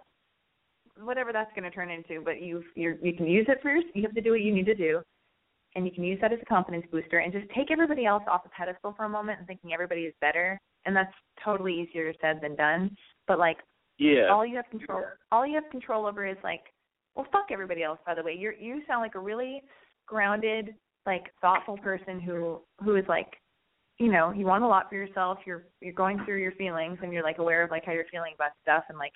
whatever 0.99 1.31
that's 1.31 1.51
going 1.53 1.63
to 1.63 1.71
turn 1.71 1.89
into. 1.89 2.21
But 2.23 2.41
you 2.41 2.63
you 2.75 2.97
you 3.01 3.13
can 3.13 3.27
use 3.27 3.45
it 3.49 3.59
for 3.61 3.71
your, 3.71 3.83
you 3.93 4.03
have 4.03 4.15
to 4.15 4.21
do 4.21 4.31
what 4.31 4.41
you 4.41 4.53
need 4.53 4.65
to 4.65 4.75
do, 4.75 5.01
and 5.75 5.85
you 5.85 5.91
can 5.91 6.03
use 6.03 6.19
that 6.21 6.33
as 6.33 6.39
a 6.41 6.45
confidence 6.45 6.85
booster 6.91 7.19
and 7.19 7.31
just 7.31 7.47
take 7.55 7.71
everybody 7.71 8.05
else 8.05 8.23
off 8.29 8.43
the 8.43 8.49
pedestal 8.49 8.93
for 8.95 9.05
a 9.05 9.09
moment 9.09 9.39
and 9.39 9.47
thinking 9.47 9.73
everybody 9.73 10.01
is 10.01 10.13
better. 10.21 10.59
And 10.85 10.95
that's 10.95 11.13
totally 11.43 11.81
easier 11.81 12.13
said 12.21 12.39
than 12.41 12.55
done. 12.55 12.95
But 13.27 13.39
like 13.39 13.57
yeah 13.99 14.27
all 14.31 14.45
you 14.45 14.55
have 14.55 14.69
control 14.69 15.03
all 15.31 15.45
you 15.45 15.55
have 15.55 15.69
control 15.71 16.05
over 16.05 16.25
is 16.25 16.37
like 16.43 16.61
well 17.15 17.25
fuck 17.31 17.47
everybody 17.51 17.83
else 17.83 17.99
by 18.05 18.13
the 18.13 18.23
way 18.23 18.33
you 18.33 18.51
you 18.59 18.81
sound 18.87 19.01
like 19.01 19.15
a 19.15 19.19
really 19.19 19.63
grounded 20.05 20.75
like 21.05 21.31
thoughtful 21.41 21.77
person 21.77 22.19
who 22.19 22.59
who 22.83 22.95
is 22.95 23.05
like 23.07 23.33
you 23.99 24.11
know 24.11 24.31
you 24.31 24.45
want 24.45 24.63
a 24.63 24.67
lot 24.67 24.89
for 24.89 24.95
yourself. 24.95 25.39
You're 25.45 25.65
you're 25.81 25.93
going 25.93 26.23
through 26.25 26.41
your 26.41 26.51
feelings 26.53 26.99
and 27.01 27.11
you're 27.11 27.23
like 27.23 27.39
aware 27.39 27.63
of 27.63 27.71
like 27.71 27.85
how 27.85 27.93
you're 27.93 28.05
feeling 28.11 28.33
about 28.35 28.51
stuff 28.61 28.83
and 28.89 28.97
like 28.97 29.13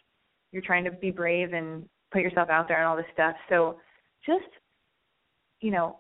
you're 0.51 0.61
trying 0.61 0.84
to 0.86 0.91
be 0.91 1.11
brave 1.11 1.53
and 1.53 1.88
put 2.11 2.21
yourself 2.21 2.49
out 2.49 2.67
there 2.67 2.77
and 2.77 2.88
all 2.88 2.97
this 2.97 3.05
stuff. 3.13 3.36
So 3.49 3.77
just 4.25 4.49
you 5.61 5.71
know 5.71 5.99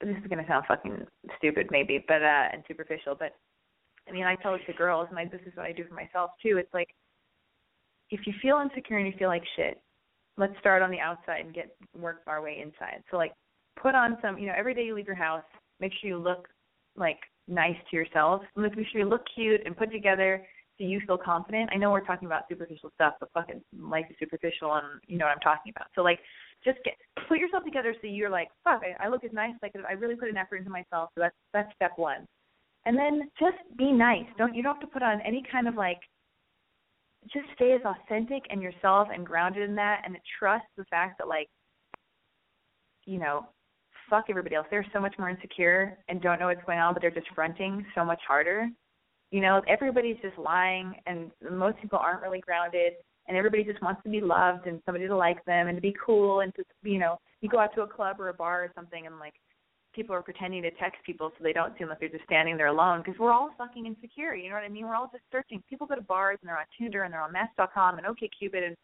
this 0.00 0.16
is 0.16 0.28
going 0.28 0.42
to 0.42 0.48
sound 0.48 0.64
fucking 0.68 1.04
stupid 1.38 1.66
maybe 1.70 2.04
but 2.06 2.22
uh 2.22 2.48
and 2.52 2.62
superficial 2.68 3.16
but 3.18 3.34
i 4.08 4.12
mean 4.12 4.24
i 4.24 4.36
tell 4.36 4.54
it 4.54 4.60
to 4.64 4.72
girls 4.72 5.08
and 5.10 5.18
I, 5.18 5.24
this 5.24 5.40
is 5.44 5.56
what 5.56 5.66
i 5.66 5.72
do 5.72 5.84
for 5.88 5.94
myself 5.94 6.30
too. 6.42 6.56
It's 6.56 6.72
like 6.72 6.88
if 8.10 8.26
you 8.26 8.32
feel 8.40 8.58
insecure 8.58 8.98
and 8.98 9.06
you 9.06 9.12
feel 9.18 9.28
like 9.28 9.42
shit, 9.56 9.80
let's 10.36 10.58
start 10.60 10.82
on 10.82 10.90
the 10.90 11.00
outside 11.00 11.44
and 11.44 11.54
get 11.54 11.74
work 11.98 12.22
our 12.26 12.42
way 12.42 12.60
inside. 12.62 13.02
So 13.10 13.16
like 13.16 13.32
put 13.80 13.94
on 13.94 14.18
some, 14.22 14.38
you 14.38 14.46
know, 14.46 14.54
every 14.56 14.74
day 14.74 14.84
you 14.84 14.94
leave 14.94 15.06
your 15.06 15.16
house, 15.16 15.44
make 15.80 15.92
sure 16.00 16.10
you 16.10 16.18
look 16.18 16.48
like 16.96 17.18
nice 17.48 17.76
to 17.90 17.96
yourself. 17.96 18.42
Make 18.56 18.74
sure 18.74 19.00
you 19.00 19.08
look 19.08 19.22
cute 19.34 19.62
and 19.64 19.76
put 19.76 19.90
together 19.90 20.46
so 20.78 20.84
you 20.84 21.00
feel 21.06 21.18
confident. 21.18 21.70
I 21.72 21.76
know 21.76 21.90
we're 21.90 22.04
talking 22.04 22.26
about 22.26 22.44
superficial 22.48 22.90
stuff, 22.94 23.14
but 23.18 23.30
fucking 23.34 23.60
life 23.76 24.06
is 24.10 24.16
superficial 24.18 24.74
and 24.74 24.86
you 25.06 25.18
know 25.18 25.24
what 25.24 25.32
I'm 25.32 25.40
talking 25.40 25.72
about. 25.74 25.88
So 25.94 26.02
like 26.02 26.20
just 26.64 26.78
get 26.84 26.94
put 27.28 27.38
yourself 27.38 27.64
together 27.64 27.94
so 28.00 28.06
you're 28.06 28.30
like, 28.30 28.48
fuck, 28.62 28.82
I, 28.82 29.06
I 29.06 29.08
look 29.08 29.24
as 29.24 29.32
nice 29.32 29.54
could 29.60 29.82
I 29.88 29.92
really 29.92 30.14
put 30.14 30.28
an 30.28 30.36
effort 30.36 30.56
into 30.56 30.70
myself. 30.70 31.10
So 31.14 31.20
that's 31.20 31.34
that's 31.52 31.74
step 31.74 31.92
one. 31.96 32.26
And 32.86 32.96
then 32.96 33.28
just 33.38 33.56
be 33.76 33.90
nice. 33.90 34.26
Don't 34.36 34.54
you 34.54 34.62
don't 34.62 34.74
have 34.74 34.82
to 34.82 34.86
put 34.86 35.02
on 35.02 35.20
any 35.22 35.42
kind 35.50 35.66
of 35.66 35.74
like 35.74 35.98
just 37.32 37.46
stay 37.56 37.72
as 37.72 37.80
authentic 37.84 38.44
and 38.50 38.62
yourself 38.62 39.08
and 39.12 39.26
grounded 39.26 39.68
in 39.68 39.74
that 39.74 40.02
and 40.04 40.16
trust 40.38 40.64
the 40.76 40.84
fact 40.84 41.18
that 41.18 41.26
like 41.26 41.48
you 43.04 43.18
know 43.18 43.46
fuck 44.10 44.26
everybody 44.28 44.54
else 44.54 44.66
they're 44.70 44.86
so 44.92 45.00
much 45.00 45.14
more 45.18 45.28
insecure 45.28 45.96
and 46.08 46.20
don't 46.20 46.38
know 46.38 46.46
what's 46.46 46.64
going 46.64 46.78
on 46.78 46.92
but 46.94 47.00
they're 47.00 47.10
just 47.10 47.28
fronting 47.34 47.84
so 47.94 48.04
much 48.04 48.20
harder 48.26 48.68
you 49.30 49.40
know 49.40 49.62
everybody's 49.68 50.16
just 50.22 50.38
lying 50.38 50.94
and 51.06 51.30
most 51.50 51.78
people 51.80 51.98
aren't 51.98 52.22
really 52.22 52.40
grounded 52.40 52.94
and 53.26 53.36
everybody 53.36 53.62
just 53.62 53.82
wants 53.82 54.02
to 54.02 54.08
be 54.08 54.20
loved 54.20 54.66
and 54.66 54.80
somebody 54.86 55.06
to 55.06 55.16
like 55.16 55.44
them 55.44 55.68
and 55.68 55.76
to 55.76 55.82
be 55.82 55.94
cool 56.04 56.40
and 56.40 56.54
to 56.54 56.62
you 56.82 56.98
know 56.98 57.18
you 57.40 57.48
go 57.48 57.58
out 57.58 57.74
to 57.74 57.82
a 57.82 57.86
club 57.86 58.20
or 58.20 58.28
a 58.28 58.34
bar 58.34 58.64
or 58.64 58.72
something 58.74 59.06
and 59.06 59.18
like 59.18 59.34
people 59.94 60.14
are 60.14 60.22
pretending 60.22 60.62
to 60.62 60.70
text 60.72 60.98
people 61.04 61.30
so 61.36 61.42
they 61.42 61.52
don't 61.52 61.76
seem 61.78 61.88
like 61.88 61.98
they're 61.98 62.08
just 62.08 62.24
standing 62.24 62.56
there 62.56 62.68
alone 62.68 63.02
because 63.04 63.18
we're 63.18 63.32
all 63.32 63.50
fucking 63.58 63.86
insecure. 63.86 64.34
You 64.34 64.48
know 64.48 64.54
what 64.54 64.64
I 64.64 64.68
mean? 64.68 64.86
We're 64.86 64.94
all 64.94 65.10
just 65.10 65.24
searching. 65.32 65.62
People 65.68 65.86
go 65.86 65.96
to 65.96 66.02
bars 66.02 66.38
and 66.40 66.48
they're 66.48 66.58
on 66.58 66.66
Tinder 66.78 67.02
and 67.02 67.12
they're 67.12 67.22
on 67.22 67.32
Match.com 67.32 67.98
and 67.98 68.06
OkCupid 68.06 68.64
and 68.64 68.76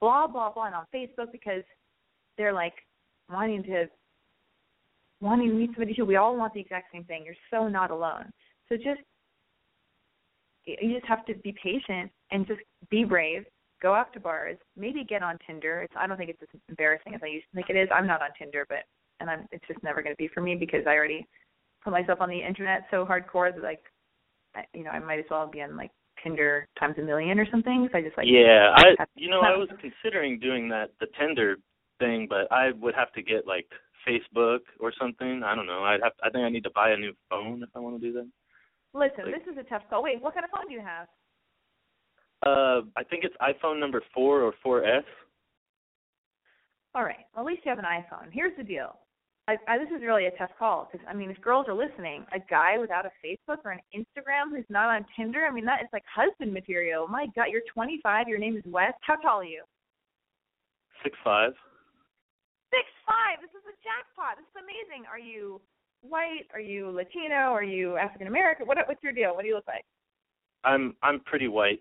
blah 0.00 0.26
blah 0.26 0.50
blah 0.52 0.66
and 0.66 0.74
on 0.74 0.84
Facebook 0.94 1.30
because 1.32 1.62
they're 2.36 2.52
like 2.52 2.74
wanting 3.30 3.62
to 3.64 3.86
wanting 5.20 5.48
to 5.48 5.54
meet 5.54 5.70
somebody 5.74 5.94
too. 5.94 6.04
We 6.04 6.16
all 6.16 6.36
want 6.36 6.54
the 6.54 6.60
exact 6.60 6.92
same 6.92 7.04
thing. 7.04 7.22
You're 7.24 7.34
so 7.50 7.68
not 7.68 7.90
alone. 7.90 8.30
So 8.68 8.76
just 8.76 9.00
you 10.64 10.94
just 10.94 11.06
have 11.06 11.24
to 11.26 11.34
be 11.36 11.54
patient 11.62 12.10
and 12.30 12.46
just 12.46 12.60
be 12.90 13.04
brave. 13.04 13.44
Go 13.80 13.94
out 13.94 14.12
to 14.12 14.20
bars. 14.20 14.56
Maybe 14.76 15.04
get 15.04 15.22
on 15.22 15.38
Tinder. 15.46 15.82
It's 15.82 15.94
I 15.96 16.06
don't 16.06 16.16
think 16.16 16.30
it's 16.30 16.42
as 16.42 16.60
embarrassing 16.68 17.14
as 17.14 17.20
I 17.22 17.28
used 17.28 17.46
to 17.50 17.56
think 17.56 17.70
it 17.70 17.76
is. 17.76 17.88
I'm 17.94 18.06
not 18.06 18.22
on 18.22 18.30
Tinder, 18.38 18.66
but 18.68 18.84
and 19.20 19.30
I'm 19.30 19.46
it's 19.52 19.66
just 19.66 19.82
never 19.82 20.02
going 20.02 20.14
to 20.14 20.18
be 20.18 20.28
for 20.28 20.40
me 20.40 20.54
because 20.54 20.82
I 20.86 20.90
already 20.90 21.26
put 21.82 21.92
myself 21.92 22.20
on 22.20 22.28
the 22.28 22.38
internet 22.38 22.86
so 22.90 23.06
hardcore 23.06 23.54
that 23.54 23.62
like 23.62 23.82
I, 24.54 24.64
you 24.74 24.84
know 24.84 24.90
I 24.90 24.98
might 24.98 25.20
as 25.20 25.26
well 25.30 25.46
be 25.46 25.62
on 25.62 25.76
like 25.76 25.90
Tinder 26.22 26.66
times 26.78 26.96
a 26.98 27.02
million 27.02 27.38
or 27.38 27.46
something. 27.50 27.88
So 27.90 27.98
I 27.98 28.02
just 28.02 28.16
like 28.16 28.26
yeah, 28.28 28.74
I 28.74 29.04
you 29.14 29.30
know 29.30 29.40
I 29.40 29.56
was 29.56 29.68
considering 29.80 30.38
doing 30.40 30.68
that 30.70 30.90
the 31.00 31.06
Tinder 31.18 31.56
thing, 31.98 32.26
but 32.28 32.50
I 32.52 32.72
would 32.80 32.94
have 32.94 33.12
to 33.12 33.22
get 33.22 33.46
like 33.46 33.66
Facebook 34.08 34.60
or 34.80 34.92
something. 34.98 35.42
I 35.44 35.54
don't 35.54 35.66
know. 35.66 35.84
I'd 35.84 36.00
have 36.02 36.12
I 36.22 36.30
think 36.30 36.44
I 36.44 36.48
need 36.48 36.64
to 36.64 36.70
buy 36.74 36.90
a 36.90 36.96
new 36.96 37.12
phone 37.28 37.62
if 37.62 37.68
I 37.74 37.78
want 37.78 38.00
to 38.00 38.06
do 38.06 38.12
that. 38.14 38.28
listen. 38.94 39.24
like- 39.24 39.44
this 39.44 39.52
is 39.52 39.58
a 39.58 39.68
tough 39.68 39.82
call. 39.90 40.02
Wait, 40.02 40.22
what 40.22 40.34
kind 40.34 40.44
of 40.44 40.50
phone 40.50 40.68
do 40.68 40.74
you 40.74 40.80
have? 40.80 41.08
Uh 42.46 42.86
I 42.96 43.04
think 43.04 43.24
it's 43.24 43.34
iPhone 43.42 43.80
number 43.80 44.02
4 44.14 44.42
or 44.42 44.52
4S. 44.64 45.04
All 46.94 47.04
right. 47.04 47.26
Well, 47.34 47.46
at 47.46 47.50
least 47.52 47.62
you 47.64 47.70
have 47.70 47.78
an 47.78 47.84
iPhone. 47.84 48.28
Here's 48.32 48.56
the 48.56 48.64
deal. 48.64 48.98
I, 49.48 49.56
I, 49.66 49.78
this 49.78 49.88
is 49.96 50.02
really 50.02 50.26
a 50.26 50.30
tough 50.32 50.50
call 50.58 50.88
because 50.90 51.06
I 51.08 51.14
mean, 51.14 51.30
if 51.30 51.40
girls 51.40 51.66
are 51.68 51.74
listening, 51.74 52.26
a 52.34 52.38
guy 52.50 52.76
without 52.76 53.06
a 53.06 53.10
Facebook 53.24 53.58
or 53.64 53.70
an 53.70 53.80
Instagram 53.96 54.50
who's 54.50 54.66
not 54.68 54.90
on 54.94 55.06
Tinder, 55.16 55.46
I 55.46 55.50
mean, 55.50 55.64
that 55.64 55.80
is 55.80 55.88
like 55.90 56.04
husband 56.14 56.52
material. 56.52 57.08
My 57.08 57.26
God, 57.34 57.46
you're 57.50 57.62
25. 57.72 58.28
Your 58.28 58.38
name 58.38 58.58
is 58.58 58.62
Wes. 58.66 58.92
How 59.00 59.16
tall 59.16 59.40
are 59.40 59.44
you? 59.44 59.62
Six 61.02 61.16
five. 61.24 61.52
Six 62.70 62.86
five. 63.06 63.40
This 63.40 63.50
is 63.56 63.64
a 63.64 63.76
jackpot. 63.80 64.36
This 64.36 64.46
is 64.52 64.58
amazing. 64.60 65.06
Are 65.08 65.18
you 65.18 65.60
white? 66.02 66.46
Are 66.52 66.60
you 66.60 66.90
Latino? 66.90 67.52
Are 67.52 67.64
you 67.64 67.96
African 67.96 68.26
American? 68.26 68.66
What 68.66 68.78
what's 68.86 69.02
your 69.02 69.12
deal? 69.12 69.34
What 69.34 69.42
do 69.42 69.48
you 69.48 69.54
look 69.54 69.66
like? 69.66 69.84
I'm 70.64 70.94
I'm 71.02 71.20
pretty 71.20 71.48
white. 71.48 71.80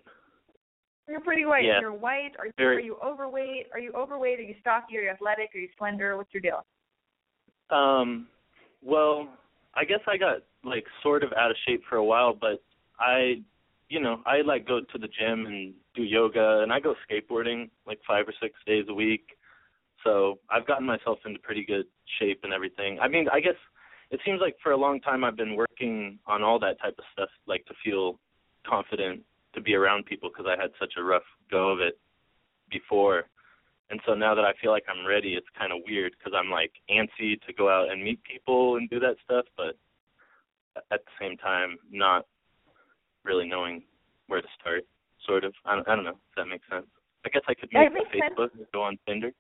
You're 1.08 1.22
pretty 1.22 1.46
white. 1.46 1.64
Yeah. 1.64 1.80
You're 1.80 1.94
white. 1.94 2.32
Are 2.38 2.48
you 2.48 2.54
Very- 2.58 2.78
are 2.78 2.80
you 2.82 2.98
overweight? 3.04 3.68
Are 3.74 3.80
you 3.80 3.94
overweight? 3.94 4.40
Are 4.40 4.44
you 4.44 4.56
stocky? 4.60 4.98
Are 4.98 5.02
you 5.02 5.10
athletic? 5.10 5.50
Are 5.56 5.60
you 5.60 5.70
slender? 5.78 6.18
What's 6.18 6.34
your 6.34 6.42
deal? 6.42 6.66
Um, 7.70 8.28
well, 8.84 9.28
I 9.74 9.86
guess 9.86 10.00
I 10.08 10.18
got 10.18 10.40
like 10.64 10.86
sort 11.04 11.24
of 11.24 11.32
out 11.34 11.52
of 11.52 11.58
shape 11.66 11.84
for 11.90 11.96
a 11.98 12.04
while, 12.04 12.34
but 12.34 12.62
I, 13.00 13.42
you 13.90 14.02
know, 14.02 14.22
I 14.26 14.42
like 14.42 14.68
go 14.68 14.82
to 14.82 14.98
the 14.98 15.08
gym 15.08 15.46
and 15.46 15.74
do 15.96 16.04
yoga, 16.04 16.60
and 16.62 16.74
I 16.74 16.80
go 16.80 16.94
skateboarding 17.10 17.70
like 17.86 18.00
five 18.06 18.28
or 18.28 18.34
six 18.42 18.56
days 18.66 18.86
a 18.90 18.94
week. 18.94 19.37
So 20.04 20.40
I've 20.50 20.68
gotten 20.68 20.86
myself 20.86 21.20
into 21.26 21.40
pretty 21.40 21.66
good 21.66 21.86
shape 22.20 22.42
and 22.44 22.54
everything. 22.54 23.00
I 23.00 23.08
mean, 23.08 23.28
I 23.32 23.40
guess 23.40 23.56
it 24.12 24.20
seems 24.26 24.40
like 24.42 24.56
for 24.62 24.72
a 24.72 24.78
long 24.78 25.02
time 25.02 25.24
I've 25.24 25.36
been 25.36 25.56
working 25.56 26.20
on 26.28 26.44
all 26.44 26.60
that 26.60 26.80
type 26.80 26.96
of 26.98 27.06
stuff, 27.14 27.30
like 27.48 27.66
to 27.66 27.74
feel 27.84 28.20
confident 28.66 29.22
to 29.54 29.62
be 29.62 29.76
around 29.76 30.06
people 30.06 30.30
because 30.30 30.46
I 30.48 30.62
had 30.62 30.72
such 30.80 30.94
a 30.98 31.04
rough 31.04 31.24
go 31.50 31.70
of 31.70 31.80
it 31.80 31.98
before. 32.70 33.24
And 33.90 34.00
so 34.06 34.14
now 34.14 34.36
that 34.36 34.44
I 34.44 34.52
feel 34.62 34.72
like 34.72 34.84
I'm 34.90 35.08
ready, 35.08 35.34
it's 35.34 35.48
kind 35.58 35.72
of 35.72 35.80
weird 35.88 36.14
because 36.18 36.34
I'm 36.38 36.52
like 36.52 36.72
antsy 36.90 37.42
to 37.48 37.54
go 37.58 37.70
out 37.70 37.90
and 37.90 38.04
meet 38.04 38.20
people 38.24 38.76
and 38.76 38.90
do 38.90 39.00
that 39.00 39.16
stuff, 39.24 39.46
but 39.56 39.78
at 40.92 41.04
the 41.06 41.12
same 41.20 41.38
time, 41.38 41.78
not 41.92 42.26
really 43.24 43.48
knowing 43.48 43.84
where 44.28 44.42
to 44.42 44.48
start. 44.60 44.84
Sort 45.26 45.44
of. 45.44 45.54
I 45.66 45.76
don't, 45.76 45.88
I 45.88 45.96
don't 45.96 46.06
know 46.06 46.12
if 46.12 46.36
that 46.36 46.46
makes 46.46 46.66
sense. 46.70 46.86
I 47.26 47.30
guess 47.30 47.42
I 47.48 47.54
could 47.54 47.70
make 47.74 47.90
a 47.90 47.94
sense. 47.94 48.34
Facebook 48.38 48.54
and 48.54 48.66
go 48.72 48.84
on 48.84 48.98
Tinder. 49.08 49.32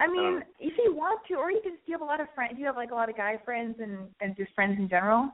I 0.00 0.06
mean, 0.06 0.36
Um, 0.36 0.42
if 0.60 0.74
you 0.78 0.94
want 0.94 1.20
to, 1.26 1.34
or 1.34 1.50
you 1.50 1.60
can 1.62 1.72
just 1.72 1.84
do 1.86 1.92
you 1.92 1.98
have 1.98 2.02
a 2.02 2.10
lot 2.10 2.20
of 2.20 2.28
friends. 2.34 2.54
Do 2.54 2.60
you 2.60 2.66
have 2.66 2.76
like 2.76 2.92
a 2.92 2.94
lot 2.94 3.08
of 3.08 3.16
guy 3.16 3.36
friends 3.44 3.76
and 3.80 4.08
and 4.20 4.36
just 4.36 4.52
friends 4.54 4.78
in 4.78 4.88
general? 4.88 5.30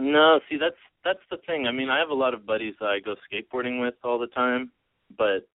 No, 0.00 0.40
see 0.48 0.56
that's 0.56 0.76
that's 1.04 1.22
the 1.30 1.38
thing. 1.46 1.66
I 1.66 1.72
mean, 1.72 1.88
I 1.88 1.98
have 1.98 2.10
a 2.10 2.14
lot 2.14 2.34
of 2.34 2.46
buddies 2.46 2.74
that 2.80 2.86
I 2.86 2.98
go 3.00 3.14
skateboarding 3.30 3.80
with 3.80 3.94
all 4.02 4.18
the 4.18 4.28
time, 4.28 4.72
but 5.16 5.46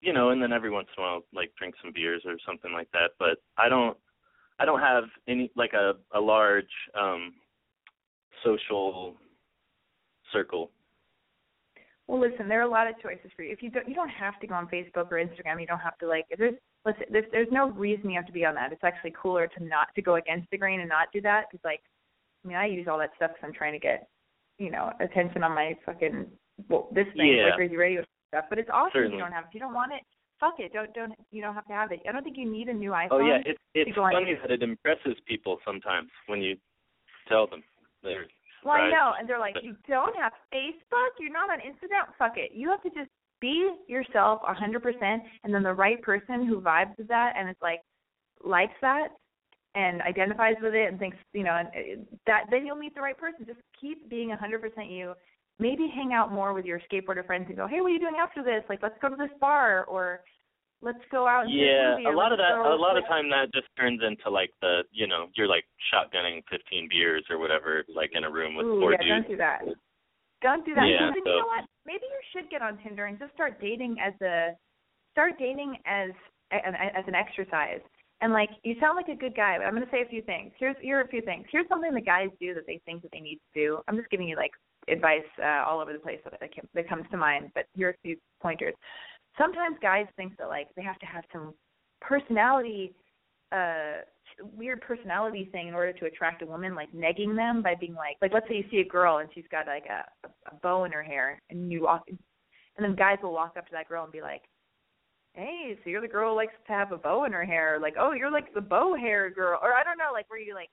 you 0.00 0.12
know, 0.12 0.30
and 0.30 0.42
then 0.42 0.52
every 0.52 0.70
once 0.70 0.88
in 0.96 1.02
a 1.02 1.06
while 1.06 1.24
like 1.32 1.52
drink 1.58 1.74
some 1.82 1.92
beers 1.94 2.22
or 2.26 2.36
something 2.46 2.72
like 2.72 2.90
that, 2.92 3.12
but 3.18 3.38
I 3.56 3.68
don't 3.68 3.96
I 4.58 4.64
don't 4.64 4.80
have 4.80 5.04
any 5.26 5.50
like 5.56 5.72
a 5.72 5.94
a 6.12 6.20
large 6.20 6.74
um 7.00 7.34
social 8.44 9.16
circle. 10.32 10.70
Well, 12.06 12.20
listen, 12.20 12.48
there 12.48 12.60
are 12.60 12.68
a 12.68 12.70
lot 12.70 12.86
of 12.86 13.00
choices 13.00 13.30
for 13.34 13.42
you. 13.42 13.52
If 13.52 13.62
you 13.62 13.70
don't, 13.70 13.88
you 13.88 13.94
don't 13.94 14.10
have 14.10 14.38
to 14.40 14.46
go 14.46 14.54
on 14.54 14.66
Facebook 14.66 15.10
or 15.10 15.16
Instagram. 15.16 15.58
You 15.58 15.66
don't 15.66 15.78
have 15.78 15.96
to 15.98 16.06
like. 16.06 16.26
There's 16.36 16.54
listen. 16.84 17.04
There's 17.10 17.24
there's 17.32 17.48
no 17.50 17.70
reason 17.70 18.10
you 18.10 18.16
have 18.16 18.26
to 18.26 18.32
be 18.32 18.44
on 18.44 18.54
that. 18.54 18.72
It's 18.72 18.84
actually 18.84 19.14
cooler 19.20 19.46
to 19.46 19.64
not 19.64 19.88
to 19.94 20.02
go 20.02 20.16
against 20.16 20.50
the 20.50 20.58
grain 20.58 20.80
and 20.80 20.88
not 20.88 21.08
do 21.12 21.20
that. 21.22 21.46
Because 21.50 21.64
like, 21.64 21.80
I 22.44 22.48
mean, 22.48 22.56
I 22.56 22.66
use 22.66 22.86
all 22.88 22.98
that 22.98 23.10
stuff 23.16 23.32
because 23.34 23.46
I'm 23.48 23.54
trying 23.54 23.72
to 23.72 23.78
get, 23.78 24.08
you 24.58 24.70
know, 24.70 24.92
attention 25.00 25.42
on 25.42 25.52
my 25.52 25.76
fucking 25.86 26.26
well, 26.68 26.88
this 26.92 27.06
thing, 27.16 27.34
Yeah. 27.36 27.46
like 27.46 27.54
crazy 27.56 27.76
radio 27.76 28.02
stuff. 28.28 28.44
But 28.48 28.58
it's 28.58 28.70
awesome. 28.72 29.04
if 29.04 29.12
You 29.12 29.18
don't 29.18 29.32
have. 29.32 29.44
If 29.48 29.54
you 29.54 29.60
don't 29.60 29.74
want 29.74 29.92
it, 29.92 30.02
fuck 30.40 30.54
it. 30.58 30.72
Don't 30.72 30.92
don't. 30.94 31.12
You 31.30 31.42
don't 31.42 31.54
have 31.54 31.66
to 31.66 31.72
have 31.72 31.92
it. 31.92 32.00
I 32.08 32.12
don't 32.12 32.22
think 32.22 32.36
you 32.36 32.50
need 32.50 32.68
a 32.68 32.74
new 32.74 32.90
iPhone. 32.90 33.08
Oh 33.12 33.20
yeah, 33.26 33.38
it's 33.44 33.60
it's 33.74 33.94
to 33.94 34.00
on 34.02 34.12
funny 34.12 34.34
that 34.40 34.50
it 34.50 34.62
impresses 34.62 35.16
people 35.26 35.58
sometimes 35.64 36.10
when 36.26 36.40
you 36.42 36.56
tell 37.28 37.46
them. 37.46 37.62
They're 38.02 38.26
Well, 38.64 38.74
I 38.76 38.90
know, 38.90 39.12
and 39.18 39.28
they're 39.28 39.38
like, 39.38 39.54
But- 39.54 39.64
you 39.64 39.76
don't 39.88 40.14
have 40.16 40.32
Facebook, 40.52 41.16
you're 41.18 41.32
not 41.32 41.50
on 41.50 41.58
Instagram. 41.60 42.12
Fuck 42.18 42.36
it. 42.36 42.52
You 42.52 42.68
have 42.70 42.82
to 42.82 42.90
just 42.90 43.10
be 43.44 43.74
yourself 43.88 44.40
a 44.48 44.54
hundred 44.54 44.82
percent, 44.82 45.22
and 45.44 45.52
then 45.52 45.62
the 45.62 45.74
right 45.74 46.00
person 46.00 46.46
who 46.46 46.62
vibes 46.62 46.96
with 46.96 47.08
that 47.08 47.34
and 47.36 47.50
is 47.50 47.56
like 47.60 47.80
likes 48.42 48.72
that 48.80 49.08
and 49.74 50.00
identifies 50.00 50.54
with 50.62 50.72
it 50.72 50.88
and 50.88 50.98
thinks, 50.98 51.18
you 51.34 51.44
know, 51.44 51.54
and 51.54 51.68
uh, 51.68 52.04
that 52.26 52.44
then 52.50 52.64
you'll 52.64 52.76
meet 52.76 52.94
the 52.94 53.02
right 53.02 53.18
person. 53.18 53.44
Just 53.44 53.60
keep 53.78 54.08
being 54.08 54.32
a 54.32 54.36
hundred 54.36 54.62
percent 54.62 54.88
you. 54.90 55.12
Maybe 55.58 55.92
hang 55.94 56.14
out 56.14 56.32
more 56.32 56.54
with 56.54 56.64
your 56.64 56.80
skateboarder 56.90 57.24
friends 57.26 57.44
and 57.48 57.56
go, 57.56 57.68
hey, 57.68 57.80
what 57.80 57.88
are 57.88 57.94
you 57.94 58.00
doing 58.00 58.16
after 58.18 58.42
this? 58.42 58.64
Like, 58.68 58.82
let's 58.82 58.96
go 59.00 59.08
to 59.08 59.14
this 59.16 59.30
bar 59.40 59.84
or 59.84 60.20
let's 60.82 60.98
go 61.12 61.28
out 61.28 61.44
and 61.44 61.54
Yeah, 61.54 61.92
movie 61.92 62.06
a 62.06 62.16
lot 62.16 62.32
of 62.32 62.38
that. 62.38 62.56
A 62.56 62.74
lot 62.74 62.96
of 62.96 63.04
time 63.06 63.28
that 63.28 63.52
just 63.52 63.68
turns 63.78 64.00
into 64.02 64.30
like 64.30 64.50
the 64.62 64.82
you 64.90 65.06
know 65.06 65.26
you're 65.36 65.48
like 65.48 65.64
shotgunning 65.92 66.42
15 66.50 66.88
beers 66.90 67.24
or 67.28 67.38
whatever 67.38 67.84
like 67.94 68.10
in 68.14 68.24
a 68.24 68.30
room 68.30 68.56
with 68.56 68.66
Ooh, 68.66 68.80
four 68.80 68.92
yeah, 68.92 69.02
dudes. 69.02 69.26
don't 69.26 69.28
do 69.28 69.36
that. 69.36 69.60
Don't 70.44 70.64
do 70.64 70.74
that. 70.76 70.84
Yeah, 70.84 71.08
so- 71.08 71.16
you 71.16 71.24
know 71.40 71.48
what? 71.48 71.64
Maybe 71.88 72.04
you 72.04 72.20
should 72.32 72.50
get 72.50 72.60
on 72.60 72.76
Tinder 72.84 73.06
and 73.06 73.18
just 73.18 73.32
start 73.32 73.60
dating 73.60 73.96
as 73.98 74.12
a 74.20 74.52
start 75.12 75.38
dating 75.38 75.76
as 75.86 76.10
an 76.52 76.74
as 76.76 77.04
an 77.08 77.14
exercise. 77.14 77.80
And 78.20 78.32
like 78.32 78.50
you 78.62 78.76
sound 78.80 78.96
like 78.96 79.08
a 79.08 79.18
good 79.18 79.34
guy, 79.34 79.56
but 79.58 79.64
I'm 79.66 79.74
going 79.74 79.84
to 79.84 79.90
say 79.90 80.02
a 80.02 80.08
few 80.08 80.22
things. 80.22 80.52
Here's 80.58 80.76
here 80.80 80.98
are 80.98 81.02
a 81.02 81.08
few 81.08 81.22
things. 81.22 81.46
Here's 81.50 81.66
something 81.68 81.92
the 81.92 82.00
guys 82.00 82.28
do 82.40 82.54
that 82.54 82.66
they 82.66 82.80
think 82.84 83.02
that 83.02 83.10
they 83.12 83.20
need 83.20 83.36
to 83.36 83.60
do. 83.60 83.78
I'm 83.88 83.96
just 83.96 84.10
giving 84.10 84.28
you 84.28 84.36
like 84.36 84.52
advice 84.88 85.26
uh, 85.42 85.64
all 85.66 85.80
over 85.80 85.92
the 85.92 85.98
place 85.98 86.20
that 86.24 86.38
that 86.74 86.88
comes 86.88 87.04
to 87.10 87.16
mind, 87.16 87.50
but 87.54 87.64
here 87.74 87.88
are 87.88 87.92
a 87.92 88.02
few 88.02 88.16
pointers. 88.40 88.74
Sometimes 89.38 89.76
guys 89.82 90.06
think 90.16 90.36
that 90.38 90.48
like 90.48 90.68
they 90.76 90.82
have 90.82 90.98
to 91.00 91.06
have 91.06 91.24
some 91.32 91.54
personality 92.00 92.92
uh 93.52 94.02
weird 94.56 94.80
personality 94.80 95.48
thing 95.52 95.68
in 95.68 95.74
order 95.74 95.92
to 95.92 96.06
attract 96.06 96.42
a 96.42 96.46
woman, 96.46 96.74
like 96.74 96.92
negging 96.92 97.36
them 97.36 97.62
by 97.62 97.74
being 97.74 97.94
like, 97.94 98.16
like 98.22 98.32
let's 98.32 98.48
say 98.48 98.56
you 98.56 98.64
see 98.70 98.78
a 98.78 98.84
girl 98.84 99.18
and 99.18 99.28
she's 99.34 99.44
got 99.50 99.66
like 99.66 99.86
a, 99.86 100.28
a 100.50 100.54
bow 100.62 100.84
in 100.84 100.92
her 100.92 101.02
hair, 101.02 101.40
and 101.50 101.70
you 101.70 101.82
walk, 101.82 102.04
and 102.08 102.18
then 102.78 102.94
guys 102.94 103.18
will 103.22 103.32
walk 103.32 103.54
up 103.56 103.66
to 103.66 103.72
that 103.72 103.88
girl 103.88 104.04
and 104.04 104.12
be 104.12 104.22
like, 104.22 104.42
"Hey, 105.34 105.78
so 105.82 105.90
you're 105.90 106.00
the 106.00 106.08
girl 106.08 106.30
who 106.30 106.36
likes 106.36 106.54
to 106.66 106.72
have 106.72 106.92
a 106.92 106.98
bow 106.98 107.24
in 107.24 107.32
her 107.32 107.44
hair?" 107.44 107.78
Like, 107.80 107.94
"Oh, 107.98 108.12
you're 108.12 108.30
like 108.30 108.52
the 108.54 108.60
bow 108.60 108.94
hair 108.94 109.30
girl," 109.30 109.58
or 109.62 109.74
I 109.74 109.84
don't 109.84 109.98
know, 109.98 110.10
like 110.12 110.28
where 110.30 110.40
you 110.40 110.54
like 110.54 110.70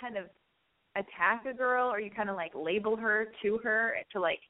kind 0.00 0.16
of 0.16 0.26
attack 0.96 1.44
a 1.46 1.56
girl 1.56 1.88
or 1.88 2.00
you 2.00 2.10
kind 2.10 2.28
of 2.30 2.36
like 2.36 2.52
label 2.54 2.96
her 2.96 3.28
to 3.42 3.58
her 3.58 3.94
to 4.12 4.20
like 4.20 4.40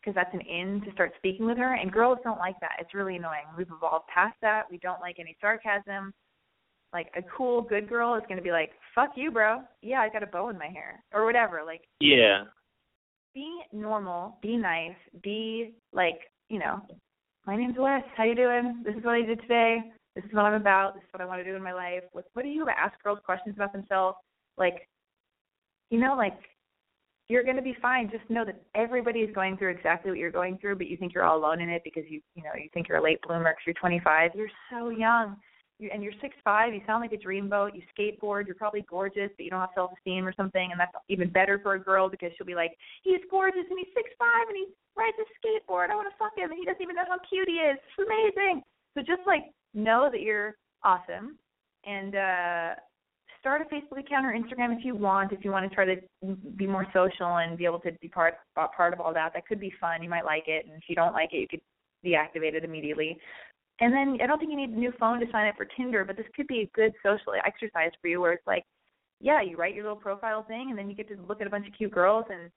because 0.00 0.14
that's 0.14 0.32
an 0.32 0.40
in 0.40 0.80
to 0.82 0.92
start 0.92 1.12
speaking 1.18 1.46
with 1.46 1.58
her 1.58 1.74
and 1.74 1.90
girls 1.90 2.18
don't 2.22 2.38
like 2.38 2.54
that. 2.60 2.76
It's 2.78 2.94
really 2.94 3.16
annoying. 3.16 3.44
We've 3.56 3.66
evolved 3.70 4.06
past 4.12 4.36
that. 4.42 4.64
We 4.70 4.78
don't 4.78 5.00
like 5.00 5.16
any 5.18 5.36
sarcasm 5.40 6.14
like 6.92 7.08
a 7.16 7.22
cool 7.36 7.62
good 7.62 7.88
girl 7.88 8.14
is 8.14 8.22
going 8.28 8.36
to 8.38 8.42
be 8.42 8.50
like 8.52 8.70
fuck 8.94 9.10
you 9.16 9.30
bro. 9.30 9.60
Yeah 9.82 10.00
i 10.00 10.08
got 10.08 10.22
a 10.22 10.26
bow 10.26 10.48
in 10.48 10.58
my 10.58 10.68
hair 10.68 11.02
or 11.12 11.24
whatever 11.24 11.62
like 11.64 11.82
Yeah, 12.00 12.44
be 13.34 13.60
normal 13.72 14.38
be 14.42 14.56
nice 14.56 14.96
be 15.22 15.74
like 15.92 16.20
you 16.48 16.58
know 16.58 16.80
my 17.46 17.56
name's 17.56 17.76
wes. 17.78 18.02
How 18.14 18.24
you 18.24 18.34
doing? 18.34 18.82
This 18.84 18.94
is 18.94 19.04
what 19.04 19.14
i 19.14 19.22
did 19.22 19.40
today. 19.40 19.78
This 20.14 20.24
is 20.24 20.32
what 20.32 20.44
i'm 20.44 20.60
about. 20.60 20.94
This 20.94 21.02
is 21.02 21.08
what 21.12 21.22
i 21.22 21.24
want 21.24 21.40
to 21.40 21.44
do 21.44 21.56
in 21.56 21.62
my 21.62 21.72
life. 21.72 22.02
What 22.12 22.26
what 22.34 22.42
do 22.42 22.48
you 22.48 22.66
ask 22.68 23.00
girls 23.02 23.18
questions 23.24 23.54
about 23.56 23.72
themselves? 23.72 24.18
Like 24.56 24.88
you 25.90 25.98
know 25.98 26.14
like 26.16 26.38
you're 27.28 27.44
going 27.44 27.56
to 27.56 27.62
be 27.62 27.76
fine. 27.82 28.10
Just 28.10 28.28
know 28.30 28.44
that 28.46 28.62
everybody 28.74 29.20
is 29.20 29.34
going 29.34 29.58
through 29.58 29.70
exactly 29.70 30.10
what 30.10 30.18
you're 30.18 30.30
going 30.30 30.58
through 30.58 30.76
but 30.76 30.86
you 30.88 30.96
think 30.96 31.12
you're 31.14 31.24
all 31.24 31.38
alone 31.38 31.60
in 31.60 31.68
it 31.68 31.82
because 31.84 32.04
you 32.08 32.20
you 32.34 32.42
know 32.42 32.50
you 32.54 32.68
think 32.72 32.88
you're 32.88 32.98
a 32.98 33.02
late 33.02 33.20
bloomer 33.26 33.52
because 33.52 33.62
you're 33.66 33.74
25 33.74 34.30
you're 34.34 34.48
so 34.70 34.88
young. 34.90 35.30
you, 35.30 35.36
and 35.80 36.02
you're 36.02 36.12
six 36.20 36.34
five 36.42 36.74
you 36.74 36.80
sound 36.86 37.00
like 37.00 37.12
a 37.12 37.16
dreamboat 37.16 37.70
you 37.74 37.82
skateboard 37.94 38.46
you're 38.46 38.54
probably 38.54 38.84
gorgeous 38.88 39.30
but 39.36 39.44
you 39.44 39.50
don't 39.50 39.60
have 39.60 39.70
self 39.74 39.90
esteem 39.96 40.26
or 40.26 40.32
something 40.34 40.70
and 40.70 40.80
that's 40.80 40.92
even 41.08 41.28
better 41.30 41.58
for 41.62 41.74
a 41.74 41.80
girl 41.80 42.08
because 42.08 42.30
she'll 42.36 42.46
be 42.46 42.54
like 42.54 42.76
he's 43.02 43.20
gorgeous 43.30 43.64
and 43.70 43.78
he's 43.78 43.94
six 43.94 44.10
five 44.18 44.48
and 44.48 44.56
he 44.56 44.66
rides 44.96 45.16
a 45.20 45.26
skateboard 45.38 45.90
i 45.90 45.94
want 45.94 46.08
to 46.08 46.16
fuck 46.18 46.36
him 46.36 46.50
and 46.50 46.58
he 46.58 46.64
doesn't 46.64 46.82
even 46.82 46.96
know 46.96 47.06
how 47.08 47.18
cute 47.28 47.48
he 47.48 47.54
is 47.54 47.78
it's 47.78 48.06
amazing 48.06 48.62
so 48.94 49.00
just 49.00 49.26
like 49.26 49.42
know 49.74 50.08
that 50.10 50.20
you're 50.20 50.56
awesome 50.82 51.38
and 51.84 52.16
uh 52.16 52.74
start 53.40 53.62
a 53.62 53.74
Facebook 53.74 54.00
account 54.00 54.26
or 54.26 54.32
Instagram 54.32 54.76
if 54.76 54.84
you 54.84 54.94
want. 54.94 55.32
If 55.32 55.44
you 55.44 55.50
want 55.50 55.68
to 55.68 55.74
try 55.74 55.84
to 55.84 55.96
be 56.56 56.66
more 56.66 56.86
social 56.92 57.38
and 57.38 57.56
be 57.56 57.64
able 57.64 57.80
to 57.80 57.92
be 58.00 58.08
part 58.08 58.34
part 58.54 58.92
of 58.92 59.00
all 59.00 59.14
that, 59.14 59.32
that 59.34 59.46
could 59.46 59.60
be 59.60 59.72
fun. 59.80 60.02
You 60.02 60.10
might 60.10 60.24
like 60.24 60.44
it, 60.48 60.66
and 60.66 60.74
if 60.74 60.88
you 60.88 60.94
don't 60.94 61.12
like 61.12 61.32
it, 61.32 61.38
you 61.38 61.48
could 61.48 61.60
deactivate 62.04 62.54
it 62.54 62.64
immediately. 62.64 63.18
And 63.80 63.92
then 63.92 64.18
I 64.22 64.26
don't 64.26 64.38
think 64.38 64.50
you 64.50 64.56
need 64.56 64.70
a 64.70 64.78
new 64.78 64.92
phone 64.98 65.20
to 65.20 65.26
sign 65.30 65.48
up 65.48 65.56
for 65.56 65.64
Tinder, 65.64 66.04
but 66.04 66.16
this 66.16 66.26
could 66.34 66.46
be 66.48 66.60
a 66.60 66.70
good 66.74 66.92
social 67.02 67.32
exercise 67.46 67.92
for 68.00 68.08
you, 68.08 68.20
where 68.20 68.32
it's 68.32 68.46
like, 68.46 68.64
yeah, 69.20 69.40
you 69.40 69.56
write 69.56 69.74
your 69.74 69.84
little 69.84 69.96
profile 69.96 70.42
thing, 70.42 70.66
and 70.70 70.78
then 70.78 70.88
you 70.88 70.96
get 70.96 71.08
to 71.08 71.16
look 71.28 71.40
at 71.40 71.46
a 71.46 71.50
bunch 71.50 71.66
of 71.66 71.74
cute 71.74 71.92
girls 71.92 72.24
and 72.30 72.50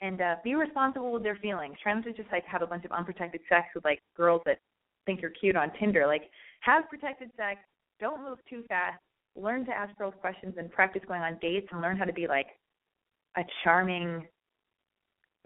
and 0.00 0.20
uh, 0.20 0.34
be 0.42 0.54
responsible 0.56 1.12
with 1.12 1.22
their 1.22 1.36
feelings. 1.36 1.76
Try 1.82 1.94
not 1.94 2.04
to 2.04 2.12
just 2.12 2.32
like 2.32 2.44
have 2.46 2.62
a 2.62 2.66
bunch 2.66 2.84
of 2.84 2.90
unprotected 2.90 3.40
sex 3.48 3.68
with 3.74 3.84
like 3.84 4.02
girls 4.16 4.42
that 4.46 4.58
think 5.06 5.20
you're 5.20 5.30
cute 5.30 5.56
on 5.56 5.70
Tinder. 5.78 6.06
Like, 6.06 6.30
have 6.60 6.88
protected 6.88 7.30
sex. 7.36 7.60
Don't 8.00 8.24
move 8.24 8.38
too 8.48 8.64
fast 8.68 8.98
learn 9.36 9.64
to 9.66 9.72
ask 9.72 9.96
girls 9.96 10.14
questions 10.20 10.54
and 10.58 10.70
practice 10.70 11.02
going 11.06 11.22
on 11.22 11.38
dates 11.40 11.66
and 11.72 11.80
learn 11.80 11.96
how 11.96 12.04
to 12.04 12.12
be 12.12 12.26
like 12.26 12.46
a 13.36 13.42
charming 13.64 14.26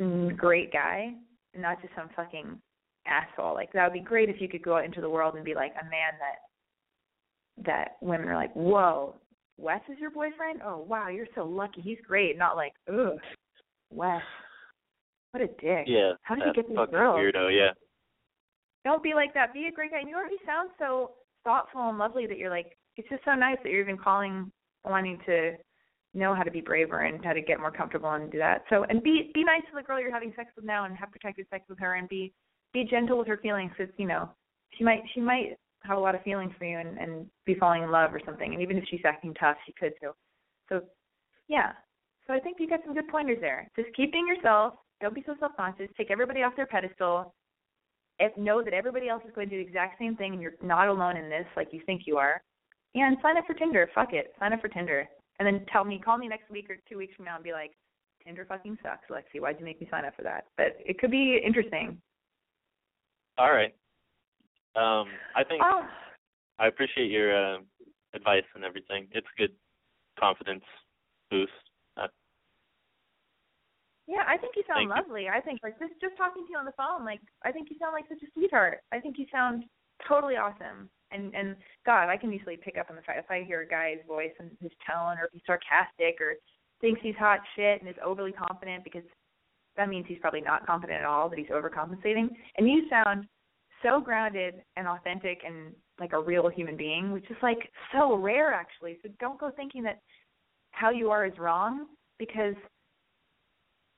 mm, 0.01 0.37
great 0.37 0.73
guy 0.73 1.13
not 1.57 1.81
just 1.81 1.95
some 1.95 2.09
fucking 2.15 2.61
asshole 3.09 3.55
like 3.55 3.73
that 3.73 3.85
would 3.85 3.93
be 3.93 4.01
great 4.01 4.29
if 4.29 4.41
you 4.41 4.49
could 4.49 4.63
go 4.63 4.77
out 4.77 4.85
into 4.85 5.01
the 5.01 5.11
world 5.11 5.35
and 5.35 5.45
be 5.45 5.55
like 5.55 5.73
a 5.81 5.85
man 5.85 6.13
that 6.19 7.65
that 7.65 7.97
women 8.01 8.29
are 8.29 8.37
like 8.37 8.53
whoa 8.55 9.15
wes 9.57 9.81
is 9.91 9.99
your 9.99 10.11
boyfriend 10.11 10.61
oh 10.65 10.85
wow 10.89 11.09
you're 11.09 11.27
so 11.35 11.45
lucky 11.45 11.81
he's 11.81 11.99
great 12.07 12.37
not 12.37 12.57
like 12.57 12.73
ugh 12.89 13.19
wes 13.91 14.23
what 15.37 15.43
a 15.43 15.47
dick 15.61 15.85
yeah. 15.87 16.13
how 16.23 16.35
did 16.35 16.45
you 16.47 16.53
get 16.55 16.69
these 16.69 16.77
girls 16.91 17.19
Weirdo, 17.19 17.55
yeah. 17.55 17.73
don't 18.85 19.03
be 19.03 19.13
like 19.15 19.35
that. 19.35 19.53
Be 19.53 19.67
a 19.67 19.73
great 19.73 19.91
guy. 19.91 20.01
And 20.01 20.09
you 20.09 20.17
already 20.17 20.37
sound 20.47 20.71
so 20.79 21.13
thoughtful 21.45 21.89
and 21.89 21.99
lovely 21.99 22.27
that 22.27 22.39
you're 22.39 22.51
like, 22.51 22.77
it's 22.97 23.09
just 23.09 23.23
so 23.25 23.35
nice 23.35 23.59
that 23.63 23.71
you're 23.71 23.83
even 23.83 23.99
calling, 23.99 24.51
wanting 24.85 25.19
to 25.27 25.53
know 26.15 26.35
how 26.35 26.43
to 26.43 26.51
be 26.51 26.63
braver 26.63 27.01
and 27.01 27.23
how 27.23 27.35
to 27.35 27.43
get 27.43 27.61
more 27.61 27.71
comfortable 27.71 28.11
and 28.13 28.33
do 28.33 28.39
that. 28.39 28.65
So, 28.71 28.85
and 28.89 29.03
be 29.03 29.31
be 29.35 29.45
nice 29.45 29.61
to 29.71 29.77
the 29.77 29.83
girl 29.83 30.01
you're 30.01 30.13
having 30.13 30.33
sex 30.35 30.51
with 30.57 30.65
now 30.65 30.85
and 30.85 30.97
have 30.97 31.13
protected 31.13 31.47
sex 31.51 31.65
with 31.69 31.79
her 31.79 31.95
and 31.95 32.09
be 32.09 32.33
be 32.77 32.85
gentle 32.85 33.17
with 33.17 33.27
her 33.27 33.39
feelings 33.39 33.73
because 33.77 33.93
you 33.97 34.07
know 34.07 34.29
she 34.77 34.85
might 34.85 35.01
she 35.15 35.21
might 35.21 35.57
have 35.83 35.97
a 35.97 36.01
lot 36.01 36.15
of 36.15 36.23
feelings 36.23 36.53
for 36.59 36.67
you 36.67 36.79
and 36.79 36.99
and 36.99 37.27
be 37.47 37.55
falling 37.55 37.83
in 37.83 37.91
love 37.91 38.13
or 38.13 38.21
something. 38.25 38.53
And 38.53 38.63
even 38.63 38.77
if 38.77 38.85
she's 38.91 39.01
acting 39.05 39.33
tough, 39.35 39.57
she 39.65 39.73
could 39.73 39.93
too. 40.01 40.11
So, 40.69 40.83
yeah. 41.49 41.73
So 42.27 42.35
I 42.35 42.41
think 42.41 42.57
you 42.59 42.69
got 42.69 42.81
some 42.85 42.95
good 42.95 43.09
pointers 43.09 43.39
there. 43.41 43.71
Just 43.77 43.89
keep 43.97 44.13
being 44.13 44.27
yourself. 44.27 44.75
Don't 45.01 45.15
be 45.15 45.23
so 45.25 45.35
self-conscious. 45.39 45.89
Take 45.97 46.11
everybody 46.11 46.43
off 46.43 46.57
their 46.57 46.67
pedestal 46.67 47.33
if, 48.19 48.37
know 48.37 48.63
that 48.65 48.75
everybody 48.75 49.09
else 49.09 49.23
is 49.25 49.33
going 49.35 49.49
to 49.49 49.57
do 49.57 49.63
the 49.63 49.69
exact 49.69 49.99
same 49.99 50.17
thing 50.17 50.33
and 50.33 50.43
you're 50.43 50.55
not 50.63 50.89
alone 50.89 51.17
in 51.17 51.31
this 51.31 51.47
like 51.57 51.69
you 51.71 51.81
think 51.87 52.03
you 52.07 52.17
are. 52.17 52.43
And 52.95 53.17
sign 53.23 53.37
up 53.37 53.45
for 53.47 53.55
Tinder. 53.55 53.89
Fuck 53.95 54.13
it. 54.13 54.33
Sign 54.41 54.53
up 54.53 54.61
for 54.61 54.69
Tinder. 54.69 55.07
And 55.39 55.47
then 55.47 55.65
tell 55.71 55.85
me, 55.85 56.01
call 56.03 56.19
me 56.19 56.29
next 56.29 56.51
week 56.51 56.69
or 56.69 56.79
two 56.89 56.99
weeks 56.99 57.15
from 57.15 57.27
now 57.27 57.37
and 57.37 57.45
be 57.45 57.53
like, 57.53 57.73
Tinder 58.25 58.45
fucking 58.49 58.79
sucks, 58.83 59.09
Lexi. 59.09 59.41
Why'd 59.41 59.57
you 59.61 59.65
make 59.65 59.81
me 59.81 59.87
sign 59.91 60.05
up 60.05 60.17
for 60.17 60.23
that? 60.23 60.47
But 60.57 60.79
it 60.85 60.99
could 60.99 61.11
be 61.13 61.41
interesting. 61.47 62.01
All 63.39 63.53
right. 63.53 63.75
Um, 64.77 65.09
I 65.35 65.45
think 65.45 65.63
Oh, 65.63 65.87
I 66.59 66.69
appreciate 66.69 67.11
your 67.11 67.35
uh, 67.35 67.59
advice 68.15 68.45
and 68.55 68.65
everything. 68.65 69.09
It's 69.13 69.27
a 69.37 69.41
good 69.41 69.53
confidence 70.19 70.65
boost. 71.31 71.53
Uh, 71.97 72.09
yeah, 74.07 74.25
I 74.27 74.37
think 74.37 74.55
you 74.57 74.63
sound 74.67 74.89
Thank 74.89 74.91
you. 74.91 75.03
lovely. 75.03 75.29
I 75.29 75.41
think 75.41 75.61
like 75.63 75.79
just 75.79 76.01
just 76.01 76.17
talking 76.17 76.45
to 76.45 76.51
you 76.51 76.59
on 76.59 76.65
the 76.65 76.77
phone, 76.77 77.05
like 77.05 77.21
I 77.45 77.53
think 77.53 77.69
you 77.71 77.77
sound 77.79 77.93
like 77.93 78.09
such 78.09 78.23
a 78.23 78.31
sweetheart. 78.33 78.81
I 78.93 79.01
think 79.01 79.19
you 79.19 79.27
sound 79.33 79.65
totally 80.09 80.37
awesome. 80.37 80.89
And 81.13 81.35
and 81.35 81.57
God, 81.85 82.09
I 82.09 82.17
can 82.17 82.33
usually 82.33 82.57
pick 82.57 82.77
up 82.79 82.91
on 82.91 82.97
the 82.97 83.03
fact 83.03 83.19
if 83.19 83.31
I 83.31 83.45
hear 83.45 83.63
a 83.63 83.69
guy's 83.69 83.99
voice 84.07 84.33
and 84.39 84.51
his 84.61 84.73
tone, 84.89 85.19
or 85.19 85.25
if 85.27 85.33
he's 85.33 85.47
sarcastic, 85.47 86.21
or 86.21 86.35
thinks 86.81 87.01
he's 87.03 87.17
hot 87.17 87.41
shit 87.55 87.81
and 87.81 87.89
is 87.89 87.97
overly 88.05 88.33
confident 88.33 88.85
because 88.85 89.05
that 89.77 89.89
means 89.89 90.07
he's 90.09 90.19
probably 90.19 90.41
not 90.41 90.67
confident 90.67 91.01
at 91.01 91.07
all, 91.07 91.29
that 91.29 91.39
he's 91.39 91.49
overcompensating. 91.49 92.29
And 92.57 92.69
you 92.69 92.83
sound 92.89 93.27
so 93.83 94.01
grounded 94.01 94.55
and 94.77 94.87
authentic 94.87 95.43
and 95.47 95.73
like 96.01 96.13
a 96.13 96.21
real 96.21 96.49
human 96.49 96.77
being, 96.77 97.13
which 97.13 97.31
is 97.31 97.37
like 97.43 97.71
so 97.93 98.17
rare 98.17 98.53
actually. 98.53 98.99
So 99.03 99.11
don't 99.21 99.39
go 99.39 99.51
thinking 99.55 99.83
that 99.85 100.01
how 100.71 100.91
you 100.91 101.11
are 101.11 101.27
is 101.27 101.37
wrong 101.39 101.87
because 102.19 102.55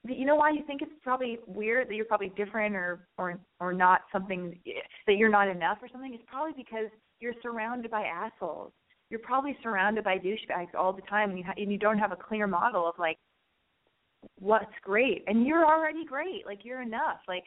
you 0.04 0.24
know 0.24 0.36
why 0.36 0.50
you 0.50 0.62
think 0.66 0.80
it's 0.80 0.92
probably 1.02 1.38
weird 1.46 1.88
that 1.88 1.94
you're 1.94 2.04
probably 2.04 2.32
different 2.36 2.76
or 2.76 3.06
or 3.18 3.38
or 3.60 3.72
not 3.72 4.02
something 4.12 4.58
that 5.06 5.16
you're 5.16 5.28
not 5.28 5.48
enough 5.48 5.78
or 5.82 5.88
something. 5.90 6.14
It's 6.14 6.22
probably 6.26 6.52
because 6.56 6.88
you're 7.20 7.34
surrounded 7.42 7.90
by 7.90 8.04
assholes. 8.04 8.72
You're 9.10 9.20
probably 9.20 9.56
surrounded 9.62 10.04
by 10.04 10.18
douchebags 10.18 10.74
all 10.78 10.92
the 10.92 11.02
time, 11.02 11.30
and 11.30 11.38
you 11.38 11.44
ha- 11.44 11.54
and 11.56 11.72
you 11.72 11.78
don't 11.78 11.98
have 11.98 12.12
a 12.12 12.16
clear 12.16 12.46
model 12.46 12.86
of 12.86 12.94
like 12.98 13.18
what's 14.38 14.66
great. 14.82 15.24
And 15.26 15.46
you're 15.46 15.66
already 15.66 16.04
great. 16.04 16.46
Like 16.46 16.64
you're 16.64 16.82
enough. 16.82 17.18
Like 17.26 17.44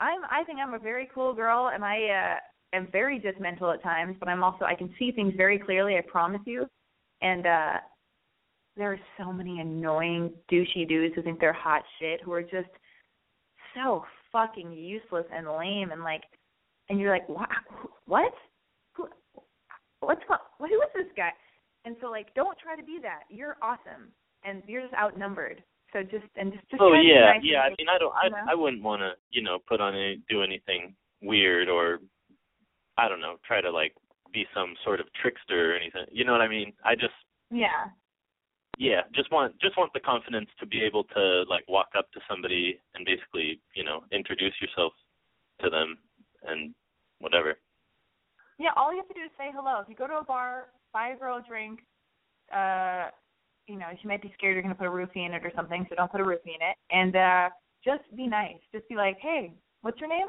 I'm. 0.00 0.20
I 0.30 0.44
think 0.44 0.58
I'm 0.58 0.74
a 0.74 0.78
very 0.78 1.08
cool 1.14 1.34
girl, 1.34 1.70
and 1.72 1.84
I 1.84 2.36
uh, 2.36 2.76
am 2.76 2.88
very 2.90 3.20
judgmental 3.20 3.72
at 3.72 3.82
times, 3.82 4.16
but 4.18 4.28
I'm 4.28 4.42
also 4.42 4.64
I 4.64 4.74
can 4.74 4.92
see 4.98 5.12
things 5.12 5.34
very 5.36 5.58
clearly. 5.58 5.96
I 5.96 6.02
promise 6.06 6.42
you. 6.46 6.66
And 7.22 7.46
uh 7.46 7.72
there 8.76 8.92
are 8.92 9.00
so 9.18 9.32
many 9.32 9.60
annoying 9.60 10.32
douchey 10.50 10.88
dudes 10.88 11.14
who 11.14 11.22
think 11.22 11.40
they're 11.40 11.52
hot 11.52 11.82
shit 11.98 12.20
who 12.22 12.32
are 12.32 12.42
just 12.42 12.68
so 13.74 14.04
fucking 14.32 14.72
useless 14.72 15.24
and 15.32 15.46
lame 15.46 15.92
and 15.92 16.02
like 16.02 16.22
and 16.88 16.98
you're 16.98 17.12
like 17.12 17.28
what 17.28 17.48
what 18.06 18.32
who 18.94 19.08
what's 20.00 20.20
who 20.58 20.64
is 20.64 20.90
this 20.94 21.06
guy 21.16 21.30
and 21.84 21.96
so 22.00 22.10
like 22.10 22.34
don't 22.34 22.58
try 22.58 22.76
to 22.76 22.82
be 22.82 22.98
that 23.00 23.22
you're 23.30 23.56
awesome 23.62 24.10
and 24.44 24.62
you're 24.66 24.82
just 24.82 24.94
outnumbered 24.94 25.62
so 25.94 26.02
just 26.02 26.26
and 26.36 26.52
just 26.52 26.68
just 26.68 26.82
oh 26.82 26.90
try 26.90 26.98
to 26.98 27.02
be 27.02 27.08
yeah 27.08 27.32
nice 27.32 27.40
yeah 27.42 27.60
i 27.60 27.70
mean 27.78 27.88
i 27.88 27.96
don't 27.96 28.12
i 28.14 28.24
you 28.26 28.30
know? 28.30 28.44
i 28.50 28.54
wouldn't 28.54 28.82
want 28.82 29.00
to 29.00 29.12
you 29.30 29.40
know 29.40 29.58
put 29.66 29.80
on 29.80 29.94
any 29.94 30.20
do 30.28 30.42
anything 30.42 30.94
weird 31.22 31.68
or 31.68 32.00
i 32.98 33.08
don't 33.08 33.20
know 33.20 33.36
try 33.46 33.60
to 33.60 33.70
like 33.70 33.94
be 34.32 34.44
some 34.52 34.74
sort 34.84 35.00
of 35.00 35.06
trickster 35.22 35.72
or 35.72 35.76
anything 35.76 36.04
you 36.10 36.24
know 36.24 36.32
what 36.32 36.40
i 36.40 36.48
mean 36.48 36.72
i 36.84 36.94
just 36.94 37.14
yeah 37.50 37.86
yeah 38.76 39.02
just 39.14 39.30
want 39.30 39.54
just 39.60 39.78
want 39.78 39.92
the 39.94 40.00
confidence 40.00 40.50
to 40.58 40.66
be 40.66 40.82
able 40.82 41.04
to 41.04 41.44
like 41.48 41.64
walk 41.68 41.88
up 41.96 42.10
to 42.10 42.20
somebody 42.28 42.78
and 42.94 43.06
basically 43.06 43.60
you 43.74 43.84
know 43.84 44.02
introduce 44.10 44.54
yourself 44.60 44.92
to 45.62 45.70
them 45.70 45.96
and 46.48 46.74
whatever 47.20 47.56
Yeah, 48.58 48.70
all 48.76 48.92
you 48.92 48.98
have 48.98 49.08
to 49.08 49.14
do 49.14 49.26
is 49.26 49.30
say 49.38 49.50
hello. 49.54 49.80
If 49.80 49.88
you 49.88 49.96
go 49.96 50.06
to 50.06 50.18
a 50.18 50.24
bar, 50.24 50.70
buy 50.92 51.08
a 51.08 51.16
girl 51.16 51.38
a 51.38 51.42
drink, 51.42 51.80
uh, 52.52 53.10
you 53.66 53.78
know, 53.78 53.86
she 54.00 54.08
might 54.08 54.22
be 54.22 54.32
scared 54.36 54.54
you're 54.54 54.62
gonna 54.62 54.74
put 54.74 54.86
a 54.86 54.90
roofie 54.90 55.26
in 55.26 55.32
it 55.32 55.44
or 55.44 55.52
something, 55.54 55.86
so 55.88 55.94
don't 55.94 56.10
put 56.10 56.20
a 56.20 56.24
roofie 56.24 56.54
in 56.54 56.62
it. 56.62 56.76
And 56.90 57.16
uh 57.16 57.48
just 57.84 58.02
be 58.16 58.26
nice. 58.26 58.60
Just 58.72 58.88
be 58.88 58.96
like, 58.96 59.18
Hey, 59.20 59.52
what's 59.82 60.00
your 60.00 60.08
name? 60.08 60.28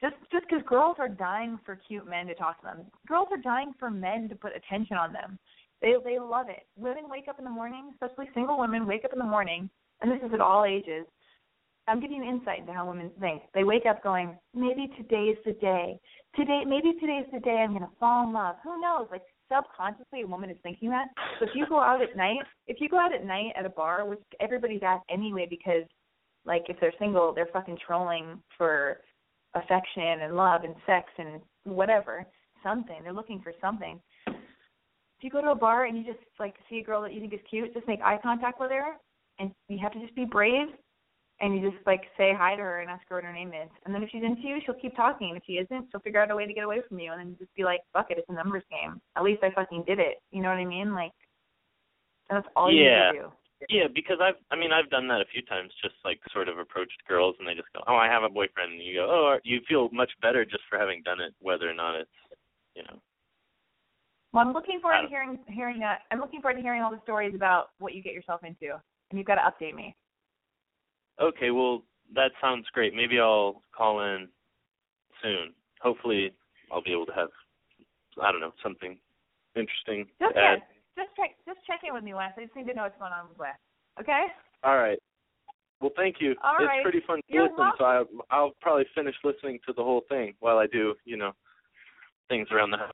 Just 0.00 0.16
just 0.30 0.46
because 0.48 0.64
girls 0.66 0.96
are 0.98 1.08
dying 1.08 1.58
for 1.64 1.76
cute 1.76 2.08
men 2.08 2.26
to 2.26 2.34
talk 2.34 2.60
to 2.60 2.66
them. 2.66 2.86
Girls 3.06 3.28
are 3.30 3.38
dying 3.38 3.72
for 3.78 3.90
men 3.90 4.28
to 4.28 4.34
put 4.34 4.52
attention 4.56 4.96
on 4.96 5.12
them. 5.12 5.38
They 5.82 5.94
they 6.04 6.18
love 6.18 6.48
it. 6.48 6.66
Women 6.76 7.04
wake 7.08 7.28
up 7.28 7.38
in 7.38 7.44
the 7.44 7.50
morning, 7.50 7.92
especially 7.94 8.30
single 8.34 8.58
women 8.58 8.86
wake 8.86 9.04
up 9.04 9.12
in 9.12 9.18
the 9.18 9.24
morning, 9.24 9.70
and 10.00 10.10
this 10.10 10.20
is 10.26 10.32
at 10.34 10.40
all 10.40 10.64
ages. 10.64 11.06
I'm 11.88 12.00
giving 12.00 12.18
you 12.18 12.22
insight 12.22 12.60
into 12.60 12.72
how 12.74 12.86
women 12.86 13.10
think. 13.18 13.42
They 13.54 13.64
wake 13.64 13.86
up 13.88 14.02
going, 14.02 14.36
maybe 14.54 14.90
today's 14.98 15.38
the 15.46 15.54
day. 15.54 15.98
Today, 16.36 16.62
maybe 16.66 16.92
today's 17.00 17.24
the 17.32 17.40
day 17.40 17.64
I'm 17.64 17.70
going 17.70 17.80
to 17.80 17.96
fall 17.98 18.26
in 18.28 18.34
love. 18.34 18.56
Who 18.62 18.78
knows? 18.78 19.08
Like 19.10 19.22
subconsciously, 19.52 20.22
a 20.22 20.26
woman 20.26 20.50
is 20.50 20.56
thinking 20.62 20.90
that. 20.90 21.08
So 21.38 21.46
if 21.46 21.50
you 21.54 21.66
go 21.68 21.80
out 21.80 22.02
at 22.02 22.16
night, 22.16 22.38
if 22.66 22.80
you 22.80 22.88
go 22.88 22.98
out 22.98 23.14
at 23.14 23.24
night 23.24 23.52
at 23.58 23.66
a 23.66 23.70
bar, 23.70 24.06
which 24.06 24.20
everybody's 24.40 24.82
at 24.82 25.00
anyway, 25.10 25.46
because 25.48 25.84
like 26.44 26.64
if 26.68 26.78
they're 26.80 26.92
single, 26.98 27.32
they're 27.34 27.48
fucking 27.52 27.78
trolling 27.84 28.40
for 28.56 28.98
affection 29.54 30.22
and 30.22 30.36
love 30.36 30.64
and 30.64 30.74
sex 30.86 31.06
and 31.18 31.40
whatever, 31.64 32.26
something. 32.62 32.96
They're 33.02 33.12
looking 33.12 33.40
for 33.40 33.52
something. 33.60 34.00
If 34.26 35.24
you 35.24 35.30
go 35.30 35.40
to 35.40 35.50
a 35.50 35.54
bar 35.54 35.86
and 35.86 35.96
you 35.96 36.04
just 36.04 36.24
like 36.38 36.54
see 36.70 36.78
a 36.78 36.84
girl 36.84 37.02
that 37.02 37.12
you 37.12 37.20
think 37.20 37.34
is 37.34 37.40
cute, 37.48 37.74
just 37.74 37.88
make 37.88 38.00
eye 38.00 38.18
contact 38.22 38.60
with 38.60 38.70
her, 38.70 38.94
and 39.38 39.50
you 39.68 39.78
have 39.82 39.92
to 39.92 40.00
just 40.00 40.14
be 40.14 40.24
brave 40.24 40.68
and 41.40 41.54
you 41.54 41.70
just 41.70 41.84
like 41.86 42.02
say 42.16 42.32
hi 42.36 42.56
to 42.56 42.62
her 42.62 42.80
and 42.80 42.90
ask 42.90 43.02
her 43.08 43.16
what 43.16 43.24
her 43.24 43.32
name 43.32 43.50
is. 43.50 43.68
And 43.84 43.94
then 43.94 44.02
if 44.02 44.10
she's 44.10 44.24
into 44.24 44.42
you, 44.42 44.58
she'll 44.64 44.74
keep 44.74 44.96
talking. 44.96 45.34
If 45.36 45.42
she 45.46 45.54
isn't, 45.54 45.86
she'll 45.90 46.00
figure 46.00 46.20
out 46.20 46.30
a 46.30 46.36
way 46.36 46.46
to 46.46 46.52
get 46.52 46.64
away 46.64 46.80
from 46.88 46.98
you 46.98 47.12
and 47.12 47.20
then 47.20 47.36
just 47.38 47.54
be 47.54 47.64
like, 47.64 47.80
Fuck 47.92 48.10
it, 48.10 48.18
it's 48.18 48.28
a 48.28 48.32
numbers 48.34 48.64
game. 48.70 49.00
At 49.16 49.22
least 49.22 49.42
I 49.42 49.50
fucking 49.50 49.84
did 49.86 49.98
it. 49.98 50.22
You 50.32 50.42
know 50.42 50.48
what 50.48 50.58
I 50.58 50.64
mean? 50.64 50.94
Like 50.94 51.12
that's 52.28 52.46
all 52.56 52.70
you 52.70 52.82
Yeah. 52.84 53.12
need 53.12 53.18
to 53.18 53.22
do. 53.22 53.32
yeah 53.70 53.88
because 53.92 54.18
i've 54.22 54.36
i 54.52 54.56
mean 54.56 54.70
i've 54.70 54.88
done 54.88 55.08
that 55.08 55.20
a 55.20 55.24
few 55.32 55.42
times 55.42 55.72
just 55.82 55.96
like 56.04 56.20
sort 56.32 56.48
of 56.48 56.58
approached 56.58 57.02
girls 57.08 57.34
and 57.40 57.48
they 57.48 57.54
just 57.54 57.66
go 57.72 57.80
oh 57.88 57.96
i 57.96 58.06
have 58.06 58.22
a 58.22 58.28
boyfriend 58.28 58.72
and 58.74 58.80
you 58.82 58.94
go 58.94 59.06
oh 59.10 59.36
you 59.42 59.58
feel 59.68 59.88
much 59.90 60.12
better 60.22 60.44
just 60.44 60.62
for 60.70 60.78
having 60.78 61.02
done 61.02 61.20
it 61.20 61.34
whether 61.40 61.68
or 61.68 61.74
not 61.74 61.96
it's 61.98 62.18
you 62.76 62.82
know 62.84 63.00
Well 64.32 64.46
I'm 64.46 64.52
looking 64.52 64.78
forward 64.80 65.02
to 65.02 65.08
hearing 65.08 65.38
hearing 65.48 65.82
uh 65.82 65.96
I'm 66.12 66.20
looking 66.20 66.40
forward 66.40 66.56
to 66.58 66.62
hearing 66.62 66.82
all 66.82 66.90
the 66.92 67.00
stories 67.02 67.34
about 67.34 67.70
what 67.80 67.94
you 67.94 68.02
get 68.02 68.12
yourself 68.12 68.44
into. 68.44 68.78
And 69.10 69.18
you've 69.18 69.26
got 69.26 69.36
to 69.36 69.50
update 69.50 69.74
me. 69.74 69.96
Okay, 71.20 71.50
well, 71.50 71.82
that 72.14 72.30
sounds 72.40 72.66
great. 72.72 72.94
Maybe 72.94 73.18
I'll 73.18 73.62
call 73.76 74.00
in 74.00 74.28
soon. 75.22 75.52
Hopefully, 75.80 76.32
I'll 76.72 76.82
be 76.82 76.92
able 76.92 77.06
to 77.06 77.12
have, 77.12 77.28
I 78.22 78.30
don't 78.32 78.40
know, 78.40 78.52
something 78.62 78.98
interesting 79.56 80.06
Just 80.20 80.34
to 80.34 80.40
add. 80.40 80.58
check 80.58 80.68
just 80.96 81.16
check 81.16 81.30
just 81.46 81.60
check 81.66 81.80
in 81.86 81.94
with 81.94 82.02
me, 82.02 82.14
Wes. 82.14 82.32
I 82.36 82.42
just 82.44 82.56
need 82.56 82.66
to 82.66 82.74
know 82.74 82.82
what's 82.82 82.98
going 82.98 83.12
on 83.12 83.28
with 83.28 83.38
Wes. 83.38 83.54
Okay? 84.00 84.26
All 84.64 84.76
right. 84.76 84.98
Well, 85.80 85.92
thank 85.96 86.16
you. 86.20 86.34
All 86.42 86.56
it's 86.58 86.66
right. 86.66 86.82
pretty 86.82 87.00
fun 87.06 87.18
to 87.18 87.22
You're 87.28 87.44
listen, 87.44 87.70
so 87.78 87.84
I, 87.84 88.02
I'll 88.30 88.52
probably 88.60 88.84
finish 88.94 89.14
listening 89.22 89.60
to 89.66 89.72
the 89.72 89.82
whole 89.82 90.02
thing 90.08 90.34
while 90.40 90.58
I 90.58 90.66
do, 90.66 90.94
you 91.04 91.16
know, 91.16 91.32
things 92.28 92.48
around 92.50 92.72
the 92.72 92.78
house. 92.78 92.92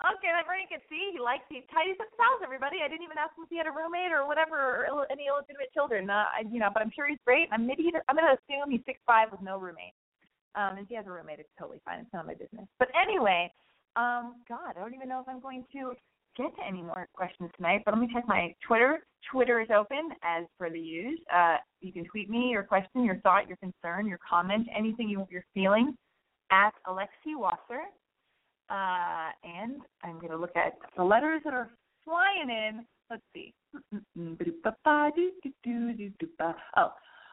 Okay, 0.00 0.32
Bernie 0.48 0.66
can 0.66 0.82
see 0.90 1.14
he 1.14 1.20
likes 1.20 1.46
he 1.46 1.62
tidies 1.70 2.00
up 2.00 2.10
his. 2.10 2.38
Everybody, 2.42 2.82
I 2.82 2.88
didn't 2.88 3.06
even 3.06 3.20
ask 3.20 3.36
him 3.38 3.44
if 3.46 3.50
he 3.52 3.60
had 3.60 3.70
a 3.70 3.74
roommate 3.74 4.10
or 4.10 4.26
whatever, 4.26 4.58
or 4.58 4.80
Ill, 4.88 5.06
any 5.12 5.30
illegitimate 5.30 5.70
children. 5.70 6.10
Uh, 6.10 6.26
I, 6.26 6.42
you 6.48 6.58
know, 6.58 6.70
but 6.74 6.82
I'm 6.82 6.90
sure 6.90 7.06
he's 7.06 7.22
great. 7.22 7.46
I'm 7.54 7.68
maybe 7.68 7.86
I'm 8.08 8.16
gonna 8.16 8.34
assume 8.34 8.72
he's 8.72 8.82
six 8.82 8.98
five 9.06 9.30
with 9.30 9.44
no 9.44 9.62
roommate. 9.62 9.94
Um, 10.58 10.76
if 10.76 10.88
he 10.88 10.96
has 10.96 11.06
a 11.06 11.12
roommate, 11.12 11.38
it's 11.38 11.54
totally 11.54 11.80
fine. 11.84 12.00
It's 12.00 12.12
none 12.12 12.26
of 12.26 12.26
my 12.26 12.34
business. 12.34 12.66
But 12.82 12.88
anyway, 12.98 13.52
um, 13.96 14.42
God, 14.48 14.74
I 14.76 14.80
don't 14.80 14.94
even 14.94 15.08
know 15.08 15.20
if 15.20 15.28
I'm 15.28 15.40
going 15.40 15.64
to 15.72 15.94
get 16.36 16.54
to 16.56 16.62
any 16.66 16.82
more 16.82 17.08
questions 17.14 17.50
tonight. 17.56 17.82
But 17.84 17.94
let 17.94 18.00
me 18.00 18.08
check 18.12 18.26
my 18.26 18.54
Twitter. 18.66 19.06
Twitter 19.30 19.60
is 19.60 19.68
open 19.70 20.10
as 20.22 20.44
per 20.58 20.68
the 20.70 20.80
use. 20.80 21.20
Uh, 21.32 21.56
you 21.80 21.92
can 21.92 22.04
tweet 22.04 22.28
me 22.28 22.50
your 22.50 22.62
question, 22.62 23.04
your 23.04 23.16
thought, 23.20 23.48
your 23.48 23.56
concern, 23.58 24.06
your 24.06 24.18
comment, 24.28 24.66
anything 24.76 25.08
you, 25.08 25.26
you're 25.30 25.44
feeling 25.54 25.96
at 26.50 26.72
Alexi 26.86 27.36
Wasser. 27.36 27.82
Uh, 28.70 29.30
and 29.44 29.82
I'm 30.02 30.18
going 30.18 30.30
to 30.30 30.36
look 30.36 30.56
at 30.56 30.74
the 30.96 31.04
letters 31.04 31.42
that 31.44 31.54
are 31.54 31.70
flying 32.04 32.50
in. 32.50 32.84
Let's 33.10 33.22
see. 33.34 33.52
Oh, 36.76 36.92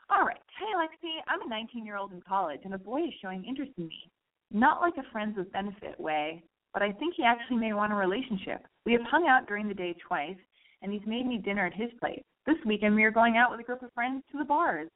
all 0.10 0.26
right. 0.26 0.42
Hey, 0.58 0.66
Lexi, 0.76 1.14
I'm 1.28 1.42
a 1.42 1.50
19 1.50 1.86
year 1.86 1.98
old 1.98 2.12
in 2.12 2.22
college, 2.28 2.62
and 2.66 2.74
a 2.74 2.78
boy 2.78 3.04
is 3.04 3.14
showing 3.22 3.46
interest 3.46 3.72
in 3.78 3.88
me. 3.88 4.10
Not 4.52 4.82
like 4.82 4.96
a 4.98 5.12
friends 5.12 5.38
with 5.38 5.52
benefit 5.52 6.00
way, 6.00 6.44
but 6.74 6.82
I 6.82 6.92
think 6.94 7.16
he 7.16 7.24
actually 7.24 7.58
may 7.58 7.74
want 7.74 7.94
a 7.94 7.96
relationship. 7.96 8.66
We 8.86 8.94
have 8.94 9.02
hung 9.04 9.28
out 9.28 9.48
during 9.48 9.68
the 9.68 9.74
day 9.74 9.96
twice, 10.08 10.38
and 10.82 10.92
he's 10.92 11.06
made 11.06 11.28
me 11.28 11.38
dinner 11.38 11.66
at 11.66 11.74
his 11.74 11.92
place. 12.00 12.24
This 12.46 12.58
weekend, 12.66 12.96
we 12.96 13.04
are 13.04 13.12
going 13.12 13.38
out 13.38 13.52
with 13.52 13.60
a 13.60 13.64
group 13.64 13.84
of 13.84 13.94
friends 13.94 14.24
to 14.32 14.40
the 14.40 14.46
bars. 14.46 14.90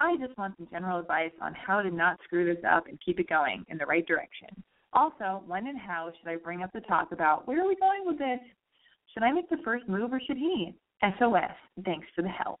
I 0.00 0.16
just 0.16 0.36
want 0.36 0.54
some 0.56 0.68
general 0.70 0.98
advice 0.98 1.32
on 1.40 1.54
how 1.54 1.80
to 1.80 1.90
not 1.90 2.18
screw 2.24 2.44
this 2.44 2.62
up 2.68 2.86
and 2.88 2.98
keep 3.04 3.20
it 3.20 3.28
going 3.28 3.64
in 3.68 3.78
the 3.78 3.86
right 3.86 4.06
direction. 4.06 4.48
Also, 4.92 5.42
when 5.46 5.66
and 5.66 5.78
how 5.78 6.10
should 6.18 6.30
I 6.30 6.36
bring 6.36 6.62
up 6.62 6.70
the 6.72 6.80
talk 6.80 7.12
about 7.12 7.46
where 7.46 7.62
are 7.62 7.68
we 7.68 7.76
going 7.76 8.04
with 8.04 8.18
this? 8.18 8.40
Should 9.12 9.22
I 9.22 9.32
make 9.32 9.48
the 9.50 9.58
first 9.64 9.88
move 9.88 10.12
or 10.12 10.20
should 10.26 10.36
he? 10.36 10.74
SOS. 11.18 11.52
Thanks 11.84 12.06
for 12.14 12.22
the 12.22 12.28
help. 12.28 12.60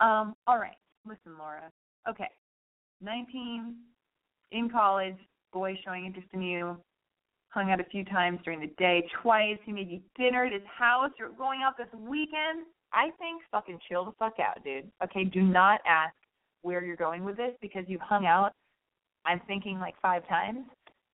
Um, 0.00 0.34
all 0.46 0.58
right. 0.58 0.76
Listen, 1.06 1.38
Laura. 1.38 1.70
Okay. 2.08 2.28
19, 3.02 3.74
in 4.52 4.70
college, 4.70 5.16
boy 5.52 5.78
showing 5.84 6.06
interest 6.06 6.28
in 6.32 6.42
you, 6.42 6.76
hung 7.48 7.70
out 7.70 7.80
a 7.80 7.84
few 7.84 8.04
times 8.04 8.40
during 8.44 8.60
the 8.60 8.72
day, 8.78 9.06
twice. 9.22 9.58
He 9.64 9.72
made 9.72 9.90
you 9.90 10.00
dinner 10.16 10.44
at 10.44 10.52
his 10.52 10.62
house. 10.66 11.10
You're 11.18 11.30
going 11.30 11.60
out 11.64 11.76
this 11.76 11.88
weekend. 11.98 12.66
I 12.92 13.10
think 13.18 13.42
fucking 13.50 13.78
chill 13.88 14.04
the 14.04 14.12
fuck 14.18 14.34
out, 14.40 14.62
dude. 14.64 14.90
Okay, 15.02 15.24
do 15.24 15.42
not 15.42 15.80
ask 15.86 16.14
where 16.62 16.84
you're 16.84 16.96
going 16.96 17.24
with 17.24 17.36
this 17.36 17.52
because 17.60 17.84
you've 17.86 18.00
hung 18.00 18.26
out, 18.26 18.52
I'm 19.24 19.40
thinking 19.46 19.78
like 19.78 19.94
five 20.00 20.26
times. 20.28 20.64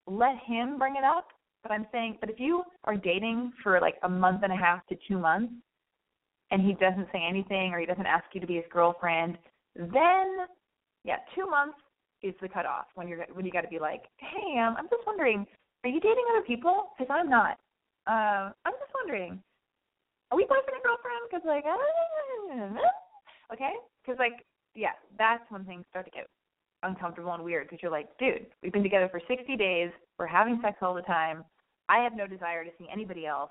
Let 0.07 0.37
him 0.47 0.79
bring 0.79 0.97
it 0.97 1.05
up. 1.05 1.29
But 1.63 1.73
I'm 1.73 1.87
saying, 1.93 2.17
but 2.21 2.31
if 2.31 2.41
you 2.41 2.63
are 2.85 2.97
dating 2.97 3.53
for 3.63 3.81
like 3.81 3.97
a 4.03 4.09
month 4.09 4.43
and 4.43 4.53
a 4.53 4.57
half 4.57 4.87
to 4.87 4.97
two 5.07 5.19
months 5.19 5.53
and 6.51 6.63
he 6.63 6.73
doesn't 6.73 7.09
say 7.13 7.23
anything 7.29 7.73
or 7.73 7.81
he 7.81 7.87
doesn't 7.87 8.07
ask 8.07 8.25
you 8.33 8.41
to 8.41 8.47
be 8.47 8.55
his 8.55 8.65
girlfriend, 8.73 9.37
then 9.77 10.47
yeah, 11.05 11.17
two 11.35 11.47
months 11.47 11.77
is 12.23 12.35
the 12.41 12.49
cutoff 12.49 12.87
when 12.95 13.09
you're 13.09 13.27
when 13.33 13.45
you 13.45 13.53
got 13.53 13.63
to 13.63 13.69
be 13.69 13.79
like, 13.79 14.05
hey, 14.19 14.59
um, 14.59 14.75
I'm 14.79 14.89
just 14.89 15.07
wondering, 15.07 15.47
are 15.85 15.91
you 15.91 16.01
dating 16.01 16.25
other 16.31 16.45
people? 16.45 16.93
Because 16.97 17.11
I'm 17.13 17.29
not. 17.29 17.59
Uh, 18.07 18.53
I'm 18.65 18.77
just 18.81 18.93
wondering, 18.95 19.41
are 20.31 20.37
we 20.37 20.45
boyfriend 20.45 20.77
and 20.77 20.85
girlfriend? 20.85 21.23
Because 21.31 21.45
like, 21.47 21.65
uh, 21.65 23.55
okay? 23.55 23.73
Because 24.03 24.19
like, 24.19 24.45
yeah, 24.75 24.97
that's 25.19 25.45
when 25.51 25.65
things 25.65 25.85
start 25.91 26.07
to 26.07 26.11
get 26.11 26.27
uncomfortable 26.83 27.33
and 27.33 27.45
weird. 27.45 27.67
Because 27.67 27.81
you're 27.83 27.93
like, 27.93 28.09
dude, 28.19 28.47
we've 28.63 28.73
been 28.73 28.83
together 28.83 29.09
for 29.11 29.21
60 29.27 29.57
days. 29.57 29.91
We're 30.19 30.27
having 30.27 30.61
sex 30.63 30.79
all 30.83 30.95
the 30.95 31.03
time. 31.03 31.45
I 31.89 31.99
have 31.99 32.15
no 32.15 32.27
desire 32.27 32.65
to 32.65 32.71
see 32.79 32.87
anybody 32.93 33.27
else. 33.27 33.51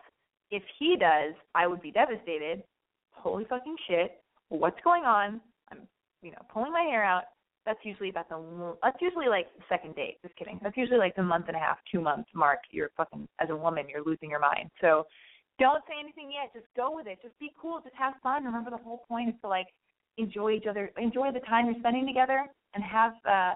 If 0.51 0.63
he 0.79 0.95
does, 0.99 1.35
I 1.53 1.67
would 1.67 1.81
be 1.81 1.91
devastated. 1.91 2.63
Holy 3.11 3.45
fucking 3.45 3.75
shit! 3.87 4.21
What's 4.47 4.79
going 4.83 5.03
on? 5.03 5.41
I'm, 5.71 5.79
you 6.21 6.31
know, 6.31 6.41
pulling 6.51 6.71
my 6.71 6.81
hair 6.81 7.03
out. 7.03 7.23
That's 7.65 7.79
usually 7.83 8.09
about 8.09 8.29
the. 8.29 8.75
That's 8.81 8.97
usually 9.01 9.27
like 9.27 9.47
the 9.57 9.63
second 9.67 9.95
date. 9.95 10.17
Just 10.23 10.35
kidding. 10.37 10.59
That's 10.63 10.77
usually 10.77 10.97
like 10.97 11.15
the 11.15 11.23
month 11.23 11.45
and 11.49 11.57
a 11.57 11.59
half, 11.59 11.77
two 11.91 11.99
months 11.99 12.29
mark. 12.33 12.59
You're 12.71 12.89
fucking 12.97 13.27
as 13.39 13.49
a 13.49 13.55
woman, 13.55 13.85
you're 13.89 14.03
losing 14.03 14.29
your 14.29 14.39
mind. 14.39 14.71
So 14.81 15.05
don't 15.59 15.83
say 15.87 15.95
anything 15.99 16.31
yet. 16.31 16.53
Just 16.53 16.73
go 16.75 16.95
with 16.95 17.05
it. 17.05 17.19
Just 17.21 17.37
be 17.39 17.51
cool. 17.61 17.81
Just 17.83 17.95
have 17.95 18.13
fun. 18.23 18.45
Remember, 18.45 18.71
the 18.71 18.77
whole 18.77 19.03
point 19.07 19.29
is 19.29 19.35
to 19.41 19.49
like 19.49 19.67
enjoy 20.17 20.51
each 20.51 20.65
other, 20.69 20.91
enjoy 20.97 21.31
the 21.31 21.39
time 21.41 21.65
you're 21.65 21.79
spending 21.79 22.05
together, 22.05 22.45
and 22.73 22.83
have 22.83 23.13
uh, 23.29 23.53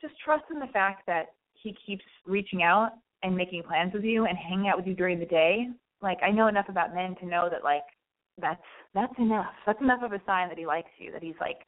just 0.00 0.14
trust 0.24 0.44
in 0.52 0.58
the 0.58 0.66
fact 0.72 1.02
that 1.06 1.34
he 1.54 1.76
keeps 1.86 2.04
reaching 2.26 2.62
out 2.62 2.90
and 3.22 3.36
making 3.36 3.62
plans 3.62 3.92
with 3.94 4.04
you 4.04 4.26
and 4.26 4.36
hanging 4.36 4.68
out 4.68 4.76
with 4.76 4.86
you 4.86 4.94
during 4.94 5.18
the 5.18 5.26
day. 5.26 5.66
Like 6.02 6.18
I 6.22 6.30
know 6.30 6.48
enough 6.48 6.68
about 6.68 6.94
men 6.94 7.16
to 7.20 7.26
know 7.26 7.48
that 7.50 7.64
like 7.64 7.84
that's 8.40 8.60
that's 8.94 9.14
enough. 9.18 9.54
That's 9.66 9.80
enough 9.80 10.02
of 10.02 10.12
a 10.12 10.20
sign 10.26 10.48
that 10.48 10.58
he 10.58 10.66
likes 10.66 10.90
you. 10.98 11.12
That 11.12 11.22
he's 11.22 11.34
like 11.40 11.58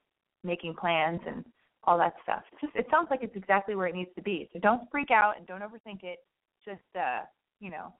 making 0.45 0.74
plans 0.74 1.20
and 1.27 1.45
all 1.85 1.97
that 1.99 2.14
stuff. 2.22 2.43
It's 2.53 2.61
just 2.61 2.77
it 2.77 2.87
sounds 2.91 3.09
like 3.11 3.20
it's 3.22 3.37
exactly 3.37 3.74
where 3.74 3.87
it 3.87 3.95
needs 3.95 4.11
to 4.16 4.22
be. 4.22 4.49
So 4.53 4.59
don't 4.59 4.83
freak 4.91 5.11
out 5.11 5.35
and 5.39 5.47
don't 5.47 5.62
overthink 5.62 6.03
it. 6.03 6.18
Just 6.64 6.83
uh, 6.95 7.20
you 7.61 7.70
know, 7.70 7.93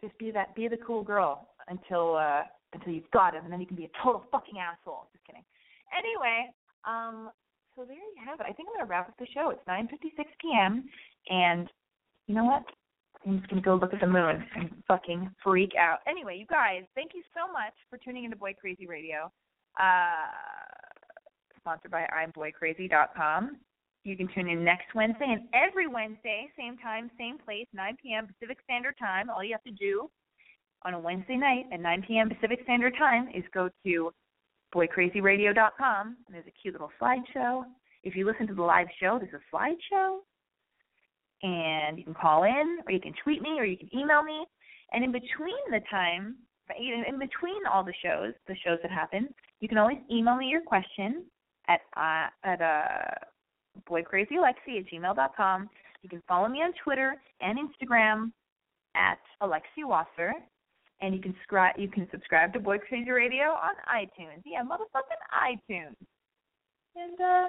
just 0.00 0.16
be 0.18 0.30
that 0.30 0.54
be 0.54 0.68
the 0.68 0.78
cool 0.78 1.02
girl 1.02 1.48
until 1.68 2.16
uh 2.16 2.42
until 2.72 2.92
you've 2.92 3.10
got 3.10 3.34
him 3.34 3.44
and 3.44 3.52
then 3.52 3.60
you 3.60 3.66
can 3.66 3.76
be 3.76 3.84
a 3.84 4.02
total 4.02 4.24
fucking 4.30 4.58
asshole. 4.58 5.08
Just 5.12 5.24
kidding. 5.26 5.44
Anyway, 5.96 6.50
um 6.84 7.30
so 7.74 7.84
there 7.84 7.96
you 7.96 8.22
have 8.24 8.40
it. 8.40 8.46
I 8.48 8.52
think 8.52 8.68
I'm 8.68 8.76
gonna 8.76 8.90
wrap 8.90 9.08
up 9.08 9.14
the 9.18 9.26
show. 9.32 9.50
It's 9.50 9.66
nine 9.66 9.88
fifty 9.88 10.12
six 10.16 10.30
PM 10.40 10.84
and 11.28 11.68
you 12.26 12.34
know 12.34 12.44
what? 12.44 12.64
I'm 13.26 13.38
just 13.38 13.48
gonna 13.48 13.62
go 13.62 13.74
look 13.74 13.94
at 13.94 14.00
the 14.00 14.06
moon 14.06 14.44
and 14.56 14.70
fucking 14.86 15.30
freak 15.42 15.72
out. 15.78 15.98
Anyway, 16.06 16.38
you 16.38 16.46
guys, 16.46 16.82
thank 16.94 17.12
you 17.14 17.22
so 17.34 17.50
much 17.52 17.74
for 17.90 17.98
tuning 17.98 18.24
into 18.24 18.36
Boy 18.36 18.54
Crazy 18.58 18.86
Radio. 18.86 19.30
Uh 19.78 20.30
sponsored 21.60 21.90
by 21.90 22.06
I'mBoyCrazy.com. 22.14 23.56
You 24.04 24.16
can 24.16 24.28
tune 24.32 24.48
in 24.48 24.62
next 24.62 24.94
Wednesday 24.94 25.26
and 25.26 25.48
every 25.52 25.88
Wednesday, 25.88 26.48
same 26.56 26.78
time, 26.78 27.10
same 27.18 27.38
place, 27.38 27.66
9 27.74 27.96
p.m. 28.00 28.28
Pacific 28.28 28.58
Standard 28.62 28.94
Time. 29.00 29.28
All 29.28 29.42
you 29.42 29.50
have 29.50 29.64
to 29.64 29.72
do 29.72 30.08
on 30.84 30.94
a 30.94 30.98
Wednesday 30.98 31.36
night 31.36 31.64
at 31.72 31.80
9 31.80 32.04
p.m. 32.06 32.28
Pacific 32.28 32.60
Standard 32.64 32.94
Time 32.98 33.28
is 33.34 33.44
go 33.52 33.68
to 33.84 34.12
boycrazyradio.com 34.74 36.16
there's 36.30 36.46
a 36.46 36.52
cute 36.60 36.74
little 36.74 36.90
slideshow. 37.00 37.64
If 38.02 38.14
you 38.14 38.26
listen 38.26 38.46
to 38.48 38.54
the 38.54 38.62
live 38.62 38.88
show, 39.00 39.18
there's 39.18 39.32
a 39.34 39.56
slideshow. 39.56 40.18
And 41.42 41.98
you 41.98 42.04
can 42.04 42.14
call 42.14 42.44
in 42.44 42.78
or 42.86 42.92
you 42.92 43.00
can 43.00 43.14
tweet 43.22 43.42
me 43.42 43.56
or 43.58 43.64
you 43.64 43.76
can 43.76 43.88
email 43.96 44.22
me. 44.22 44.44
And 44.92 45.04
in 45.04 45.12
between 45.12 45.56
the 45.70 45.80
time, 45.90 46.36
in 46.78 47.18
between 47.18 47.66
all 47.72 47.84
the 47.84 47.94
shows, 48.02 48.32
the 48.48 48.56
shows 48.64 48.78
that 48.82 48.90
happen, 48.90 49.28
you 49.60 49.68
can 49.68 49.78
always 49.78 49.98
email 50.10 50.36
me 50.36 50.46
your 50.46 50.62
question 50.62 51.24
at 51.68 51.80
uh, 51.96 52.28
at 52.44 52.60
uh, 52.60 53.14
at 53.88 54.06
gmail.com. 54.92 55.70
You 56.02 56.08
can 56.08 56.22
follow 56.28 56.48
me 56.48 56.58
on 56.58 56.72
Twitter 56.82 57.16
and 57.40 57.58
Instagram 57.58 58.32
at 58.94 59.18
Alexi 59.42 59.84
Wasser. 59.84 60.32
And 61.00 61.14
you 61.14 61.20
can 61.20 61.34
subscribe 61.34 61.74
you 61.78 61.88
can 61.88 62.08
subscribe 62.10 62.52
to 62.54 62.60
Boy 62.60 62.78
Crazy 62.78 63.10
Radio 63.10 63.44
on 63.44 63.74
iTunes. 63.94 64.42
Yeah, 64.44 64.62
motherfucking 64.62 65.22
iTunes. 65.70 65.96
And 66.96 67.20
uh 67.20 67.48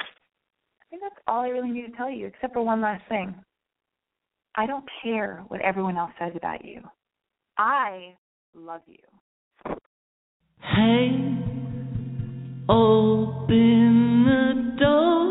I 0.00 0.84
think 0.90 1.02
that's 1.02 1.22
all 1.26 1.40
I 1.40 1.48
really 1.48 1.70
need 1.70 1.86
to 1.86 1.96
tell 1.96 2.10
you, 2.10 2.26
except 2.26 2.52
for 2.52 2.62
one 2.62 2.80
last 2.80 3.02
thing. 3.08 3.34
I 4.56 4.66
don't 4.66 4.84
care 5.02 5.42
what 5.48 5.60
everyone 5.62 5.96
else 5.96 6.10
says 6.18 6.32
about 6.36 6.64
you. 6.64 6.82
I 7.56 8.14
love 8.54 8.82
you. 8.86 8.98
Hey, 10.60 11.08
open 12.68 14.24
the 14.24 14.76
door. 14.78 15.22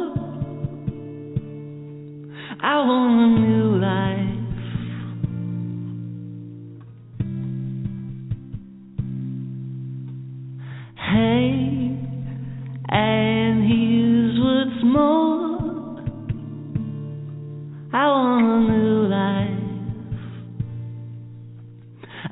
I 2.63 2.76
want 2.78 3.41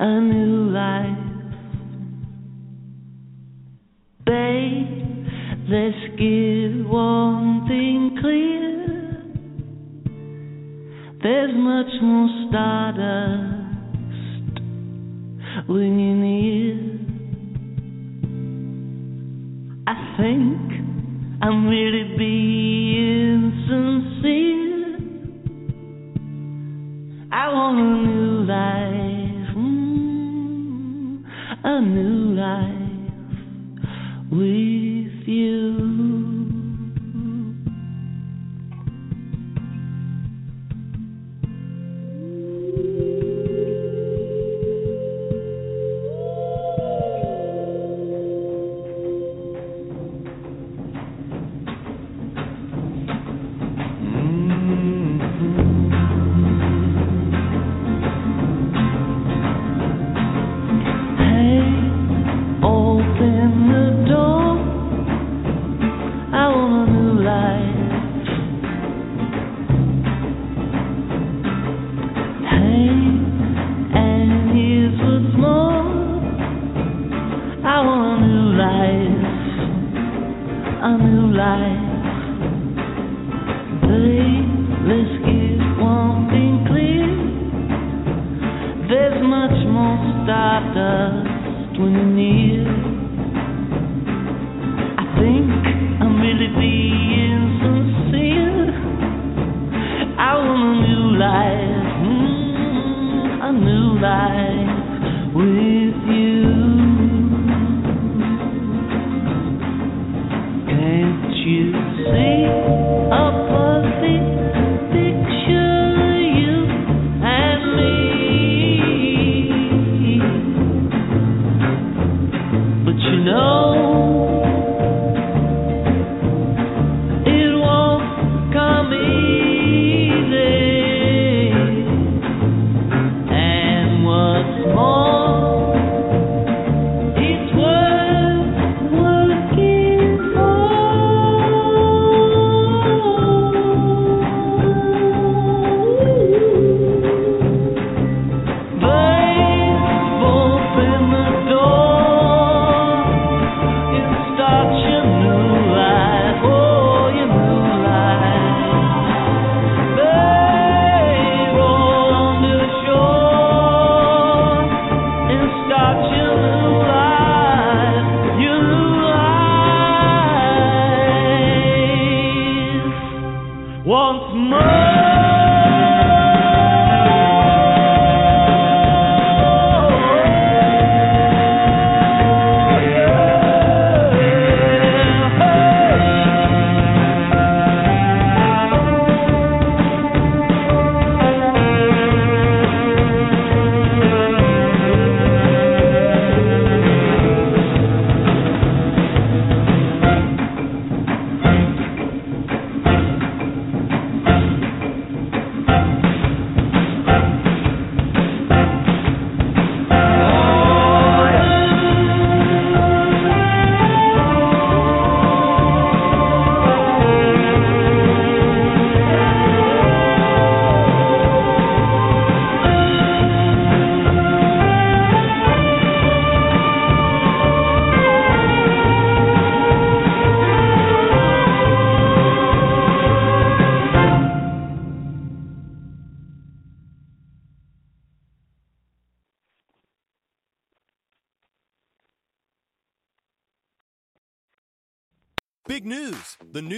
A 0.01 0.21
new 0.21 0.69
life. 0.71 1.17
Babe, 4.25 5.27
let's 5.67 6.17
get 6.17 6.87
one 6.87 7.67
thing 7.67 8.17
clear. 8.21 8.69
There's 11.21 11.53
much 11.53 12.01
more 12.01 12.29
stardust 12.47 13.59
when 15.67 16.21
near. 16.21 16.79
I 19.85 19.95
think 20.15 20.61
I'm 21.41 21.67
really 21.67 22.15
being 22.17 23.51
sincere. 23.67 24.97
I 27.33 27.49
want 27.51 27.79
a 27.79 27.81
new 28.07 28.45
life, 28.45 29.08
a 31.63 31.81
new 31.81 32.35
life 32.35 33.09
with 34.31 35.27
you. 35.27 35.78